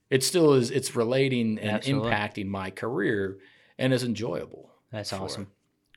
it 0.09 0.23
still 0.23 0.53
is 0.53 0.71
it's 0.71 0.95
relating 0.95 1.57
and 1.59 1.71
Absolutely. 1.71 2.11
impacting 2.11 2.45
my 2.47 2.69
career 2.69 3.39
and 3.77 3.93
it's 3.93 4.03
enjoyable. 4.03 4.69
That's 4.91 5.09
for 5.09 5.15
it. 5.17 5.21
awesome. 5.21 5.47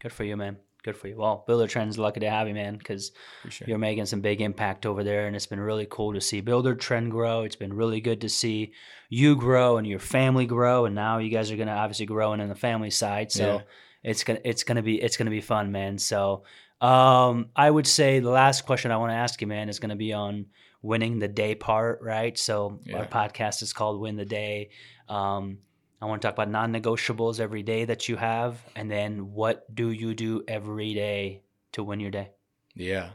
Good 0.00 0.12
for 0.12 0.24
you, 0.24 0.36
man. 0.36 0.56
Good 0.82 0.96
for 0.96 1.08
you. 1.08 1.16
Well, 1.16 1.42
Builder 1.48 1.66
Trend's 1.66 1.98
lucky 1.98 2.20
to 2.20 2.30
have 2.30 2.46
you, 2.46 2.54
man, 2.54 2.76
because 2.76 3.10
Appreciate 3.40 3.66
you're 3.68 3.76
making 3.78 4.06
some 4.06 4.20
big 4.20 4.40
impact 4.40 4.86
over 4.86 5.02
there, 5.02 5.26
and 5.26 5.34
it's 5.34 5.46
been 5.46 5.58
really 5.58 5.86
cool 5.90 6.12
to 6.14 6.20
see 6.20 6.40
Builder 6.40 6.76
Trend 6.76 7.10
grow. 7.10 7.42
It's 7.42 7.56
been 7.56 7.72
really 7.72 8.00
good 8.00 8.20
to 8.20 8.28
see 8.28 8.72
you 9.08 9.34
grow 9.34 9.78
and 9.78 9.86
your 9.86 9.98
family 9.98 10.46
grow, 10.46 10.84
and 10.84 10.94
now 10.94 11.18
you 11.18 11.28
guys 11.28 11.50
are 11.50 11.56
gonna 11.56 11.72
obviously 11.72 12.06
growing 12.06 12.40
in 12.40 12.48
the 12.48 12.54
family 12.54 12.90
side. 12.90 13.32
So 13.32 13.56
Yeah. 13.56 13.62
it's 14.04 14.22
gonna 14.22 14.40
it's 14.44 14.62
gonna 14.62 14.82
be 14.82 15.02
it's 15.02 15.16
gonna 15.16 15.30
be 15.30 15.40
fun, 15.40 15.72
man. 15.72 15.98
So 15.98 16.44
um, 16.80 17.48
I 17.56 17.70
would 17.70 17.86
say 17.86 18.20
the 18.20 18.30
last 18.30 18.66
question 18.66 18.90
I 18.90 18.96
want 18.96 19.10
to 19.10 19.16
ask 19.16 19.40
you, 19.40 19.46
man, 19.46 19.68
is 19.68 19.78
gonna 19.78 19.96
be 19.96 20.12
on 20.12 20.46
winning 20.82 21.18
the 21.18 21.28
day 21.28 21.54
part, 21.54 22.00
right? 22.02 22.36
So 22.38 22.80
our 22.94 23.06
podcast 23.06 23.62
is 23.62 23.72
called 23.72 24.00
Win 24.00 24.16
the 24.16 24.24
Day. 24.24 24.70
Um, 25.08 25.58
I 26.00 26.04
want 26.04 26.20
to 26.20 26.28
talk 26.28 26.34
about 26.34 26.50
non-negotiables 26.50 27.40
every 27.40 27.62
day 27.62 27.86
that 27.86 28.08
you 28.08 28.16
have, 28.16 28.62
and 28.76 28.90
then 28.90 29.32
what 29.32 29.74
do 29.74 29.90
you 29.90 30.14
do 30.14 30.44
every 30.46 30.92
day 30.94 31.42
to 31.72 31.82
win 31.82 32.00
your 32.00 32.10
day? 32.10 32.30
Yeah. 32.74 33.10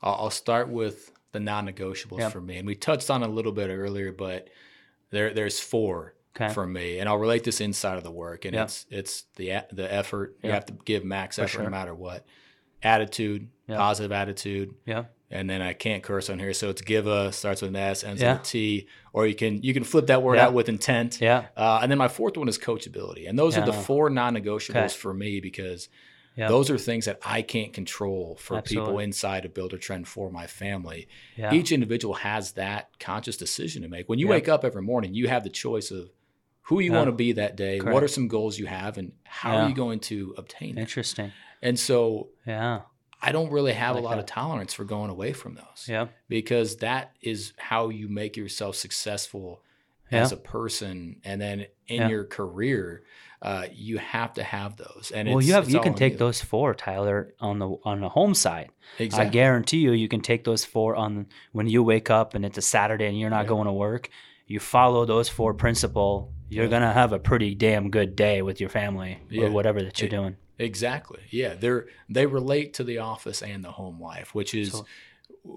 I'll, 0.00 0.14
I'll 0.14 0.30
start 0.30 0.68
with 0.68 1.12
the 1.32 1.40
non-negotiables 1.40 2.18
Yeah. 2.18 2.30
for 2.30 2.40
me, 2.40 2.56
and 2.56 2.66
we 2.66 2.74
touched 2.74 3.10
on 3.10 3.22
a 3.22 3.28
little 3.28 3.52
bit 3.52 3.68
earlier, 3.68 4.12
but 4.12 4.48
there 5.10 5.32
there's 5.34 5.60
four 5.60 6.14
Okay. 6.34 6.52
for 6.54 6.66
me, 6.66 6.98
and 6.98 7.08
I'll 7.10 7.18
relate 7.18 7.44
this 7.44 7.60
inside 7.60 7.98
of 7.98 8.04
the 8.04 8.10
work, 8.10 8.46
and 8.46 8.54
Yeah. 8.54 8.64
it's 8.64 8.86
it's 8.88 9.22
the 9.36 9.64
the 9.70 9.92
effort. 9.92 10.36
You 10.42 10.50
have 10.50 10.64
to 10.66 10.72
give 10.86 11.04
max 11.04 11.38
effort 11.38 11.48
sure. 11.48 11.62
no 11.64 11.68
matter 11.70 11.94
what. 11.94 12.24
Attitude, 12.82 13.48
Yeah. 13.68 13.76
positive 13.76 14.12
attitude, 14.12 14.74
Yeah. 14.86 15.04
and 15.30 15.48
then 15.48 15.62
I 15.62 15.72
can't 15.72 16.02
curse 16.02 16.28
on 16.28 16.38
here, 16.38 16.52
so 16.52 16.68
it's 16.70 16.82
give 16.82 17.06
a 17.06 17.32
starts 17.32 17.62
with 17.62 17.70
an 17.70 17.76
S, 17.76 18.02
ends 18.04 18.20
Yeah. 18.20 18.32
with 18.32 18.40
a 18.42 18.44
T, 18.44 18.86
or 19.12 19.26
you 19.26 19.34
can 19.34 19.62
you 19.62 19.72
can 19.72 19.84
flip 19.84 20.06
that 20.08 20.22
word 20.22 20.36
Yeah. 20.36 20.46
out 20.46 20.54
with 20.54 20.68
intent. 20.68 21.20
Yeah. 21.20 21.46
Uh, 21.56 21.78
and 21.82 21.90
then 21.90 21.98
my 21.98 22.08
fourth 22.08 22.36
one 22.36 22.48
is 22.48 22.58
coachability, 22.58 23.28
and 23.28 23.38
those 23.38 23.56
are 23.56 23.64
the 23.64 23.72
four 23.72 24.10
non-negotiables 24.10 24.70
Okay. 24.76 24.88
for 24.88 25.14
me 25.14 25.40
because 25.40 25.88
Yeah. 26.34 26.48
those 26.48 26.70
are 26.70 26.78
things 26.78 27.04
that 27.04 27.18
I 27.22 27.42
can't 27.42 27.72
control 27.74 28.36
for 28.40 28.62
people 28.62 28.98
inside 28.98 29.44
of 29.44 29.52
Builder 29.54 29.76
Trend 29.78 30.08
for 30.08 30.30
my 30.30 30.46
family. 30.46 31.06
Yeah. 31.36 31.52
Each 31.52 31.70
individual 31.72 32.14
has 32.14 32.52
that 32.52 32.98
conscious 32.98 33.36
decision 33.36 33.82
to 33.82 33.88
make. 33.88 34.08
When 34.08 34.18
you 34.18 34.26
Yeah. 34.26 34.32
wake 34.32 34.48
up 34.48 34.64
every 34.64 34.80
morning, 34.82 35.14
you 35.14 35.28
have 35.28 35.44
the 35.44 35.50
choice 35.50 35.90
of 35.90 36.10
who 36.62 36.80
you 36.80 36.90
Yeah. 36.90 36.96
want 36.98 37.08
to 37.08 37.12
be 37.12 37.32
that 37.32 37.54
day, 37.56 37.80
what 37.80 38.02
are 38.02 38.08
some 38.08 38.28
goals 38.28 38.58
you 38.58 38.64
have, 38.66 38.96
and 38.96 39.12
how 39.24 39.52
Yeah. 39.52 39.64
are 39.64 39.68
you 39.68 39.74
going 39.74 40.00
to 40.00 40.34
obtain 40.38 40.78
it. 40.78 40.80
Interesting. 40.80 41.32
And 41.62 41.78
so 41.78 42.28
Yeah. 42.46 42.80
I 43.24 43.30
don't 43.30 43.52
really 43.52 43.72
have 43.72 43.94
like 43.94 44.02
a 44.02 44.04
lot 44.04 44.10
that. 44.16 44.20
of 44.20 44.26
tolerance 44.26 44.74
for 44.74 44.84
going 44.84 45.10
away 45.10 45.32
from 45.32 45.54
those 45.54 45.86
Yeah. 45.88 46.08
because 46.28 46.76
that 46.78 47.12
is 47.22 47.52
how 47.56 47.88
you 47.88 48.08
make 48.08 48.36
yourself 48.36 48.74
successful 48.76 49.62
Yeah. 50.10 50.22
as 50.22 50.32
a 50.32 50.36
person. 50.36 51.20
And 51.24 51.40
then 51.40 51.66
in 51.86 52.02
Yeah. 52.02 52.08
your 52.08 52.24
career, 52.24 53.04
uh, 53.40 53.66
you 53.72 53.98
have 53.98 54.34
to 54.34 54.42
have 54.42 54.76
those. 54.76 55.12
And 55.14 55.28
well, 55.28 55.38
it's, 55.38 55.46
you 55.46 55.54
have 55.54 55.70
you 55.70 55.80
can 55.80 55.94
take 55.94 56.12
you. 56.14 56.18
those 56.18 56.40
four, 56.40 56.74
Tyler, 56.74 57.34
on 57.40 57.58
the 57.60 57.70
on 57.84 58.00
the 58.00 58.08
home 58.08 58.34
side. 58.34 58.70
Exactly. 58.98 59.26
I 59.26 59.30
guarantee 59.30 59.78
you, 59.78 59.92
you 59.92 60.08
can 60.08 60.20
take 60.20 60.44
those 60.44 60.64
four 60.64 60.96
on 60.96 61.26
when 61.52 61.68
you 61.68 61.82
wake 61.82 62.10
up 62.10 62.34
and 62.34 62.44
it's 62.44 62.58
a 62.58 62.62
Saturday 62.62 63.06
and 63.06 63.18
you're 63.18 63.30
not 63.30 63.44
Yeah. 63.44 63.48
going 63.50 63.66
to 63.66 63.72
work. 63.72 64.10
You 64.46 64.58
follow 64.60 65.04
those 65.04 65.28
four 65.28 65.54
principle, 65.54 66.32
you're 66.50 66.68
gonna 66.68 66.92
have 66.92 67.12
a 67.12 67.18
pretty 67.18 67.54
damn 67.54 67.88
good 67.90 68.14
day 68.16 68.42
with 68.42 68.60
your 68.60 68.68
family 68.68 69.18
or 69.38 69.50
whatever 69.50 69.80
that 69.82 69.98
you're 70.00 70.08
It- 70.08 70.10
doing. 70.10 70.36
Exactly. 70.58 71.20
Yeah, 71.30 71.54
they're 71.54 71.86
they 72.08 72.26
relate 72.26 72.74
to 72.74 72.84
the 72.84 72.98
office 72.98 73.42
and 73.42 73.64
the 73.64 73.72
home 73.72 74.00
life, 74.00 74.34
which 74.34 74.54
is 74.54 74.72
So- 74.72 74.86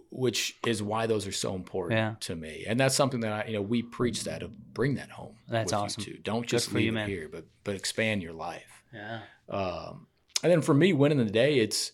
which 0.09 0.57
is 0.65 0.81
why 0.81 1.05
those 1.05 1.27
are 1.27 1.31
so 1.31 1.53
important 1.53 1.99
Yeah. 1.99 2.15
to 2.21 2.35
me. 2.35 2.63
And 2.67 2.79
that's 2.79 2.95
something 2.95 3.19
that 3.19 3.31
I, 3.31 3.47
you 3.47 3.53
know, 3.53 3.61
we 3.61 3.83
preach 3.83 4.23
that 4.23 4.41
of 4.41 4.73
bring 4.73 4.95
that 4.95 5.11
home. 5.11 5.35
That's 5.47 5.73
awesome. 5.73 6.03
You 6.07 6.13
too. 6.13 6.19
Don't 6.23 6.47
just 6.47 6.73
leave 6.73 6.93
you, 6.93 6.99
it 6.99 7.07
here, 7.07 7.29
but 7.31 7.45
but 7.63 7.75
expand 7.75 8.23
your 8.23 8.33
life. 8.33 8.83
Yeah. 8.91 9.19
Um, 9.47 10.07
and 10.41 10.51
then 10.51 10.61
for 10.61 10.73
me, 10.73 10.93
winning 10.93 11.19
the 11.19 11.25
day, 11.31 11.59
it's 11.59 11.91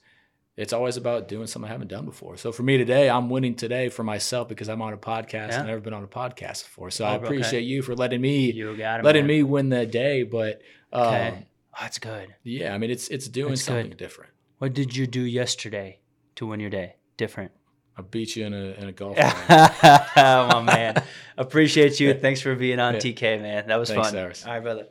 it's 0.55 0.71
always 0.73 0.95
about 0.95 1.27
doing 1.27 1.47
something 1.47 1.67
I 1.67 1.71
haven't 1.71 1.87
done 1.87 2.05
before. 2.05 2.37
So 2.37 2.51
for 2.51 2.61
me 2.63 2.77
today, 2.77 3.09
I'm 3.09 3.29
winning 3.29 3.55
today 3.55 3.89
for 3.89 4.03
myself 4.03 4.47
because 4.47 4.69
I'm 4.69 4.81
on 4.81 4.93
a 4.93 4.97
podcast. 4.97 5.49
Yeah. 5.49 5.59
I've 5.61 5.65
never 5.65 5.79
been 5.81 5.93
on 5.93 6.03
a 6.03 6.07
podcast 6.07 6.63
before. 6.63 6.91
So 6.91 7.03
Oh, 7.03 7.07
I 7.09 7.15
okay. 7.15 7.25
appreciate 7.25 7.61
you 7.63 7.81
for 7.81 7.95
letting 7.95 8.21
me 8.21 8.51
You 8.51 8.75
got 8.77 8.99
it. 8.99 9.03
letting 9.05 9.23
man. 9.27 9.37
me 9.37 9.43
win 9.43 9.69
that 9.69 9.91
day. 9.91 10.23
But 10.23 10.61
um, 10.93 11.07
Okay. 11.07 11.47
Oh, 11.73 11.77
that's 11.81 11.99
good. 11.99 12.35
yeah, 12.43 12.73
I 12.73 12.77
mean 12.77 12.91
it's 12.91 13.07
it's 13.09 13.27
doing 13.27 13.49
That's 13.49 13.63
something 13.63 13.89
good. 13.89 13.97
different. 13.97 14.31
What 14.59 14.73
did 14.73 14.95
you 14.95 15.07
do 15.07 15.21
yesterday 15.21 15.99
to 16.35 16.45
win 16.45 16.59
your 16.59 16.69
day? 16.69 16.95
Different. 17.17 17.51
I 17.97 18.01
beat 18.03 18.35
you 18.35 18.45
in 18.45 18.53
a 18.53 18.71
in 18.81 18.87
a 18.89 18.91
golf 18.91 19.15
game. 19.17 19.31
Oh, 19.45 20.47
my 20.47 20.61
man. 20.61 21.03
Appreciate 21.37 21.99
you. 21.99 22.13
Thanks 22.25 22.41
for 22.41 22.55
being 22.55 22.79
on 22.79 22.95
Yeah. 22.95 22.99
TK, 22.99 23.41
man. 23.41 23.67
That 23.67 23.77
was 23.77 23.89
Thanks, 23.89 24.07
fun. 24.07 24.13
Cyrus. 24.13 24.45
All 24.45 24.53
right, 24.53 24.59
brother. 24.63 24.87